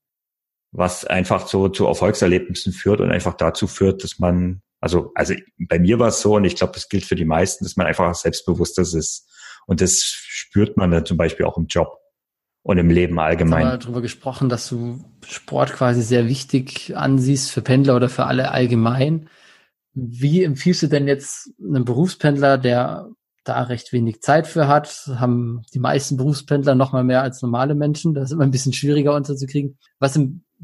was 0.74 1.04
einfach 1.04 1.46
so 1.46 1.68
zu 1.68 1.86
Erfolgserlebnissen 1.86 2.72
führt 2.72 3.00
und 3.00 3.10
einfach 3.12 3.34
dazu 3.34 3.68
führt, 3.68 4.02
dass 4.02 4.18
man, 4.18 4.60
also, 4.80 5.12
also 5.14 5.34
bei 5.56 5.78
mir 5.78 6.00
war 6.00 6.08
es 6.08 6.20
so 6.20 6.34
und 6.34 6.44
ich 6.44 6.56
glaube, 6.56 6.72
das 6.74 6.88
gilt 6.88 7.04
für 7.04 7.14
die 7.14 7.24
meisten, 7.24 7.64
dass 7.64 7.76
man 7.76 7.86
einfach 7.86 8.12
selbstbewusster 8.14 8.82
ist. 8.82 9.30
Und 9.66 9.80
das 9.80 10.02
spürt 10.02 10.76
man 10.76 10.90
dann 10.90 11.06
zum 11.06 11.16
Beispiel 11.16 11.46
auch 11.46 11.56
im 11.56 11.66
Job 11.66 11.96
und 12.62 12.78
im 12.78 12.90
Leben 12.90 13.20
allgemein. 13.20 13.64
Wir 13.64 13.72
haben 13.72 13.80
darüber 13.80 14.02
gesprochen, 14.02 14.48
dass 14.48 14.68
du 14.68 14.98
Sport 15.24 15.72
quasi 15.72 16.02
sehr 16.02 16.26
wichtig 16.26 16.96
ansiehst 16.96 17.52
für 17.52 17.62
Pendler 17.62 17.94
oder 17.94 18.08
für 18.08 18.24
alle 18.24 18.50
allgemein. 18.50 19.28
Wie 19.92 20.42
empfiehlst 20.42 20.82
du 20.82 20.88
denn 20.88 21.06
jetzt 21.06 21.50
einem 21.60 21.84
Berufspendler, 21.84 22.58
der 22.58 23.10
da 23.44 23.62
recht 23.62 23.92
wenig 23.92 24.22
Zeit 24.22 24.46
für 24.48 24.66
hat, 24.66 25.08
haben 25.18 25.62
die 25.72 25.78
meisten 25.78 26.16
Berufspendler 26.16 26.74
noch 26.74 26.92
mal 26.92 27.04
mehr 27.04 27.22
als 27.22 27.42
normale 27.42 27.74
Menschen. 27.74 28.14
Das 28.14 28.24
ist 28.24 28.32
immer 28.32 28.44
ein 28.44 28.50
bisschen 28.50 28.72
schwieriger 28.72 29.14
unterzukriegen. 29.14 29.78
Was 30.00 30.18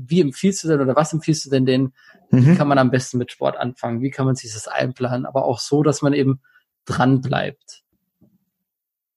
wie 0.09 0.21
empfiehlst 0.21 0.65
du 0.65 0.69
denn 0.69 0.81
oder 0.81 0.97
was 0.97 1.13
empfiehlst 1.13 1.47
du 1.47 1.51
denn 1.51 1.67
denen? 1.67 1.95
Mhm. 2.31 2.47
Wie 2.47 2.55
kann 2.57 2.69
man 2.69 2.79
am 2.79 2.91
besten 2.91 3.19
mit 3.19 3.33
Sport 3.33 3.57
anfangen? 3.57 4.01
Wie 4.01 4.11
kann 4.11 4.27
man 4.27 4.37
sich 4.37 4.53
das 4.53 4.69
einplanen? 4.69 5.27
Aber 5.27 5.45
auch 5.45 5.59
so, 5.59 5.83
dass 5.83 6.03
man 6.03 6.13
eben 6.13 6.41
dran 6.85 7.21
bleibt. 7.21 7.83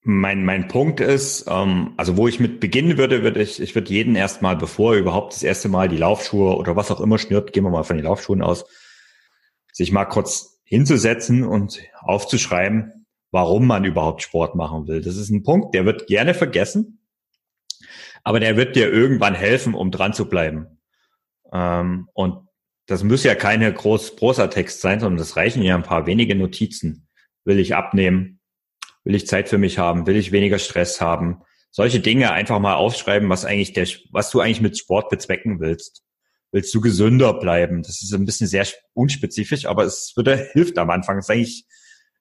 Mein, 0.06 0.44
mein 0.44 0.68
Punkt 0.68 1.00
ist, 1.00 1.46
ähm, 1.48 1.94
also 1.96 2.18
wo 2.18 2.28
ich 2.28 2.40
mit 2.40 2.60
beginnen 2.60 2.98
würde, 2.98 3.24
würde 3.24 3.42
ich, 3.42 3.62
ich 3.62 3.74
würde 3.74 3.90
jeden 3.90 4.16
erstmal, 4.16 4.58
bevor 4.58 4.94
er 4.94 5.00
überhaupt 5.00 5.34
das 5.34 5.44
erste 5.44 5.70
Mal 5.70 5.88
die 5.88 5.98
Laufschuhe 5.98 6.58
oder 6.58 6.76
was 6.76 6.92
auch 6.92 7.00
immer 7.00 7.18
schnürt, 7.18 7.54
gehen 7.54 7.64
wir 7.64 7.70
mal 7.70 7.84
von 7.84 7.96
den 7.96 8.06
Laufschuhen 8.06 8.42
aus, 8.42 8.66
sich 9.72 9.94
mal 9.94 10.04
kurz 10.04 10.62
hinzusetzen 10.66 11.46
und 11.46 11.80
aufzuschreiben, 12.02 13.06
warum 13.32 13.66
man 13.66 13.86
überhaupt 13.86 14.24
Sport 14.24 14.56
machen 14.56 14.88
will. 14.88 15.02
Das 15.02 15.16
ist 15.16 15.30
ein 15.30 15.44
Punkt, 15.44 15.74
der 15.74 15.86
wird 15.86 16.08
gerne 16.08 16.34
vergessen, 16.34 17.00
aber 18.24 18.40
der 18.40 18.58
wird 18.58 18.76
dir 18.76 18.92
irgendwann 18.92 19.36
helfen, 19.36 19.74
um 19.74 19.92
dran 19.92 20.14
zu 20.14 20.28
bleiben. 20.28 20.80
Ähm, 21.52 22.10
und 22.14 22.48
das 22.86 23.04
muss 23.04 23.24
ja 23.24 23.36
keine 23.36 23.72
groß 23.72 24.16
Prosa-Text 24.16 24.82
sein, 24.82 25.00
sondern 25.00 25.18
das 25.18 25.38
reichen 25.38 25.64
ja 25.64 25.76
ein 25.76 25.84
paar 25.84 26.06
wenige 26.06 26.36
Notizen. 26.36 27.08
Will 27.46 27.60
ich 27.60 27.76
abnehmen? 27.76 28.40
Will 29.04 29.16
ich 29.16 29.28
Zeit 29.28 29.50
für 29.50 29.58
mich 29.58 29.78
haben? 29.78 30.08
Will 30.08 30.16
ich 30.16 30.32
weniger 30.32 30.60
Stress 30.60 31.02
haben? 31.02 31.42
Solche 31.72 32.00
Dinge 32.00 32.32
einfach 32.32 32.60
mal 32.60 32.76
aufschreiben, 32.76 33.30
was 33.30 33.46
eigentlich 33.46 33.74
der, 33.74 33.88
was 34.12 34.30
du 34.32 34.40
eigentlich 34.40 34.62
mit 34.62 34.78
Sport 34.78 35.10
bezwecken 35.10 35.60
willst. 35.60 36.04
Willst 36.52 36.74
du 36.74 36.82
gesünder 36.82 37.34
bleiben? 37.34 37.82
Das 37.82 38.02
ist 38.02 38.14
ein 38.14 38.26
bisschen 38.26 38.48
sehr 38.48 38.68
unspezifisch, 38.94 39.66
aber 39.66 39.84
es 39.84 40.14
würde, 40.16 40.38
hilft 40.54 40.78
am 40.78 40.90
Anfang. 40.90 41.18
Das 41.18 41.26
ist 41.26 41.30
eigentlich 41.32 41.66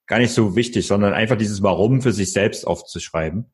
gar 0.07 0.19
nicht 0.19 0.33
so 0.33 0.55
wichtig, 0.55 0.87
sondern 0.87 1.13
einfach 1.13 1.37
dieses 1.37 1.61
Warum 1.61 2.01
für 2.01 2.11
sich 2.11 2.33
selbst 2.33 2.65
aufzuschreiben. 2.65 3.53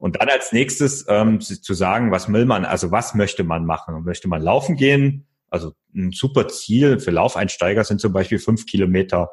Und 0.00 0.18
dann 0.18 0.30
als 0.30 0.50
nächstes 0.50 1.04
ähm, 1.08 1.42
zu 1.42 1.74
sagen, 1.74 2.10
was 2.10 2.32
will 2.32 2.46
man, 2.46 2.64
also 2.64 2.90
was 2.90 3.14
möchte 3.14 3.44
man 3.44 3.66
machen? 3.66 4.02
Möchte 4.02 4.28
man 4.28 4.40
laufen 4.40 4.76
gehen? 4.76 5.28
Also 5.50 5.72
ein 5.94 6.10
super 6.12 6.48
Ziel 6.48 6.98
für 7.00 7.10
Laufeinsteiger 7.10 7.84
sind 7.84 8.00
zum 8.00 8.10
Beispiel 8.10 8.38
fünf 8.38 8.64
Kilometer. 8.64 9.28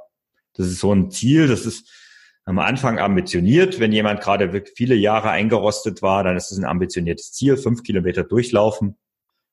Das 0.55 0.67
ist 0.67 0.79
so 0.79 0.93
ein 0.93 1.09
Ziel, 1.09 1.47
das 1.47 1.65
ist 1.65 1.89
am 2.43 2.59
Anfang 2.59 2.99
ambitioniert. 2.99 3.79
Wenn 3.79 3.93
jemand 3.93 4.19
gerade 4.19 4.61
viele 4.75 4.95
Jahre 4.95 5.29
eingerostet 5.29 6.01
war, 6.01 6.25
dann 6.25 6.35
ist 6.35 6.51
es 6.51 6.57
ein 6.57 6.65
ambitioniertes 6.65 7.31
Ziel, 7.31 7.55
fünf 7.55 7.83
Kilometer 7.83 8.25
durchlaufen. 8.25 8.97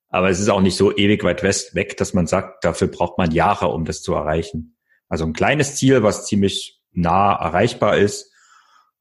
Aber 0.09 0.31
es 0.31 0.41
ist 0.41 0.49
auch 0.49 0.63
nicht 0.63 0.77
so 0.77 0.97
ewig 0.97 1.23
weit 1.23 1.45
west 1.45 1.77
weg, 1.77 1.97
dass 1.97 2.13
man 2.13 2.27
sagt, 2.27 2.65
dafür 2.65 2.89
braucht 2.89 3.19
man 3.19 3.31
Jahre, 3.31 3.69
um 3.69 3.85
das 3.85 4.03
zu 4.03 4.15
erreichen. 4.15 4.77
Also 5.09 5.25
ein 5.27 5.33
kleines 5.33 5.77
Ziel, 5.77 6.03
was 6.03 6.27
ziemlich 6.27 6.81
nah 6.91 7.35
erreichbar 7.35 7.99
ist. 7.99 8.33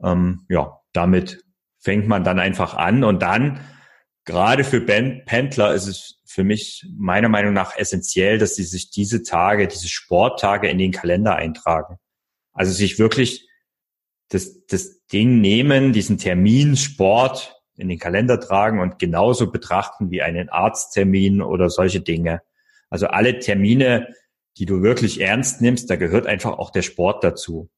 Ähm, 0.03 0.45
ja, 0.47 0.79
damit 0.91 1.43
fängt 1.83 2.07
man 2.07 2.23
dann 2.23 2.39
einfach 2.39 2.75
an 2.75 3.03
und 3.03 3.21
dann 3.21 3.59
gerade 4.23 4.63
für 4.63 4.79
Pendler 4.79 5.73
ist 5.73 5.87
es 5.87 6.21
für 6.25 6.45
mich 6.45 6.85
meiner 6.97 7.29
Meinung 7.29 7.53
nach 7.53 7.75
essentiell, 7.77 8.37
dass 8.37 8.55
sie 8.55 8.63
sich 8.63 8.89
diese 8.89 9.21
Tage, 9.21 9.67
diese 9.67 9.89
Sporttage 9.89 10.69
in 10.69 10.77
den 10.77 10.91
Kalender 10.91 11.35
eintragen. 11.35 11.97
Also 12.53 12.71
sich 12.71 12.99
wirklich 12.99 13.47
das, 14.29 14.65
das 14.65 15.05
Ding 15.07 15.41
nehmen, 15.41 15.91
diesen 15.91 16.17
Termin 16.17 16.77
Sport 16.77 17.61
in 17.75 17.89
den 17.89 17.99
Kalender 17.99 18.39
tragen 18.39 18.79
und 18.79 18.97
genauso 18.97 19.51
betrachten 19.51 20.09
wie 20.09 20.21
einen 20.21 20.49
Arzttermin 20.49 21.41
oder 21.41 21.69
solche 21.69 21.99
Dinge. 21.99 22.41
Also 22.89 23.07
alle 23.07 23.39
Termine, 23.39 24.07
die 24.57 24.65
du 24.65 24.81
wirklich 24.81 25.19
ernst 25.19 25.61
nimmst, 25.61 25.89
da 25.89 25.97
gehört 25.97 26.27
einfach 26.27 26.57
auch 26.57 26.71
der 26.71 26.83
Sport 26.83 27.23
dazu. 27.23 27.69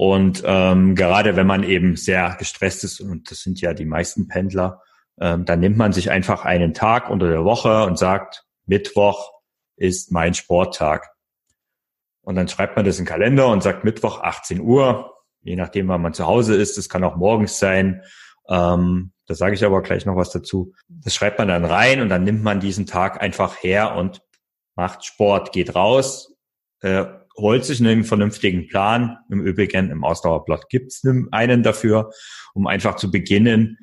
Und 0.00 0.42
ähm, 0.46 0.94
gerade 0.94 1.36
wenn 1.36 1.46
man 1.46 1.62
eben 1.62 1.94
sehr 1.94 2.34
gestresst 2.38 2.84
ist, 2.84 3.02
und 3.02 3.30
das 3.30 3.40
sind 3.42 3.60
ja 3.60 3.74
die 3.74 3.84
meisten 3.84 4.28
Pendler, 4.28 4.80
ähm, 5.20 5.44
dann 5.44 5.60
nimmt 5.60 5.76
man 5.76 5.92
sich 5.92 6.10
einfach 6.10 6.46
einen 6.46 6.72
Tag 6.72 7.10
unter 7.10 7.28
der 7.28 7.44
Woche 7.44 7.84
und 7.84 7.98
sagt, 7.98 8.46
Mittwoch 8.64 9.30
ist 9.76 10.10
mein 10.10 10.32
Sporttag. 10.32 11.10
Und 12.22 12.36
dann 12.36 12.48
schreibt 12.48 12.76
man 12.76 12.86
das 12.86 12.98
in 12.98 13.04
den 13.04 13.10
Kalender 13.10 13.48
und 13.48 13.62
sagt 13.62 13.84
Mittwoch 13.84 14.22
18 14.22 14.62
Uhr, 14.62 15.18
je 15.42 15.54
nachdem, 15.54 15.88
wann 15.88 16.00
man 16.00 16.14
zu 16.14 16.26
Hause 16.26 16.56
ist. 16.56 16.78
Das 16.78 16.88
kann 16.88 17.04
auch 17.04 17.16
morgens 17.16 17.58
sein. 17.58 18.02
Ähm, 18.48 19.12
da 19.26 19.34
sage 19.34 19.54
ich 19.54 19.66
aber 19.66 19.82
gleich 19.82 20.06
noch 20.06 20.16
was 20.16 20.30
dazu. 20.30 20.72
Das 20.88 21.14
schreibt 21.14 21.38
man 21.38 21.48
dann 21.48 21.66
rein 21.66 22.00
und 22.00 22.08
dann 22.08 22.24
nimmt 22.24 22.42
man 22.42 22.58
diesen 22.58 22.86
Tag 22.86 23.20
einfach 23.20 23.62
her 23.62 23.96
und 23.96 24.22
macht 24.76 25.04
Sport, 25.04 25.52
geht 25.52 25.74
raus, 25.74 26.34
äh, 26.80 27.04
holt 27.36 27.64
sich 27.64 27.80
einen 27.80 28.04
vernünftigen 28.04 28.66
Plan. 28.68 29.18
Im 29.30 29.40
Übrigen 29.40 29.90
im 29.90 30.04
Ausdauerblatt 30.04 30.68
gibt 30.68 30.92
es 30.92 31.02
einen 31.30 31.62
dafür, 31.62 32.10
um 32.54 32.66
einfach 32.66 32.96
zu 32.96 33.10
beginnen 33.10 33.78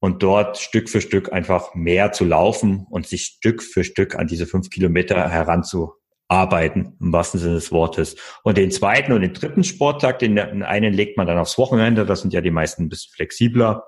und 0.00 0.22
dort 0.22 0.58
Stück 0.58 0.88
für 0.88 1.00
Stück 1.00 1.32
einfach 1.32 1.74
mehr 1.74 2.12
zu 2.12 2.24
laufen 2.24 2.86
und 2.90 3.06
sich 3.06 3.24
Stück 3.24 3.62
für 3.62 3.84
Stück 3.84 4.14
an 4.14 4.26
diese 4.26 4.46
fünf 4.46 4.70
Kilometer 4.70 5.28
heranzuarbeiten, 5.28 6.96
im 7.00 7.12
wahrsten 7.12 7.40
Sinne 7.40 7.54
des 7.54 7.72
Wortes. 7.72 8.16
Und 8.42 8.58
den 8.58 8.70
zweiten 8.70 9.12
und 9.12 9.22
den 9.22 9.32
dritten 9.32 9.64
Sporttag, 9.64 10.18
den, 10.18 10.36
den 10.36 10.62
einen 10.62 10.92
legt 10.92 11.16
man 11.16 11.26
dann 11.26 11.38
aufs 11.38 11.58
Wochenende, 11.58 12.04
das 12.04 12.20
sind 12.20 12.32
ja 12.32 12.40
die 12.40 12.50
meisten 12.50 12.84
ein 12.84 12.88
bisschen 12.88 13.12
flexibler. 13.14 13.84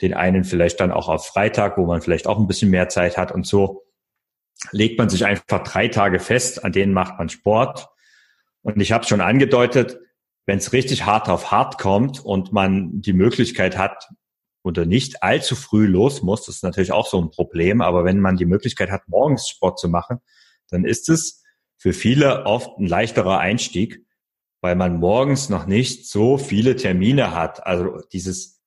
Den 0.00 0.14
einen 0.14 0.44
vielleicht 0.44 0.80
dann 0.80 0.92
auch 0.92 1.08
auf 1.08 1.26
Freitag, 1.26 1.76
wo 1.76 1.84
man 1.84 2.00
vielleicht 2.00 2.26
auch 2.26 2.38
ein 2.38 2.46
bisschen 2.46 2.70
mehr 2.70 2.88
Zeit 2.88 3.18
hat 3.18 3.32
und 3.32 3.46
so 3.46 3.82
legt 4.72 4.98
man 4.98 5.08
sich 5.08 5.24
einfach 5.24 5.62
drei 5.62 5.88
Tage 5.88 6.20
fest, 6.20 6.64
an 6.64 6.72
denen 6.72 6.92
macht 6.92 7.18
man 7.18 7.28
Sport. 7.28 7.88
Und 8.62 8.80
ich 8.80 8.92
habe 8.92 9.04
schon 9.04 9.20
angedeutet, 9.20 9.98
wenn 10.46 10.58
es 10.58 10.72
richtig 10.72 11.06
hart 11.06 11.28
auf 11.28 11.50
hart 11.50 11.78
kommt 11.78 12.24
und 12.24 12.52
man 12.52 13.00
die 13.00 13.12
Möglichkeit 13.12 13.78
hat 13.78 14.08
oder 14.62 14.84
nicht 14.84 15.22
allzu 15.22 15.56
früh 15.56 15.86
los 15.86 16.22
muss, 16.22 16.44
das 16.46 16.56
ist 16.56 16.64
natürlich 16.64 16.92
auch 16.92 17.06
so 17.06 17.20
ein 17.20 17.30
Problem, 17.30 17.80
aber 17.80 18.04
wenn 18.04 18.20
man 18.20 18.36
die 18.36 18.46
Möglichkeit 18.46 18.90
hat, 18.90 19.08
morgens 19.08 19.48
Sport 19.48 19.78
zu 19.78 19.88
machen, 19.88 20.18
dann 20.68 20.84
ist 20.84 21.08
es 21.08 21.42
für 21.76 21.92
viele 21.92 22.44
oft 22.46 22.78
ein 22.78 22.86
leichterer 22.86 23.38
Einstieg, 23.38 24.04
weil 24.60 24.76
man 24.76 24.98
morgens 24.98 25.48
noch 25.48 25.66
nicht 25.66 26.08
so 26.08 26.36
viele 26.36 26.76
Termine 26.76 27.34
hat. 27.34 27.66
Also 27.66 28.00
dieses 28.12 28.60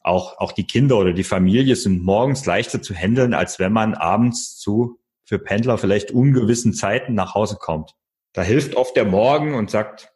auch, 0.00 0.38
auch 0.38 0.52
die 0.52 0.66
Kinder 0.66 0.96
oder 0.96 1.12
die 1.12 1.24
Familie 1.24 1.76
sind 1.76 2.02
morgens 2.02 2.46
leichter 2.46 2.80
zu 2.80 2.94
handeln, 2.94 3.34
als 3.34 3.58
wenn 3.58 3.72
man 3.72 3.94
abends 3.94 4.56
zu 4.56 5.00
für 5.24 5.38
Pendler 5.40 5.76
vielleicht 5.76 6.12
ungewissen 6.12 6.72
Zeiten 6.72 7.14
nach 7.14 7.34
Hause 7.34 7.56
kommt. 7.56 7.94
Da 8.36 8.42
hilft 8.42 8.74
oft 8.74 8.94
der 8.96 9.06
Morgen 9.06 9.54
und 9.54 9.70
sagt, 9.70 10.12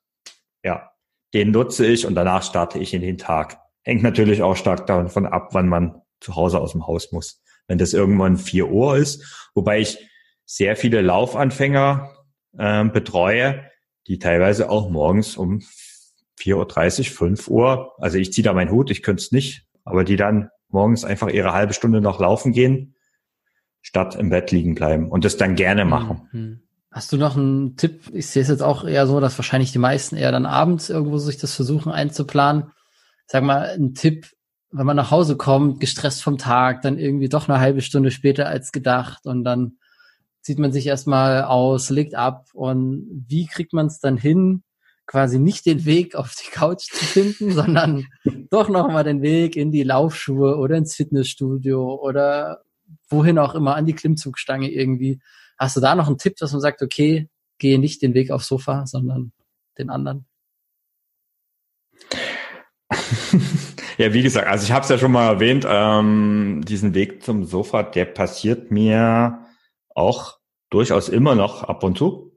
ja, 0.62 0.90
den 1.32 1.52
nutze 1.52 1.86
ich 1.86 2.04
und 2.04 2.14
danach 2.14 2.42
starte 2.42 2.78
ich 2.78 2.92
in 2.92 3.00
den 3.00 3.16
Tag. 3.16 3.58
Hängt 3.82 4.02
natürlich 4.02 4.42
auch 4.42 4.56
stark 4.56 4.86
davon 4.86 5.24
ab, 5.24 5.48
wann 5.54 5.68
man 5.68 6.02
zu 6.20 6.36
Hause 6.36 6.60
aus 6.60 6.72
dem 6.72 6.86
Haus 6.86 7.12
muss. 7.12 7.42
Wenn 7.66 7.78
das 7.78 7.94
irgendwann 7.94 8.36
vier 8.36 8.68
Uhr 8.68 8.98
ist, 8.98 9.50
wobei 9.54 9.80
ich 9.80 10.06
sehr 10.44 10.76
viele 10.76 11.00
Laufanfänger 11.00 12.14
äh, 12.58 12.84
betreue, 12.84 13.64
die 14.06 14.18
teilweise 14.18 14.68
auch 14.68 14.90
morgens 14.90 15.38
um 15.38 15.60
4.30 16.38 16.98
Uhr, 16.98 17.04
5 17.16 17.48
Uhr, 17.48 17.94
also 18.02 18.18
ich 18.18 18.34
ziehe 18.34 18.44
da 18.44 18.52
meinen 18.52 18.70
Hut, 18.70 18.90
ich 18.90 19.02
könnte 19.02 19.22
es 19.22 19.32
nicht, 19.32 19.66
aber 19.84 20.04
die 20.04 20.16
dann 20.16 20.50
morgens 20.68 21.06
einfach 21.06 21.30
ihre 21.30 21.54
halbe 21.54 21.72
Stunde 21.72 22.02
noch 22.02 22.20
laufen 22.20 22.52
gehen, 22.52 22.96
statt 23.80 24.14
im 24.14 24.28
Bett 24.28 24.50
liegen 24.50 24.74
bleiben 24.74 25.08
und 25.08 25.24
das 25.24 25.38
dann 25.38 25.54
gerne 25.54 25.86
machen. 25.86 26.28
Mhm. 26.32 26.62
Hast 26.92 27.12
du 27.12 27.16
noch 27.16 27.36
einen 27.36 27.76
Tipp? 27.76 28.10
Ich 28.12 28.26
sehe 28.26 28.42
es 28.42 28.48
jetzt 28.48 28.62
auch 28.62 28.84
eher 28.84 29.06
so, 29.06 29.20
dass 29.20 29.38
wahrscheinlich 29.38 29.70
die 29.70 29.78
meisten 29.78 30.16
eher 30.16 30.32
dann 30.32 30.46
abends 30.46 30.90
irgendwo 30.90 31.18
sich 31.18 31.38
das 31.38 31.54
versuchen 31.54 31.92
einzuplanen. 31.92 32.72
Sag 33.26 33.44
mal, 33.44 33.70
ein 33.70 33.94
Tipp, 33.94 34.26
wenn 34.72 34.86
man 34.86 34.96
nach 34.96 35.12
Hause 35.12 35.36
kommt, 35.36 35.78
gestresst 35.78 36.22
vom 36.22 36.36
Tag, 36.36 36.82
dann 36.82 36.98
irgendwie 36.98 37.28
doch 37.28 37.48
eine 37.48 37.60
halbe 37.60 37.80
Stunde 37.80 38.10
später 38.10 38.48
als 38.48 38.72
gedacht 38.72 39.26
und 39.26 39.44
dann 39.44 39.78
zieht 40.42 40.58
man 40.58 40.72
sich 40.72 40.86
erstmal 40.86 41.44
aus, 41.44 41.90
legt 41.90 42.14
ab 42.14 42.48
und 42.54 43.24
wie 43.28 43.46
kriegt 43.46 43.72
man 43.72 43.86
es 43.86 44.00
dann 44.00 44.16
hin, 44.16 44.62
quasi 45.06 45.38
nicht 45.38 45.66
den 45.66 45.84
Weg 45.84 46.14
auf 46.16 46.34
die 46.34 46.50
Couch 46.50 46.88
zu 46.90 47.04
finden, 47.04 47.52
sondern 47.52 48.06
doch 48.50 48.68
nochmal 48.68 49.04
den 49.04 49.22
Weg 49.22 49.54
in 49.54 49.70
die 49.70 49.84
Laufschuhe 49.84 50.56
oder 50.56 50.76
ins 50.76 50.96
Fitnessstudio 50.96 51.94
oder 51.94 52.62
wohin 53.08 53.38
auch 53.38 53.54
immer, 53.54 53.76
an 53.76 53.86
die 53.86 53.94
Klimmzugstange 53.94 54.70
irgendwie. 54.70 55.20
Hast 55.60 55.76
du 55.76 55.80
da 55.80 55.94
noch 55.94 56.06
einen 56.06 56.16
Tipp, 56.16 56.36
dass 56.38 56.52
man 56.52 56.62
sagt, 56.62 56.80
okay, 56.80 57.28
gehe 57.58 57.78
nicht 57.78 58.00
den 58.00 58.14
Weg 58.14 58.30
aufs 58.30 58.48
Sofa, 58.48 58.86
sondern 58.86 59.32
den 59.76 59.90
anderen? 59.90 60.26
ja, 63.98 64.14
wie 64.14 64.22
gesagt, 64.22 64.48
also 64.48 64.64
ich 64.64 64.72
habe 64.72 64.84
es 64.84 64.88
ja 64.88 64.96
schon 64.96 65.12
mal 65.12 65.28
erwähnt, 65.28 65.66
ähm, 65.68 66.64
diesen 66.66 66.94
Weg 66.94 67.22
zum 67.22 67.44
Sofa, 67.44 67.82
der 67.82 68.06
passiert 68.06 68.70
mir 68.70 69.44
auch 69.94 70.38
durchaus 70.70 71.10
immer 71.10 71.34
noch 71.34 71.62
ab 71.64 71.84
und 71.84 71.98
zu, 71.98 72.32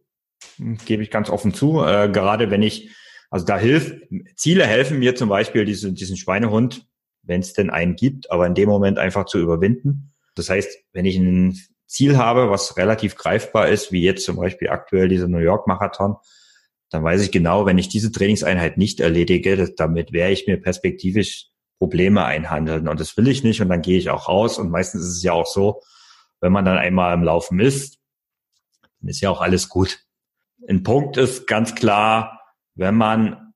gebe 0.85 1.01
ich 1.01 1.09
ganz 1.09 1.29
offen 1.29 1.53
zu. 1.53 1.81
Äh, 1.81 2.09
gerade 2.09 2.51
wenn 2.51 2.61
ich, 2.61 2.91
also 3.29 3.45
da 3.45 3.57
hilft, 3.57 4.01
Ziele 4.35 4.67
helfen 4.67 4.99
mir 4.99 5.15
zum 5.15 5.29
Beispiel, 5.29 5.63
diese, 5.63 5.93
diesen 5.93 6.17
Schweinehund, 6.17 6.87
wenn 7.21 7.39
es 7.39 7.53
denn 7.53 7.69
einen 7.69 7.95
gibt, 7.95 8.29
aber 8.31 8.45
in 8.47 8.53
dem 8.53 8.67
Moment 8.67 8.99
einfach 8.99 9.23
zu 9.23 9.39
überwinden. 9.39 10.11
Das 10.35 10.49
heißt, 10.49 10.77
wenn 10.91 11.05
ich 11.05 11.15
ein 11.15 11.57
Ziel 11.93 12.17
habe, 12.17 12.49
was 12.49 12.75
relativ 12.75 13.15
greifbar 13.15 13.67
ist, 13.67 13.91
wie 13.91 14.01
jetzt 14.01 14.25
zum 14.25 14.37
Beispiel 14.37 14.69
aktuell 14.69 15.07
dieser 15.07 15.27
New 15.27 15.37
York 15.37 15.67
Marathon, 15.67 16.15
dann 16.89 17.03
weiß 17.03 17.21
ich 17.21 17.31
genau, 17.31 17.65
wenn 17.65 17.77
ich 17.77 17.87
diese 17.87 18.11
Trainingseinheit 18.11 18.77
nicht 18.77 18.99
erledige, 18.99 19.71
damit 19.75 20.11
werde 20.11 20.33
ich 20.33 20.47
mir 20.47 20.59
perspektivisch 20.59 21.49
Probleme 21.77 22.25
einhandeln. 22.25 22.87
Und 22.87 22.99
das 22.99 23.15
will 23.15 23.27
ich 23.27 23.43
nicht 23.43 23.61
und 23.61 23.69
dann 23.69 23.81
gehe 23.81 23.97
ich 23.97 24.09
auch 24.09 24.27
raus. 24.27 24.57
Und 24.57 24.71
meistens 24.71 25.03
ist 25.03 25.17
es 25.17 25.23
ja 25.23 25.33
auch 25.33 25.45
so, 25.45 25.81
wenn 26.41 26.51
man 26.51 26.65
dann 26.65 26.77
einmal 26.77 27.13
im 27.13 27.23
Laufen 27.23 27.59
ist, 27.59 27.99
dann 28.99 29.09
ist 29.09 29.21
ja 29.21 29.29
auch 29.29 29.41
alles 29.41 29.69
gut. 29.69 29.99
Ein 30.67 30.83
Punkt 30.83 31.17
ist 31.17 31.45
ganz 31.45 31.75
klar, 31.75 32.41
wenn 32.75 32.95
man 32.95 33.53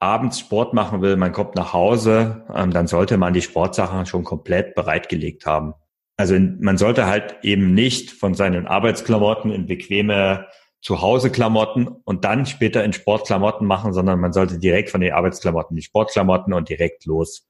abends 0.00 0.40
Sport 0.40 0.74
machen 0.74 1.02
will, 1.02 1.16
man 1.16 1.32
kommt 1.32 1.54
nach 1.54 1.72
Hause, 1.72 2.44
ähm, 2.52 2.72
dann 2.72 2.86
sollte 2.86 3.16
man 3.16 3.32
die 3.32 3.42
Sportsachen 3.42 4.06
schon 4.06 4.24
komplett 4.24 4.74
bereitgelegt 4.74 5.46
haben. 5.46 5.74
Also 6.16 6.38
man 6.38 6.78
sollte 6.78 7.06
halt 7.06 7.36
eben 7.42 7.74
nicht 7.74 8.12
von 8.12 8.34
seinen 8.34 8.66
Arbeitsklamotten 8.66 9.50
in 9.50 9.66
bequeme 9.66 10.46
Zuhause-Klamotten 10.80 11.88
und 11.88 12.24
dann 12.24 12.46
später 12.46 12.84
in 12.84 12.92
Sportklamotten 12.92 13.66
machen, 13.66 13.92
sondern 13.92 14.20
man 14.20 14.32
sollte 14.32 14.58
direkt 14.58 14.90
von 14.90 15.00
den 15.00 15.12
Arbeitsklamotten 15.12 15.74
die 15.74 15.82
Sportklamotten 15.82 16.52
und 16.52 16.68
direkt 16.68 17.06
los. 17.06 17.48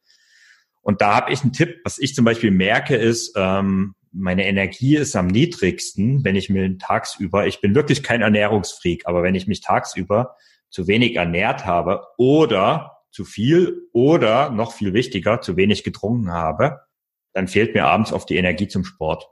Und 0.82 1.00
da 1.00 1.16
habe 1.16 1.32
ich 1.32 1.42
einen 1.42 1.52
Tipp, 1.52 1.80
was 1.84 1.98
ich 1.98 2.14
zum 2.14 2.24
Beispiel 2.24 2.50
merke, 2.50 2.96
ist, 2.96 3.34
ähm, 3.36 3.94
meine 4.12 4.46
Energie 4.46 4.96
ist 4.96 5.16
am 5.16 5.26
niedrigsten, 5.26 6.24
wenn 6.24 6.36
ich 6.36 6.48
mir 6.48 6.78
tagsüber, 6.78 7.46
ich 7.46 7.60
bin 7.60 7.74
wirklich 7.74 8.02
kein 8.02 8.22
Ernährungsfreak, 8.22 9.02
aber 9.06 9.24
wenn 9.24 9.34
ich 9.34 9.48
mich 9.48 9.60
tagsüber 9.60 10.36
zu 10.70 10.86
wenig 10.86 11.16
ernährt 11.16 11.66
habe 11.66 12.06
oder 12.16 12.98
zu 13.10 13.24
viel 13.24 13.88
oder 13.92 14.50
noch 14.50 14.72
viel 14.72 14.92
wichtiger, 14.92 15.40
zu 15.40 15.56
wenig 15.56 15.82
getrunken 15.82 16.32
habe, 16.32 16.80
dann 17.34 17.48
fehlt 17.48 17.74
mir 17.74 17.84
abends 17.84 18.12
oft 18.12 18.30
die 18.30 18.36
Energie 18.36 18.68
zum 18.68 18.84
Sport. 18.84 19.28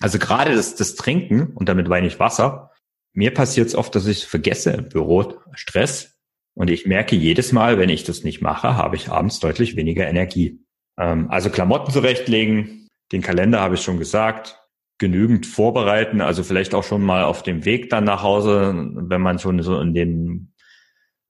Also 0.00 0.18
gerade 0.18 0.54
das, 0.54 0.74
das 0.74 0.94
Trinken, 0.94 1.54
und 1.54 1.68
damit 1.68 1.88
meine 1.88 2.06
ich 2.06 2.20
Wasser, 2.20 2.70
mir 3.14 3.32
passiert 3.32 3.68
es 3.68 3.74
oft, 3.74 3.94
dass 3.94 4.06
ich 4.06 4.26
vergesse 4.26 4.72
im 4.72 4.88
Büro 4.88 5.40
Stress. 5.54 6.18
Und 6.54 6.68
ich 6.68 6.86
merke 6.86 7.16
jedes 7.16 7.52
Mal, 7.52 7.78
wenn 7.78 7.88
ich 7.88 8.04
das 8.04 8.24
nicht 8.24 8.42
mache, 8.42 8.76
habe 8.76 8.96
ich 8.96 9.08
abends 9.08 9.40
deutlich 9.40 9.76
weniger 9.76 10.06
Energie. 10.06 10.60
Ähm, 10.98 11.30
also 11.30 11.48
Klamotten 11.48 11.92
zurechtlegen, 11.92 12.88
den 13.12 13.22
Kalender 13.22 13.60
habe 13.60 13.76
ich 13.76 13.82
schon 13.82 13.98
gesagt, 13.98 14.60
genügend 14.98 15.46
vorbereiten, 15.46 16.20
also 16.20 16.42
vielleicht 16.42 16.74
auch 16.74 16.84
schon 16.84 17.02
mal 17.02 17.24
auf 17.24 17.42
dem 17.42 17.64
Weg 17.64 17.90
dann 17.90 18.04
nach 18.04 18.22
Hause, 18.22 18.74
wenn 18.94 19.20
man 19.20 19.38
schon 19.38 19.62
so 19.62 19.78
in 19.80 19.94
dem 19.94 20.52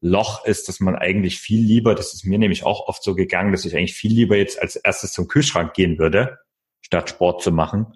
Loch 0.01 0.45
ist, 0.45 0.69
dass 0.69 0.81
man 0.81 0.95
eigentlich 0.95 1.39
viel 1.39 1.65
lieber, 1.65 1.95
das 1.95 2.13
ist 2.15 2.25
mir 2.25 2.39
nämlich 2.39 2.65
auch 2.65 2.87
oft 2.89 3.03
so 3.03 3.15
gegangen, 3.15 3.53
dass 3.53 3.65
ich 3.65 3.77
eigentlich 3.77 3.95
viel 3.95 4.13
lieber 4.13 4.37
jetzt 4.37 4.61
als 4.61 4.77
erstes 4.77 5.13
zum 5.13 5.29
Kühlschrank 5.29 5.75
gehen 5.75 5.99
würde, 5.99 6.39
statt 6.83 7.11
Sport 7.11 7.43
zu 7.43 7.51
machen, 7.51 7.95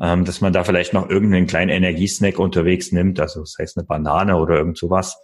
ähm, 0.00 0.24
dass 0.24 0.40
man 0.40 0.52
da 0.52 0.64
vielleicht 0.64 0.92
noch 0.92 1.08
irgendeinen 1.08 1.46
kleinen 1.46 1.70
Energiesnack 1.70 2.38
unterwegs 2.38 2.92
nimmt, 2.92 3.20
also 3.20 3.40
das 3.40 3.56
heißt 3.58 3.76
eine 3.76 3.86
Banane 3.86 4.36
oder 4.36 4.56
irgend 4.56 4.78
sowas, 4.78 5.16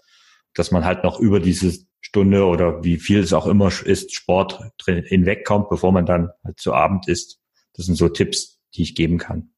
dass 0.55 0.71
man 0.71 0.85
halt 0.85 1.03
noch 1.03 1.19
über 1.19 1.41
diese 1.41 1.87
Stunde 2.01 2.45
oder 2.45 2.85
wie 2.85 2.99
viel 2.99 3.21
es 3.21 3.33
auch 3.33 3.47
immer 3.47 3.71
ist, 3.85 4.15
Sport 4.15 4.61
drin 4.79 5.03
hinwegkommt, 5.05 5.69
bevor 5.69 5.93
man 5.93 6.07
dann 6.07 6.31
halt 6.45 6.61
zu 6.61 6.75
Abend 6.75 7.09
isst. 7.09 7.41
Das 7.75 7.87
sind 7.87 7.97
so 7.97 8.09
Tipps, 8.09 8.61
die 8.75 8.83
ich 8.83 8.95
geben 8.95 9.19
kann. 9.19 9.51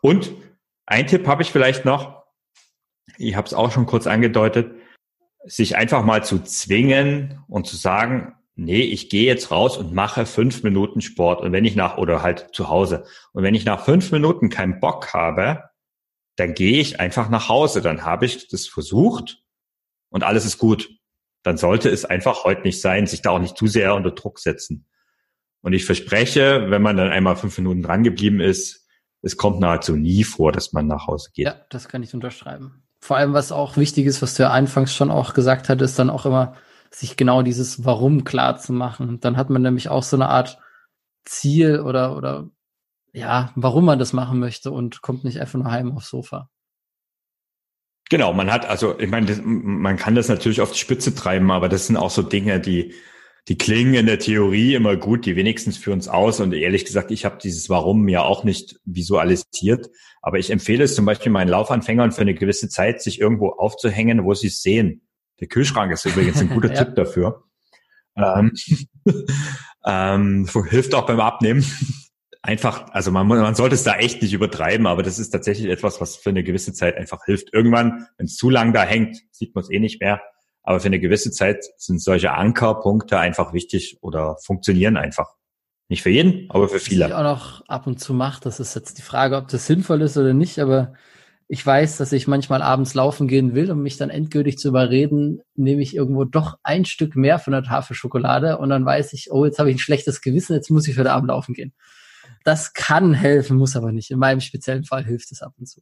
Und 0.00 0.32
ein 0.86 1.06
Tipp 1.06 1.26
habe 1.26 1.42
ich 1.42 1.50
vielleicht 1.50 1.84
noch, 1.84 2.24
ich 3.18 3.34
habe 3.34 3.46
es 3.46 3.54
auch 3.54 3.72
schon 3.72 3.86
kurz 3.86 4.06
angedeutet, 4.06 4.75
sich 5.46 5.76
einfach 5.76 6.04
mal 6.04 6.24
zu 6.24 6.42
zwingen 6.42 7.40
und 7.48 7.66
zu 7.66 7.76
sagen, 7.76 8.34
nee, 8.54 8.80
ich 8.80 9.10
gehe 9.10 9.26
jetzt 9.26 9.50
raus 9.50 9.76
und 9.76 9.94
mache 9.94 10.26
fünf 10.26 10.62
Minuten 10.62 11.00
Sport 11.00 11.40
und 11.42 11.52
wenn 11.52 11.64
ich 11.64 11.76
nach, 11.76 11.98
oder 11.98 12.22
halt 12.22 12.48
zu 12.52 12.68
Hause, 12.68 13.04
und 13.32 13.42
wenn 13.42 13.54
ich 13.54 13.64
nach 13.64 13.84
fünf 13.84 14.10
Minuten 14.12 14.48
keinen 14.48 14.80
Bock 14.80 15.12
habe, 15.12 15.64
dann 16.36 16.54
gehe 16.54 16.80
ich 16.80 17.00
einfach 17.00 17.28
nach 17.28 17.48
Hause, 17.48 17.80
dann 17.80 18.04
habe 18.04 18.26
ich 18.26 18.48
das 18.48 18.66
versucht 18.66 19.42
und 20.10 20.24
alles 20.24 20.44
ist 20.44 20.58
gut. 20.58 20.90
Dann 21.42 21.56
sollte 21.56 21.90
es 21.90 22.04
einfach 22.04 22.44
heute 22.44 22.62
nicht 22.62 22.80
sein, 22.80 23.06
sich 23.06 23.22
da 23.22 23.30
auch 23.30 23.38
nicht 23.38 23.56
zu 23.56 23.66
sehr 23.66 23.94
unter 23.94 24.10
Druck 24.10 24.40
setzen. 24.40 24.86
Und 25.62 25.72
ich 25.72 25.84
verspreche, 25.84 26.70
wenn 26.70 26.82
man 26.82 26.96
dann 26.96 27.10
einmal 27.10 27.36
fünf 27.36 27.56
Minuten 27.58 27.82
dran 27.82 28.02
geblieben 28.02 28.40
ist, 28.40 28.86
es 29.22 29.36
kommt 29.36 29.60
nahezu 29.60 29.96
nie 29.96 30.24
vor, 30.24 30.52
dass 30.52 30.72
man 30.72 30.86
nach 30.86 31.06
Hause 31.06 31.30
geht. 31.32 31.46
Ja, 31.46 31.56
das 31.70 31.88
kann 31.88 32.02
ich 32.02 32.14
unterschreiben. 32.14 32.85
Vor 33.06 33.16
allem, 33.16 33.34
was 33.34 33.52
auch 33.52 33.76
wichtig 33.76 34.04
ist, 34.04 34.20
was 34.20 34.34
du 34.34 34.42
ja 34.42 34.50
anfangs 34.50 34.92
schon 34.92 35.12
auch 35.12 35.32
gesagt 35.32 35.68
hattest, 35.68 35.96
dann 35.96 36.10
auch 36.10 36.26
immer 36.26 36.56
sich 36.90 37.16
genau 37.16 37.42
dieses 37.42 37.84
Warum 37.84 38.24
klar 38.24 38.58
zu 38.58 38.72
machen. 38.72 39.20
Dann 39.20 39.36
hat 39.36 39.48
man 39.48 39.62
nämlich 39.62 39.88
auch 39.88 40.02
so 40.02 40.16
eine 40.16 40.28
Art 40.28 40.58
Ziel 41.24 41.78
oder, 41.78 42.16
oder 42.16 42.50
ja, 43.12 43.52
warum 43.54 43.84
man 43.84 44.00
das 44.00 44.12
machen 44.12 44.40
möchte 44.40 44.72
und 44.72 45.02
kommt 45.02 45.22
nicht 45.22 45.40
einfach 45.40 45.56
nur 45.56 45.70
heim 45.70 45.96
aufs 45.96 46.08
Sofa. 46.08 46.50
Genau, 48.10 48.32
man 48.32 48.50
hat, 48.50 48.68
also 48.68 48.98
ich 48.98 49.08
meine, 49.08 49.26
das, 49.26 49.40
man 49.44 49.96
kann 49.96 50.16
das 50.16 50.26
natürlich 50.26 50.60
auf 50.60 50.72
die 50.72 50.78
Spitze 50.80 51.14
treiben, 51.14 51.52
aber 51.52 51.68
das 51.68 51.86
sind 51.86 51.96
auch 51.96 52.10
so 52.10 52.22
Dinge, 52.22 52.58
die, 52.58 52.92
die 53.48 53.56
klingen 53.56 53.94
in 53.94 54.06
der 54.06 54.18
Theorie 54.18 54.74
immer 54.74 54.96
gut, 54.96 55.24
die 55.24 55.36
wenigstens 55.36 55.76
für 55.76 55.92
uns 55.92 56.08
aus. 56.08 56.40
Und 56.40 56.52
ehrlich 56.52 56.84
gesagt, 56.84 57.12
ich 57.12 57.24
habe 57.24 57.38
dieses 57.40 57.70
Warum 57.70 58.08
ja 58.08 58.22
auch 58.22 58.42
nicht 58.42 58.80
visualisiert. 58.84 59.88
Aber 60.20 60.38
ich 60.38 60.50
empfehle 60.50 60.82
es 60.82 60.96
zum 60.96 61.04
Beispiel 61.04 61.30
meinen 61.30 61.48
Laufanfängern 61.48 62.10
für 62.10 62.22
eine 62.22 62.34
gewisse 62.34 62.68
Zeit, 62.68 63.00
sich 63.00 63.20
irgendwo 63.20 63.50
aufzuhängen, 63.50 64.24
wo 64.24 64.34
sie 64.34 64.48
es 64.48 64.62
sehen. 64.62 65.02
Der 65.38 65.46
Kühlschrank 65.46 65.92
ist 65.92 66.04
übrigens 66.04 66.40
ein 66.40 66.48
guter 66.48 66.68
ja. 66.74 66.84
Tipp 66.84 66.96
dafür. 66.96 67.44
Ähm, 68.16 68.52
ähm, 69.86 70.48
hilft 70.68 70.94
auch 70.94 71.06
beim 71.06 71.20
Abnehmen. 71.20 71.64
Einfach, 72.42 72.88
also 72.90 73.12
man, 73.12 73.28
man 73.28 73.54
sollte 73.54 73.74
es 73.76 73.84
da 73.84 73.96
echt 73.96 74.22
nicht 74.22 74.32
übertreiben, 74.32 74.86
aber 74.86 75.02
das 75.02 75.18
ist 75.18 75.30
tatsächlich 75.30 75.70
etwas, 75.70 76.00
was 76.00 76.16
für 76.16 76.30
eine 76.30 76.42
gewisse 76.42 76.72
Zeit 76.72 76.96
einfach 76.96 77.24
hilft. 77.24 77.52
Irgendwann, 77.52 78.06
wenn 78.18 78.26
es 78.26 78.36
zu 78.36 78.50
lang 78.50 78.72
da 78.72 78.82
hängt, 78.82 79.18
sieht 79.30 79.54
man 79.54 79.62
es 79.62 79.70
eh 79.70 79.78
nicht 79.78 80.00
mehr. 80.00 80.20
Aber 80.66 80.80
für 80.80 80.86
eine 80.86 80.98
gewisse 80.98 81.30
Zeit 81.30 81.64
sind 81.78 82.02
solche 82.02 82.32
Ankerpunkte 82.32 83.18
einfach 83.18 83.52
wichtig 83.52 83.98
oder 84.02 84.36
funktionieren 84.44 84.96
einfach. 84.96 85.28
Nicht 85.88 86.02
für 86.02 86.10
jeden, 86.10 86.50
aber 86.50 86.68
für 86.68 86.80
viele. 86.80 87.04
Was 87.04 87.10
ich 87.10 87.14
auch 87.14 87.22
noch 87.22 87.64
ab 87.68 87.86
und 87.86 88.00
zu 88.00 88.12
mache, 88.12 88.40
das 88.42 88.58
ist 88.58 88.74
jetzt 88.74 88.98
die 88.98 89.02
Frage, 89.02 89.36
ob 89.36 89.46
das 89.46 89.66
sinnvoll 89.66 90.02
ist 90.02 90.16
oder 90.16 90.34
nicht, 90.34 90.58
aber 90.58 90.94
ich 91.46 91.64
weiß, 91.64 91.98
dass 91.98 92.10
ich 92.10 92.26
manchmal 92.26 92.62
abends 92.62 92.94
laufen 92.94 93.28
gehen 93.28 93.54
will, 93.54 93.70
um 93.70 93.80
mich 93.80 93.96
dann 93.96 94.10
endgültig 94.10 94.58
zu 94.58 94.66
überreden, 94.66 95.40
nehme 95.54 95.82
ich 95.82 95.94
irgendwo 95.94 96.24
doch 96.24 96.58
ein 96.64 96.84
Stück 96.84 97.14
mehr 97.14 97.38
von 97.38 97.52
der 97.52 97.62
Tafel 97.62 97.94
Schokolade 97.94 98.58
und 98.58 98.68
dann 98.68 98.84
weiß 98.84 99.12
ich, 99.12 99.30
oh, 99.30 99.44
jetzt 99.44 99.60
habe 99.60 99.70
ich 99.70 99.76
ein 99.76 99.80
schlechtes 99.80 100.20
Gewissen, 100.20 100.54
jetzt 100.54 100.70
muss 100.70 100.88
ich 100.88 100.96
für 100.96 101.04
den 101.04 101.12
Abend 101.12 101.28
laufen 101.28 101.54
gehen. 101.54 101.72
Das 102.42 102.72
kann 102.72 103.14
helfen, 103.14 103.56
muss 103.56 103.76
aber 103.76 103.92
nicht. 103.92 104.10
In 104.10 104.18
meinem 104.18 104.40
speziellen 104.40 104.84
Fall 104.84 105.04
hilft 105.04 105.30
es 105.30 105.42
ab 105.42 105.52
und 105.58 105.66
zu. 105.66 105.80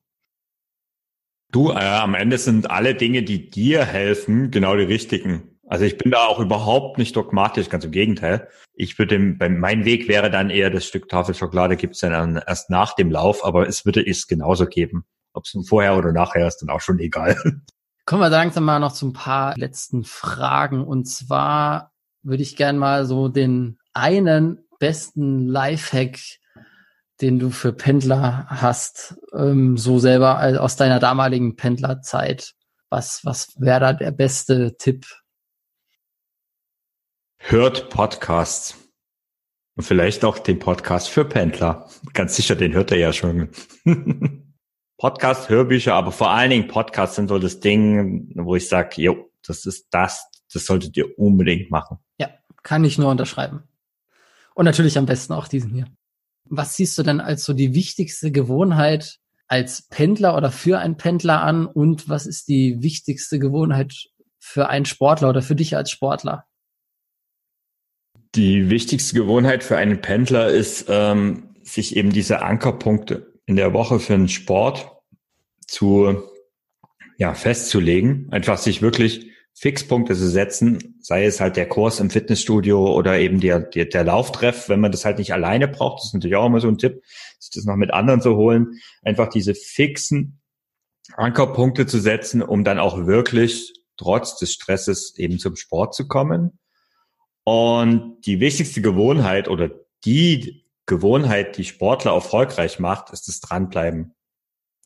Du, 1.55 1.71
äh, 1.71 1.75
am 1.75 2.17
Ende 2.17 2.37
sind 2.39 2.69
alle 2.69 2.97
Dinge, 2.97 3.23
die 3.23 3.49
dir 3.49 3.85
helfen, 3.85 4.51
genau 4.51 4.75
die 4.75 4.83
richtigen. 4.83 5.57
Also 5.69 5.85
ich 5.85 5.97
bin 5.97 6.11
da 6.11 6.27
auch 6.27 6.41
überhaupt 6.41 6.99
nicht 6.99 7.15
dogmatisch, 7.15 7.69
ganz 7.69 7.85
im 7.85 7.93
Gegenteil. 7.93 8.49
Ich 8.75 8.99
würde, 8.99 9.21
mein 9.21 9.85
Weg 9.85 10.09
wäre 10.09 10.33
dann 10.33 10.51
eher 10.51 10.71
das 10.71 10.85
Stück 10.85 11.09
Tafelschokolade 11.09 11.77
gibt 11.77 11.95
es 11.95 12.01
dann 12.01 12.43
erst 12.45 12.71
nach 12.71 12.97
dem 12.97 13.09
Lauf, 13.09 13.45
aber 13.45 13.69
es 13.69 13.87
würde 13.87 14.05
es 14.05 14.27
genauso 14.27 14.67
geben. 14.67 15.05
Ob 15.33 15.45
es 15.45 15.55
nun 15.55 15.65
vorher 15.65 15.97
oder 15.97 16.11
nachher 16.11 16.49
ist, 16.49 16.57
dann 16.57 16.71
auch 16.71 16.81
schon 16.81 16.99
egal. 16.99 17.41
Kommen 18.05 18.23
wir 18.23 18.31
langsam 18.31 18.65
mal 18.65 18.81
noch 18.81 18.93
zu 18.93 19.07
ein 19.07 19.13
paar 19.13 19.57
letzten 19.57 20.03
Fragen. 20.03 20.83
Und 20.85 21.05
zwar 21.05 21.93
würde 22.25 22.43
ich 22.43 22.57
gern 22.57 22.79
mal 22.79 23.07
so 23.07 23.29
den 23.29 23.79
einen 23.93 24.59
besten 24.81 25.47
Lifehack, 25.47 26.19
den 27.21 27.39
du 27.39 27.51
für 27.51 27.73
Pendler 27.73 28.47
hast, 28.49 29.17
ähm, 29.33 29.77
so 29.77 29.99
selber 29.99 30.61
aus 30.61 30.77
deiner 30.77 30.99
damaligen 30.99 31.57
Pendlerzeit. 31.57 32.55
Was, 32.91 33.25
was 33.25 33.53
wäre 33.59 33.81
da 33.81 33.93
der 33.93 34.11
beste 34.11 34.77
Tipp? 34.77 35.07
Hört 37.39 37.91
Podcasts. 37.91 38.77
Und 39.77 39.83
vielleicht 39.83 40.25
auch 40.25 40.39
den 40.39 40.61
Podcast 40.61 41.09
für 41.09 41.25
Pendler. 41.25 41.89
Ganz 42.13 42.37
sicher, 42.37 42.55
den 42.55 42.75
hört 42.75 42.93
er 42.93 42.99
ja 42.99 43.13
schon. 43.13 43.51
Podcast, 44.97 45.49
Hörbücher, 45.49 45.95
aber 45.95 46.13
vor 46.13 46.31
allen 46.31 46.51
Dingen 46.51 46.69
Podcasts 46.69 47.17
sind 47.17 47.29
so 47.29 47.39
das 47.39 47.59
Ding, 47.59 48.33
wo 48.37 48.55
ich 48.55 48.69
sage, 48.69 49.03
jo, 49.03 49.31
das 49.45 49.67
ist 49.67 49.89
das, 49.91 50.31
das 50.53 50.65
solltet 50.65 50.97
ihr 50.97 51.19
unbedingt 51.19 51.71
machen. 51.71 51.99
Ja, 52.19 52.31
kann 52.63 52.85
ich 52.85 52.97
nur 52.97 53.11
unterschreiben. 53.11 53.65
Und 54.55 54.65
natürlich 54.65 54.97
am 54.97 55.07
besten 55.07 55.33
auch 55.33 55.49
diesen 55.49 55.71
hier. 55.73 55.87
Was 56.57 56.77
siehst 56.77 56.97
du 56.99 57.03
denn 57.03 57.21
als 57.21 57.45
so 57.45 57.53
die 57.53 57.75
wichtigste 57.75 58.31
Gewohnheit 58.31 59.19
als 59.47 59.83
Pendler 59.83 60.37
oder 60.37 60.51
für 60.51 60.79
einen 60.79 60.97
Pendler 60.97 61.43
an? 61.43 61.67
Und 61.67 62.09
was 62.09 62.27
ist 62.27 62.49
die 62.49 62.83
wichtigste 62.83 63.39
Gewohnheit 63.39 63.95
für 64.39 64.69
einen 64.69 64.85
Sportler 64.85 65.31
oder 65.31 65.43
für 65.43 65.57
dich 65.57 65.77
als 65.77 65.91
Sportler? 65.91 66.45
Die 68.35 68.71
wichtigste 68.71 69.15
Gewohnheit 69.15 69.63
für 69.63 69.77
einen 69.77 70.01
Pendler 70.01 70.49
ist, 70.49 70.87
ähm, 70.89 71.55
sich 71.63 71.97
eben 71.97 72.11
diese 72.11 72.43
Ankerpunkte 72.43 73.33
in 73.47 73.57
der 73.57 73.73
Woche 73.73 74.01
für 74.01 74.15
den 74.15 74.29
Sport 74.29 74.91
zu 75.67 76.23
ja, 77.17 77.35
festzulegen, 77.35 78.29
einfach 78.31 78.59
sich 78.59 78.83
wirklich 78.83 79.34
Fixpunkte 79.55 80.15
zu 80.15 80.29
setzen, 80.29 80.99
sei 81.01 81.25
es 81.25 81.41
halt 81.41 81.57
der 81.57 81.69
Kurs 81.69 82.01
im 82.01 82.11
Fitnessstudio 82.11 82.93
oder 82.93 83.19
eben 83.19 83.41
der, 83.41 83.61
der, 83.61 83.85
der 83.85 84.05
Lauftreff, 84.05 84.69
wenn 84.69 84.81
man 84.81 84.91
das 84.91 85.05
halt 85.05 85.19
nicht 85.19 85.33
alleine 85.33 85.69
braucht, 85.69 86.01
das 86.01 86.07
ist 86.07 86.15
natürlich 86.15 86.37
auch 86.37 86.47
immer 86.47 86.61
so 86.61 86.69
ein 86.69 86.79
Tipp, 86.79 87.03
sich 87.39 87.51
das 87.55 87.65
noch 87.65 87.77
mit 87.77 87.93
anderen 87.93 88.21
zu 88.21 88.37
holen, 88.37 88.81
einfach 89.03 89.29
diese 89.29 89.55
fixen 89.55 90.41
Ankerpunkte 91.17 91.87
zu 91.87 92.01
setzen, 92.01 92.43
um 92.43 92.65
dann 92.65 92.81
auch 92.81 93.07
wirklich 93.07 93.73
trotz 93.97 94.37
des 94.39 94.53
Stresses 94.53 95.17
eben 95.17 95.39
zum 95.39 95.55
Sport 95.55 95.95
zu 95.95 96.09
kommen. 96.09 96.59
Und 97.45 98.23
die 98.27 98.41
wichtigste 98.41 98.83
Gewohnheit 98.83 99.49
oder 99.49 99.71
die 100.05 100.65
Gewohnheit, 100.87 101.57
die 101.59 101.65
Sportler 101.65 102.13
erfolgreich 102.13 102.79
macht, 102.79 103.11
ist 103.11 103.29
das 103.29 103.41
Dranbleiben. 103.41 104.15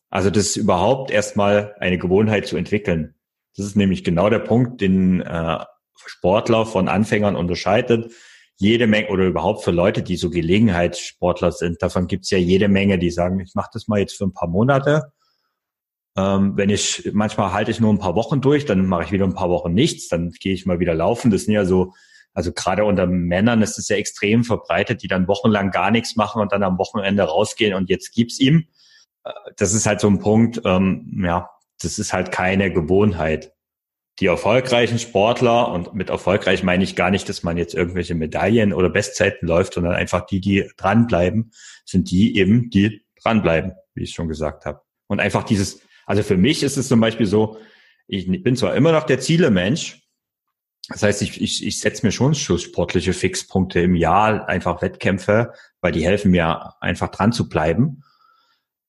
Also 0.09 0.29
das 0.29 0.47
ist 0.47 0.55
überhaupt 0.57 1.11
erstmal 1.11 1.75
eine 1.79 1.97
Gewohnheit 1.97 2.47
zu 2.47 2.57
entwickeln. 2.57 3.15
Das 3.59 3.67
ist 3.67 3.75
nämlich 3.75 4.05
genau 4.05 4.29
der 4.29 4.39
Punkt, 4.39 4.79
den 4.79 5.21
äh, 5.21 5.59
Sportler 6.05 6.65
von 6.65 6.87
Anfängern 6.87 7.35
unterscheidet. 7.35 8.13
Jede 8.55 8.87
Menge 8.87 9.09
oder 9.09 9.25
überhaupt 9.25 9.63
für 9.63 9.71
Leute, 9.71 10.01
die 10.01 10.15
so 10.15 10.29
Gelegenheitssportler 10.29 11.51
sind, 11.51 11.81
davon 11.81 12.07
gibt's 12.07 12.29
ja 12.29 12.37
jede 12.37 12.69
Menge, 12.69 12.97
die 12.97 13.11
sagen, 13.11 13.39
ich 13.41 13.55
mache 13.55 13.69
das 13.73 13.89
mal 13.89 13.99
jetzt 13.99 14.15
für 14.17 14.23
ein 14.23 14.33
paar 14.33 14.47
Monate. 14.47 15.11
Ähm, 16.17 16.55
wenn 16.55 16.69
ich 16.69 17.09
manchmal 17.13 17.51
halte 17.51 17.71
ich 17.71 17.81
nur 17.81 17.93
ein 17.93 17.99
paar 17.99 18.15
Wochen 18.15 18.39
durch, 18.39 18.65
dann 18.65 18.85
mache 18.85 19.03
ich 19.03 19.11
wieder 19.11 19.25
ein 19.25 19.35
paar 19.35 19.49
Wochen 19.49 19.73
nichts, 19.73 20.07
dann 20.07 20.31
gehe 20.31 20.53
ich 20.53 20.65
mal 20.65 20.79
wieder 20.79 20.93
laufen. 20.93 21.29
Das 21.29 21.43
sind 21.43 21.53
ja 21.53 21.65
so, 21.65 21.93
also 22.33 22.53
gerade 22.53 22.85
unter 22.85 23.07
Männern 23.07 23.61
ist 23.61 23.77
es 23.77 23.89
ja 23.89 23.97
extrem 23.97 24.45
verbreitet, 24.45 25.03
die 25.03 25.09
dann 25.09 25.27
wochenlang 25.27 25.71
gar 25.71 25.91
nichts 25.91 26.15
machen 26.15 26.41
und 26.41 26.53
dann 26.53 26.63
am 26.63 26.77
Wochenende 26.77 27.23
rausgehen 27.23 27.73
und 27.73 27.89
jetzt 27.89 28.13
gibt's 28.13 28.39
ihm 28.39 28.67
das 29.57 29.73
ist 29.73 29.85
halt 29.85 29.99
so 29.99 30.07
ein 30.07 30.19
Punkt, 30.19 30.61
ähm, 30.65 31.21
ja, 31.23 31.49
das 31.81 31.99
ist 31.99 32.13
halt 32.13 32.31
keine 32.31 32.71
Gewohnheit. 32.71 33.53
Die 34.19 34.25
erfolgreichen 34.25 34.99
Sportler, 34.99 35.71
und 35.71 35.93
mit 35.93 36.09
erfolgreich 36.09 36.61
meine 36.61 36.83
ich 36.83 36.95
gar 36.95 37.09
nicht, 37.09 37.29
dass 37.29 37.43
man 37.43 37.57
jetzt 37.57 37.73
irgendwelche 37.73 38.15
Medaillen 38.15 38.73
oder 38.73 38.89
Bestzeiten 38.89 39.47
läuft, 39.47 39.75
sondern 39.75 39.93
einfach 39.93 40.25
die, 40.25 40.41
die 40.41 40.69
dranbleiben, 40.75 41.51
sind 41.85 42.11
die 42.11 42.35
eben, 42.37 42.69
die 42.69 43.05
dranbleiben, 43.23 43.73
wie 43.93 44.03
ich 44.03 44.11
schon 44.11 44.27
gesagt 44.27 44.65
habe. 44.65 44.81
Und 45.07 45.21
einfach 45.21 45.43
dieses, 45.43 45.81
also 46.05 46.21
für 46.21 46.37
mich 46.37 46.63
ist 46.63 46.77
es 46.77 46.89
zum 46.89 46.99
Beispiel 46.99 47.25
so, 47.25 47.57
ich 48.07 48.27
bin 48.43 48.55
zwar 48.55 48.75
immer 48.75 48.91
noch 48.91 49.03
der 49.03 49.19
Ziele-Mensch, 49.19 50.01
das 50.89 51.03
heißt, 51.03 51.21
ich, 51.21 51.39
ich, 51.39 51.65
ich 51.65 51.79
setze 51.79 52.05
mir 52.05 52.11
schon 52.11 52.33
sportliche 52.33 53.13
Fixpunkte 53.13 53.79
im 53.79 53.95
Jahr, 53.95 54.49
einfach 54.49 54.81
Wettkämpfe, 54.81 55.53
weil 55.81 55.91
die 55.91 56.03
helfen 56.03 56.31
mir 56.31 56.73
einfach 56.81 57.09
dran 57.09 57.31
zu 57.31 57.47
bleiben. 57.47 58.03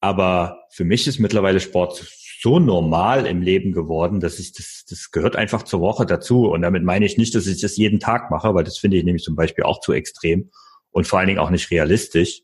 Aber 0.01 0.65
für 0.71 0.85
mich 0.85 1.07
ist 1.07 1.19
mittlerweile 1.19 1.61
Sport 1.61 2.07
so 2.41 2.59
normal 2.59 3.27
im 3.27 3.43
Leben 3.43 3.73
geworden, 3.73 4.21
dass 4.21 4.39
ich 4.39 4.53
das, 4.53 4.85
das 4.89 5.11
gehört 5.11 5.37
einfach 5.37 5.63
zur 5.63 5.81
Woche 5.81 6.07
dazu. 6.07 6.49
Und 6.49 6.63
damit 6.63 6.83
meine 6.83 7.05
ich 7.05 7.19
nicht, 7.19 7.35
dass 7.35 7.47
ich 7.47 7.61
das 7.61 7.77
jeden 7.77 8.01
Tag 8.01 8.31
mache, 8.31 8.55
weil 8.55 8.65
das 8.65 8.79
finde 8.79 8.97
ich 8.97 9.05
nämlich 9.05 9.25
zum 9.25 9.37
Beispiel 9.37 9.65
auch 9.65 9.81
zu 9.81 9.93
extrem 9.93 10.51
und 10.91 11.07
vor 11.07 11.19
allen 11.19 11.29
Dingen 11.29 11.39
auch 11.39 11.51
nicht 11.51 11.71
realistisch, 11.71 12.43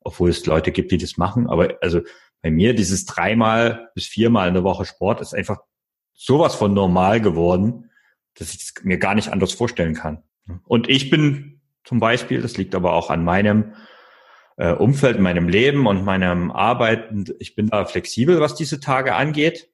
obwohl 0.00 0.30
es 0.30 0.46
Leute 0.46 0.70
gibt, 0.70 0.92
die 0.92 0.98
das 0.98 1.16
machen. 1.16 1.48
Aber 1.48 1.76
also 1.80 2.00
bei 2.40 2.50
mir 2.50 2.74
dieses 2.74 3.04
dreimal 3.04 3.90
bis 3.94 4.06
viermal 4.06 4.48
in 4.48 4.54
der 4.54 4.64
Woche 4.64 4.84
Sport 4.84 5.20
ist 5.20 5.34
einfach 5.34 5.58
sowas 6.14 6.54
von 6.54 6.72
normal 6.72 7.20
geworden, 7.20 7.90
dass 8.34 8.54
ich 8.54 8.62
es 8.62 8.74
mir 8.84 8.98
gar 8.98 9.14
nicht 9.14 9.28
anders 9.28 9.52
vorstellen 9.52 9.94
kann. 9.94 10.22
Und 10.64 10.88
ich 10.88 11.10
bin 11.10 11.60
zum 11.84 11.98
Beispiel, 11.98 12.42
das 12.42 12.56
liegt 12.56 12.74
aber 12.74 12.92
auch 12.92 13.10
an 13.10 13.24
meinem 13.24 13.74
äh, 14.56 14.72
Umfeld, 14.72 15.18
meinem 15.18 15.48
Leben 15.48 15.86
und 15.86 16.04
meinem 16.04 16.50
Arbeiten, 16.50 17.24
ich 17.38 17.54
bin 17.54 17.68
da 17.68 17.84
flexibel, 17.84 18.40
was 18.40 18.54
diese 18.54 18.80
Tage 18.80 19.14
angeht. 19.14 19.68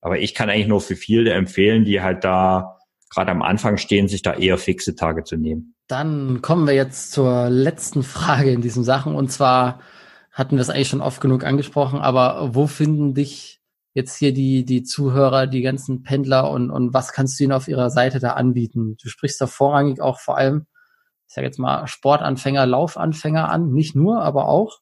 Aber 0.00 0.18
ich 0.18 0.34
kann 0.34 0.48
eigentlich 0.48 0.68
nur 0.68 0.80
für 0.80 0.96
viele 0.96 1.32
empfehlen, 1.32 1.84
die 1.84 2.00
halt 2.00 2.24
da 2.24 2.76
gerade 3.10 3.30
am 3.30 3.42
Anfang 3.42 3.78
stehen, 3.78 4.08
sich 4.08 4.22
da 4.22 4.34
eher 4.34 4.58
fixe 4.58 4.94
Tage 4.94 5.24
zu 5.24 5.36
nehmen. 5.36 5.74
Dann 5.88 6.42
kommen 6.42 6.66
wir 6.66 6.74
jetzt 6.74 7.12
zur 7.12 7.48
letzten 7.48 8.02
Frage 8.02 8.52
in 8.52 8.60
diesen 8.60 8.84
Sachen. 8.84 9.14
Und 9.14 9.32
zwar 9.32 9.80
hatten 10.30 10.56
wir 10.56 10.60
es 10.60 10.70
eigentlich 10.70 10.88
schon 10.88 11.00
oft 11.00 11.20
genug 11.20 11.44
angesprochen, 11.44 11.98
aber 11.98 12.54
wo 12.54 12.66
finden 12.66 13.14
dich 13.14 13.60
jetzt 13.94 14.16
hier 14.16 14.32
die, 14.32 14.64
die 14.64 14.84
Zuhörer, 14.84 15.46
die 15.46 15.62
ganzen 15.62 16.02
Pendler 16.02 16.50
und, 16.50 16.70
und 16.70 16.94
was 16.94 17.12
kannst 17.12 17.40
du 17.40 17.44
ihnen 17.44 17.52
auf 17.52 17.66
ihrer 17.66 17.90
Seite 17.90 18.20
da 18.20 18.34
anbieten? 18.34 18.96
Du 19.02 19.08
sprichst 19.08 19.40
da 19.40 19.48
vorrangig 19.48 20.00
auch 20.00 20.20
vor 20.20 20.36
allem, 20.36 20.66
ich 21.28 21.34
sage 21.34 21.46
jetzt 21.46 21.58
mal, 21.58 21.86
Sportanfänger, 21.86 22.64
Laufanfänger 22.64 23.50
an, 23.50 23.72
nicht 23.72 23.94
nur, 23.94 24.22
aber 24.22 24.48
auch. 24.48 24.78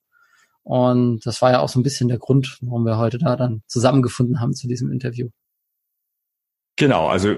Und 0.63 1.27
das 1.27 1.43
war 1.43 1.51
ja 1.51 1.59
auch 1.61 1.69
so 1.69 1.81
ein 1.81 1.83
bisschen 1.83 2.09
der 2.09 2.19
Grund, 2.19 2.59
warum 2.63 2.85
wir 2.85 2.99
heute 2.99 3.19
da 3.19 3.35
dann 3.37 3.63
zusammengefunden 3.67 4.41
haben 4.41 4.55
zu 4.55 4.69
diesem 4.69 4.93
Interview. 4.93 5.29
Genau, 6.77 7.09
also 7.09 7.35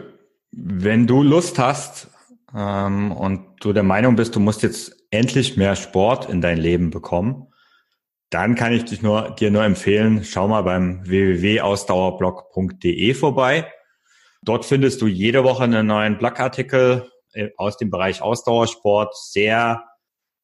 wenn 0.51 1.07
du 1.07 1.23
Lust 1.23 1.59
hast 1.59 2.09
ähm, 2.55 3.13
und 3.13 3.47
du 3.61 3.73
der 3.73 3.83
Meinung 3.83 4.17
bist, 4.17 4.37
du 4.37 4.41
musst 4.41 4.63
jetzt 4.63 4.95
endlich 5.11 5.57
mehr 5.57 5.75
Sport 5.75 6.29
in 6.29 6.43
dein 6.43 6.59
Leben 6.59 6.91
bekommen, 6.91 7.47
dann 8.31 8.57
kann 8.57 8.75
ich 8.75 8.85
dich 8.85 9.01
nur, 9.01 9.35
dir 9.39 9.51
nur 9.51 9.65
empfehlen, 9.65 10.23
schau 10.23 10.49
mal 10.49 10.63
beim 10.63 11.01
www.ausdauerblog.de 11.07 13.15
vorbei. 13.15 13.73
Dort 14.43 14.67
findest 14.67 15.01
du 15.01 15.07
jede 15.07 15.45
Woche 15.45 15.65
einen 15.65 15.87
neuen 15.87 16.19
Blogartikel 16.19 17.11
aus 17.57 17.77
dem 17.77 17.91
Bereich 17.91 18.23
Ausdauersport, 18.23 19.17
sehr 19.17 19.85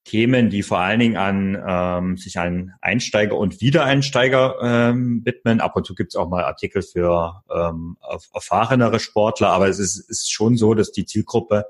Themen, 0.05 0.51
die 0.51 0.63
vor 0.63 0.79
allen 0.79 1.01
Dingen 1.01 1.17
an 1.17 1.63
ähm, 1.67 2.17
sich 2.19 2.39
an 2.39 2.73
Einsteiger 2.83 3.37
und 3.39 3.63
Wiedereinsteiger 3.63 4.57
ähm, 4.63 5.23
widmen. 5.25 5.61
Ab 5.61 5.77
und 5.77 5.87
zu 5.87 5.95
gibt's 5.95 6.15
auch 6.15 6.29
mal 6.29 6.45
Artikel 6.45 6.83
für 6.83 7.43
ähm, 7.51 7.97
erfahrenere 8.35 9.01
Sportler, 9.01 9.49
aber 9.49 9.69
es 9.69 9.79
ist, 9.79 9.99
ist 10.11 10.31
schon 10.31 10.57
so, 10.57 10.75
dass 10.75 10.93
die 10.93 11.07
Zielgruppe 11.07 11.65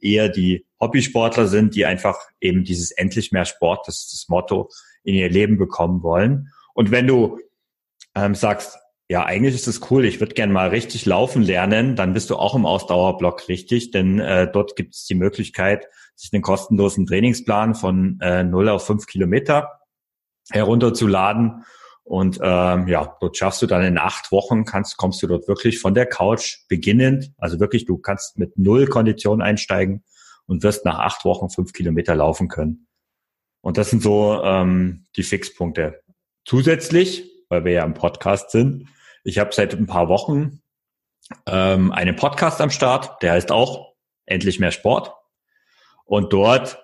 eher 0.00 0.28
die 0.28 0.64
Hobbysportler 0.80 1.48
sind, 1.48 1.74
die 1.74 1.84
einfach 1.84 2.18
eben 2.40 2.64
dieses 2.64 2.92
endlich 2.92 3.32
mehr 3.32 3.44
Sport, 3.44 3.88
das 3.88 3.98
ist 4.00 4.12
das 4.12 4.28
Motto, 4.28 4.68
in 5.02 5.14
ihr 5.14 5.30
Leben 5.30 5.58
bekommen 5.58 6.02
wollen. 6.02 6.52
Und 6.74 6.90
wenn 6.92 7.06
du 7.06 7.40
ähm, 8.14 8.34
sagst, 8.34 8.78
ja, 9.12 9.26
eigentlich 9.26 9.54
ist 9.54 9.66
es 9.66 9.90
cool, 9.90 10.06
ich 10.06 10.20
würde 10.20 10.32
gern 10.32 10.50
mal 10.50 10.70
richtig 10.70 11.04
laufen 11.04 11.42
lernen, 11.42 11.96
dann 11.96 12.14
bist 12.14 12.30
du 12.30 12.36
auch 12.36 12.54
im 12.54 12.64
Ausdauerblock 12.64 13.46
richtig, 13.46 13.90
denn 13.90 14.18
äh, 14.18 14.50
dort 14.50 14.74
gibt 14.74 14.94
es 14.94 15.04
die 15.04 15.14
Möglichkeit, 15.14 15.86
sich 16.14 16.32
einen 16.32 16.40
kostenlosen 16.40 17.04
Trainingsplan 17.04 17.74
von 17.74 18.18
äh, 18.22 18.42
0 18.42 18.70
auf 18.70 18.86
5 18.86 19.04
Kilometer 19.04 19.68
herunterzuladen. 20.50 21.66
Und 22.04 22.38
ähm, 22.42 22.88
ja, 22.88 23.14
dort 23.20 23.36
schaffst 23.36 23.60
du 23.60 23.66
dann 23.66 23.82
in 23.82 23.98
acht 23.98 24.32
Wochen, 24.32 24.64
kannst, 24.64 24.96
kommst 24.96 25.22
du 25.22 25.26
dort 25.26 25.46
wirklich 25.46 25.78
von 25.78 25.92
der 25.92 26.06
Couch 26.06 26.60
beginnend, 26.70 27.32
also 27.36 27.60
wirklich, 27.60 27.84
du 27.84 27.98
kannst 27.98 28.38
mit 28.38 28.56
null 28.56 28.86
Kondition 28.86 29.42
einsteigen 29.42 30.04
und 30.46 30.62
wirst 30.62 30.86
nach 30.86 31.00
acht 31.00 31.26
Wochen 31.26 31.50
fünf 31.50 31.74
Kilometer 31.74 32.14
laufen 32.14 32.48
können. 32.48 32.88
Und 33.60 33.76
das 33.76 33.90
sind 33.90 34.02
so 34.02 34.40
ähm, 34.42 35.04
die 35.16 35.22
Fixpunkte. 35.22 36.00
Zusätzlich, 36.46 37.30
weil 37.50 37.66
wir 37.66 37.72
ja 37.72 37.84
im 37.84 37.92
Podcast 37.92 38.52
sind, 38.52 38.88
ich 39.24 39.38
habe 39.38 39.52
seit 39.52 39.74
ein 39.74 39.86
paar 39.86 40.08
Wochen 40.08 40.62
ähm, 41.46 41.92
einen 41.92 42.16
Podcast 42.16 42.60
am 42.60 42.70
Start, 42.70 43.22
der 43.22 43.32
heißt 43.32 43.52
auch 43.52 43.92
Endlich 44.24 44.60
mehr 44.60 44.70
Sport. 44.70 45.12
Und 46.04 46.32
dort 46.32 46.78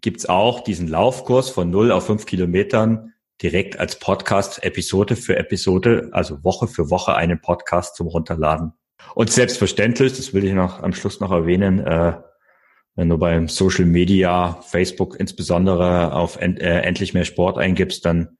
gibt's 0.00 0.26
auch 0.26 0.60
diesen 0.60 0.88
Laufkurs 0.88 1.50
von 1.50 1.70
0 1.70 1.92
auf 1.92 2.06
5 2.06 2.26
Kilometern 2.26 3.12
direkt 3.42 3.78
als 3.78 3.98
Podcast 3.98 4.62
Episode 4.64 5.16
für 5.16 5.36
Episode, 5.36 6.08
also 6.12 6.42
Woche 6.44 6.68
für 6.68 6.90
Woche 6.90 7.14
einen 7.14 7.40
Podcast 7.40 7.96
zum 7.96 8.06
Runterladen. 8.06 8.72
Und 9.14 9.30
selbstverständlich, 9.30 10.16
das 10.16 10.32
will 10.32 10.44
ich 10.44 10.52
noch 10.52 10.82
am 10.82 10.92
Schluss 10.92 11.20
noch 11.20 11.30
erwähnen, 11.30 11.80
äh, 11.80 12.14
wenn 12.94 13.08
du 13.08 13.18
beim 13.18 13.48
Social 13.48 13.86
Media, 13.86 14.60
Facebook 14.62 15.18
insbesondere 15.18 16.12
auf 16.12 16.36
end, 16.36 16.60
äh, 16.60 16.80
endlich 16.82 17.14
mehr 17.14 17.24
Sport 17.24 17.58
eingibst, 17.58 18.04
dann 18.04 18.36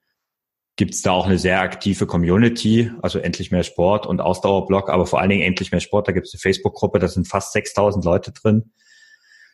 gibt 0.76 0.94
es 0.94 1.02
da 1.02 1.12
auch 1.12 1.26
eine 1.26 1.38
sehr 1.38 1.60
aktive 1.60 2.06
Community, 2.06 2.90
also 3.02 3.18
endlich 3.18 3.50
mehr 3.50 3.62
Sport 3.62 4.06
und 4.06 4.20
Ausdauerblog, 4.20 4.88
aber 4.88 5.06
vor 5.06 5.20
allen 5.20 5.30
Dingen 5.30 5.42
endlich 5.42 5.70
mehr 5.70 5.80
Sport. 5.80 6.08
Da 6.08 6.12
gibt 6.12 6.26
es 6.26 6.34
eine 6.34 6.40
Facebook-Gruppe, 6.40 6.98
da 6.98 7.08
sind 7.08 7.28
fast 7.28 7.52
6000 7.52 8.04
Leute 8.04 8.32
drin. 8.32 8.72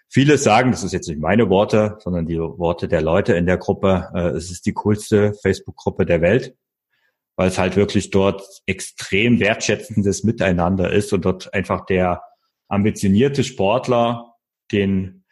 Viele 0.08 0.38
sagen, 0.38 0.70
das 0.70 0.84
ist 0.84 0.92
jetzt 0.92 1.08
nicht 1.08 1.20
meine 1.20 1.50
Worte, 1.50 1.98
sondern 2.00 2.26
die 2.26 2.38
Worte 2.38 2.88
der 2.88 3.02
Leute 3.02 3.34
in 3.34 3.46
der 3.46 3.58
Gruppe, 3.58 4.08
äh, 4.14 4.28
es 4.28 4.50
ist 4.50 4.64
die 4.64 4.72
coolste 4.72 5.34
Facebook-Gruppe 5.42 6.06
der 6.06 6.22
Welt, 6.22 6.56
weil 7.36 7.48
es 7.48 7.58
halt 7.58 7.76
wirklich 7.76 8.10
dort 8.10 8.42
extrem 8.66 9.38
wertschätzendes 9.38 10.24
Miteinander 10.24 10.90
ist 10.90 11.12
und 11.12 11.24
dort 11.24 11.52
einfach 11.52 11.84
der 11.84 12.22
ambitionierte 12.68 13.44
Sportler 13.44 14.34
den 14.72 15.24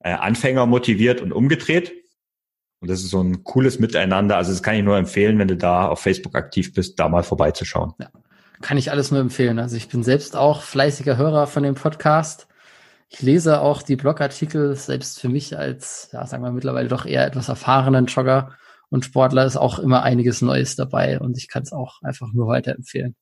äh, 0.00 0.10
Anfänger 0.10 0.66
motiviert 0.66 1.20
und 1.20 1.32
umgedreht. 1.32 1.92
Und 2.80 2.90
das 2.90 3.00
ist 3.00 3.10
so 3.10 3.20
ein 3.20 3.42
cooles 3.44 3.78
Miteinander. 3.78 4.36
Also 4.36 4.52
das 4.52 4.62
kann 4.62 4.76
ich 4.76 4.84
nur 4.84 4.96
empfehlen, 4.96 5.38
wenn 5.38 5.48
du 5.48 5.56
da 5.56 5.88
auf 5.88 6.00
Facebook 6.00 6.34
aktiv 6.36 6.72
bist, 6.72 6.98
da 6.98 7.08
mal 7.08 7.24
vorbeizuschauen. 7.24 7.92
Ja, 7.98 8.08
kann 8.60 8.78
ich 8.78 8.90
alles 8.90 9.10
nur 9.10 9.20
empfehlen. 9.20 9.58
Also 9.58 9.76
ich 9.76 9.88
bin 9.88 10.04
selbst 10.04 10.36
auch 10.36 10.62
fleißiger 10.62 11.16
Hörer 11.16 11.46
von 11.46 11.64
dem 11.64 11.74
Podcast. 11.74 12.46
Ich 13.08 13.22
lese 13.22 13.60
auch 13.60 13.82
die 13.82 13.96
Blogartikel, 13.96 14.76
selbst 14.76 15.18
für 15.18 15.28
mich 15.28 15.58
als, 15.58 16.10
ja, 16.12 16.26
sagen 16.26 16.44
wir 16.44 16.52
mittlerweile 16.52 16.88
doch 16.88 17.06
eher 17.06 17.26
etwas 17.26 17.48
erfahrenen 17.48 18.06
Jogger 18.06 18.54
und 18.90 19.04
Sportler 19.04 19.44
ist 19.44 19.56
auch 19.56 19.78
immer 19.78 20.02
einiges 20.02 20.42
Neues 20.42 20.76
dabei 20.76 21.18
und 21.18 21.36
ich 21.36 21.48
kann 21.48 21.62
es 21.62 21.72
auch 21.72 22.00
einfach 22.02 22.32
nur 22.32 22.48
weiterempfehlen. 22.48 23.16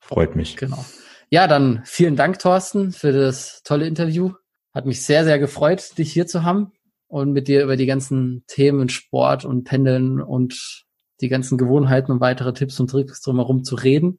Freut 0.00 0.34
mich. 0.36 0.56
Genau. 0.56 0.84
Ja, 1.30 1.46
dann 1.46 1.82
vielen 1.84 2.16
Dank, 2.16 2.38
Thorsten, 2.38 2.92
für 2.92 3.12
das 3.12 3.62
tolle 3.62 3.86
Interview. 3.86 4.32
Hat 4.74 4.86
mich 4.86 5.04
sehr, 5.04 5.24
sehr 5.24 5.38
gefreut, 5.38 5.96
dich 5.98 6.12
hier 6.12 6.26
zu 6.26 6.42
haben 6.42 6.72
und 7.12 7.32
mit 7.32 7.46
dir 7.46 7.62
über 7.62 7.76
die 7.76 7.84
ganzen 7.84 8.42
Themen 8.46 8.88
Sport 8.88 9.44
und 9.44 9.64
Pendeln 9.64 10.18
und 10.18 10.86
die 11.20 11.28
ganzen 11.28 11.58
Gewohnheiten 11.58 12.10
und 12.10 12.20
weitere 12.22 12.54
Tipps 12.54 12.80
und 12.80 12.88
Tricks 12.88 13.20
drumherum 13.20 13.64
zu 13.64 13.74
reden. 13.74 14.18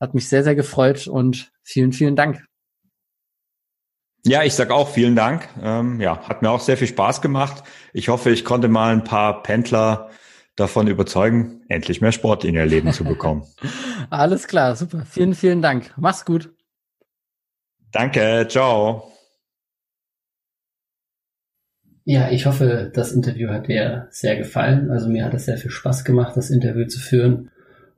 Hat 0.00 0.14
mich 0.14 0.28
sehr, 0.28 0.44
sehr 0.44 0.54
gefreut 0.54 1.08
und 1.08 1.50
vielen, 1.64 1.92
vielen 1.92 2.14
Dank. 2.14 2.44
Ja, 4.24 4.44
ich 4.44 4.54
sag 4.54 4.70
auch 4.70 4.88
vielen 4.88 5.16
Dank. 5.16 5.48
Ähm, 5.60 6.00
ja, 6.00 6.28
hat 6.28 6.42
mir 6.42 6.50
auch 6.52 6.60
sehr 6.60 6.76
viel 6.76 6.86
Spaß 6.86 7.22
gemacht. 7.22 7.64
Ich 7.92 8.08
hoffe, 8.08 8.30
ich 8.30 8.44
konnte 8.44 8.68
mal 8.68 8.92
ein 8.92 9.02
paar 9.02 9.42
Pendler 9.42 10.08
davon 10.54 10.86
überzeugen, 10.86 11.62
endlich 11.68 12.00
mehr 12.00 12.12
Sport 12.12 12.44
in 12.44 12.54
ihr 12.54 12.66
Leben 12.66 12.92
zu 12.92 13.02
bekommen. 13.02 13.44
Alles 14.10 14.46
klar, 14.46 14.76
super. 14.76 15.04
Vielen, 15.10 15.34
vielen 15.34 15.60
Dank. 15.60 15.92
Mach's 15.96 16.24
gut. 16.24 16.54
Danke, 17.90 18.46
ciao. 18.48 19.11
Ja, 22.04 22.30
ich 22.30 22.46
hoffe, 22.46 22.90
das 22.92 23.12
Interview 23.12 23.50
hat 23.50 23.68
dir 23.68 24.08
sehr 24.10 24.36
gefallen. 24.36 24.90
Also 24.90 25.08
mir 25.08 25.24
hat 25.24 25.34
es 25.34 25.44
sehr 25.44 25.56
viel 25.56 25.70
Spaß 25.70 26.04
gemacht, 26.04 26.36
das 26.36 26.50
Interview 26.50 26.86
zu 26.86 26.98
führen 26.98 27.50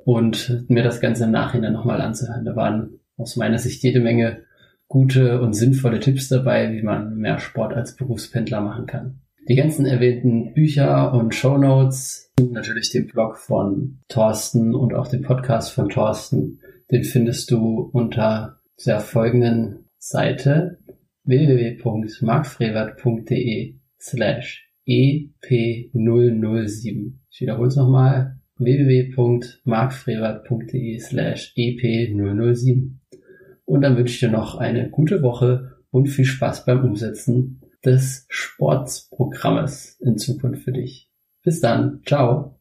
und 0.05 0.69
mir 0.69 0.83
das 0.83 1.01
Ganze 1.01 1.25
im 1.25 1.31
Nachhinein 1.31 1.73
nochmal 1.73 2.03
anzuhören. 2.03 2.45
Da 2.45 2.55
waren 2.55 3.01
aus 3.17 3.37
meiner 3.37 3.59
Sicht 3.59 3.83
jede 3.83 4.01
Menge 4.01 4.43
gute 4.89 5.41
und 5.41 5.55
sinnvolle 5.55 6.01
Tipps 6.01 6.29
dabei, 6.29 6.73
wie 6.73 6.83
man 6.83 7.17
mehr 7.17 7.39
Sport 7.39 7.73
als 7.73 7.97
Berufspendler 7.97 8.61
machen 8.61 8.85
kann. 8.87 9.21
Die 9.49 9.57
ganzen 9.57 9.87
erwähnten 9.87 10.53
Bücher 10.55 11.15
und 11.15 11.35
Show 11.35 11.57
Notes, 11.59 12.33
natürlich 12.41 12.91
den 12.91 13.07
Blog 13.07 13.39
von 13.39 14.01
Thorsten 14.09 14.75
und 14.75 14.95
auch 14.95 15.07
den 15.09 15.23
Podcast 15.23 15.73
von 15.73 15.89
Thorsten, 15.89 16.61
den 16.91 17.05
findest 17.05 17.51
du 17.51 17.89
unter 17.93 18.59
der 18.87 19.01
folgenden 19.01 19.87
Seite 19.99 20.79
www.markfrevert.de 21.25 23.77
slash 24.05 24.69
ep007. 24.87 27.13
Ich 27.31 27.41
wiederhole 27.41 27.69
es 27.69 27.77
nochmal 27.77 28.39
www.markfrevert.de 28.59 30.99
slash 31.01 31.55
ep007. 31.57 32.99
Und 33.65 33.81
dann 33.81 33.97
wünsche 33.97 34.13
ich 34.15 34.21
dir 34.21 34.31
noch 34.31 34.57
eine 34.57 34.91
gute 34.91 35.23
Woche 35.23 35.79
und 35.91 36.09
viel 36.09 36.27
Spaß 36.27 36.67
beim 36.67 36.85
Umsetzen 36.85 37.63
des 37.85 38.27
Sportsprogrammes 38.29 39.99
in 40.01 40.19
Zukunft 40.19 40.63
für 40.63 40.73
dich. 40.73 41.11
Bis 41.43 41.61
dann. 41.61 42.03
Ciao. 42.07 42.61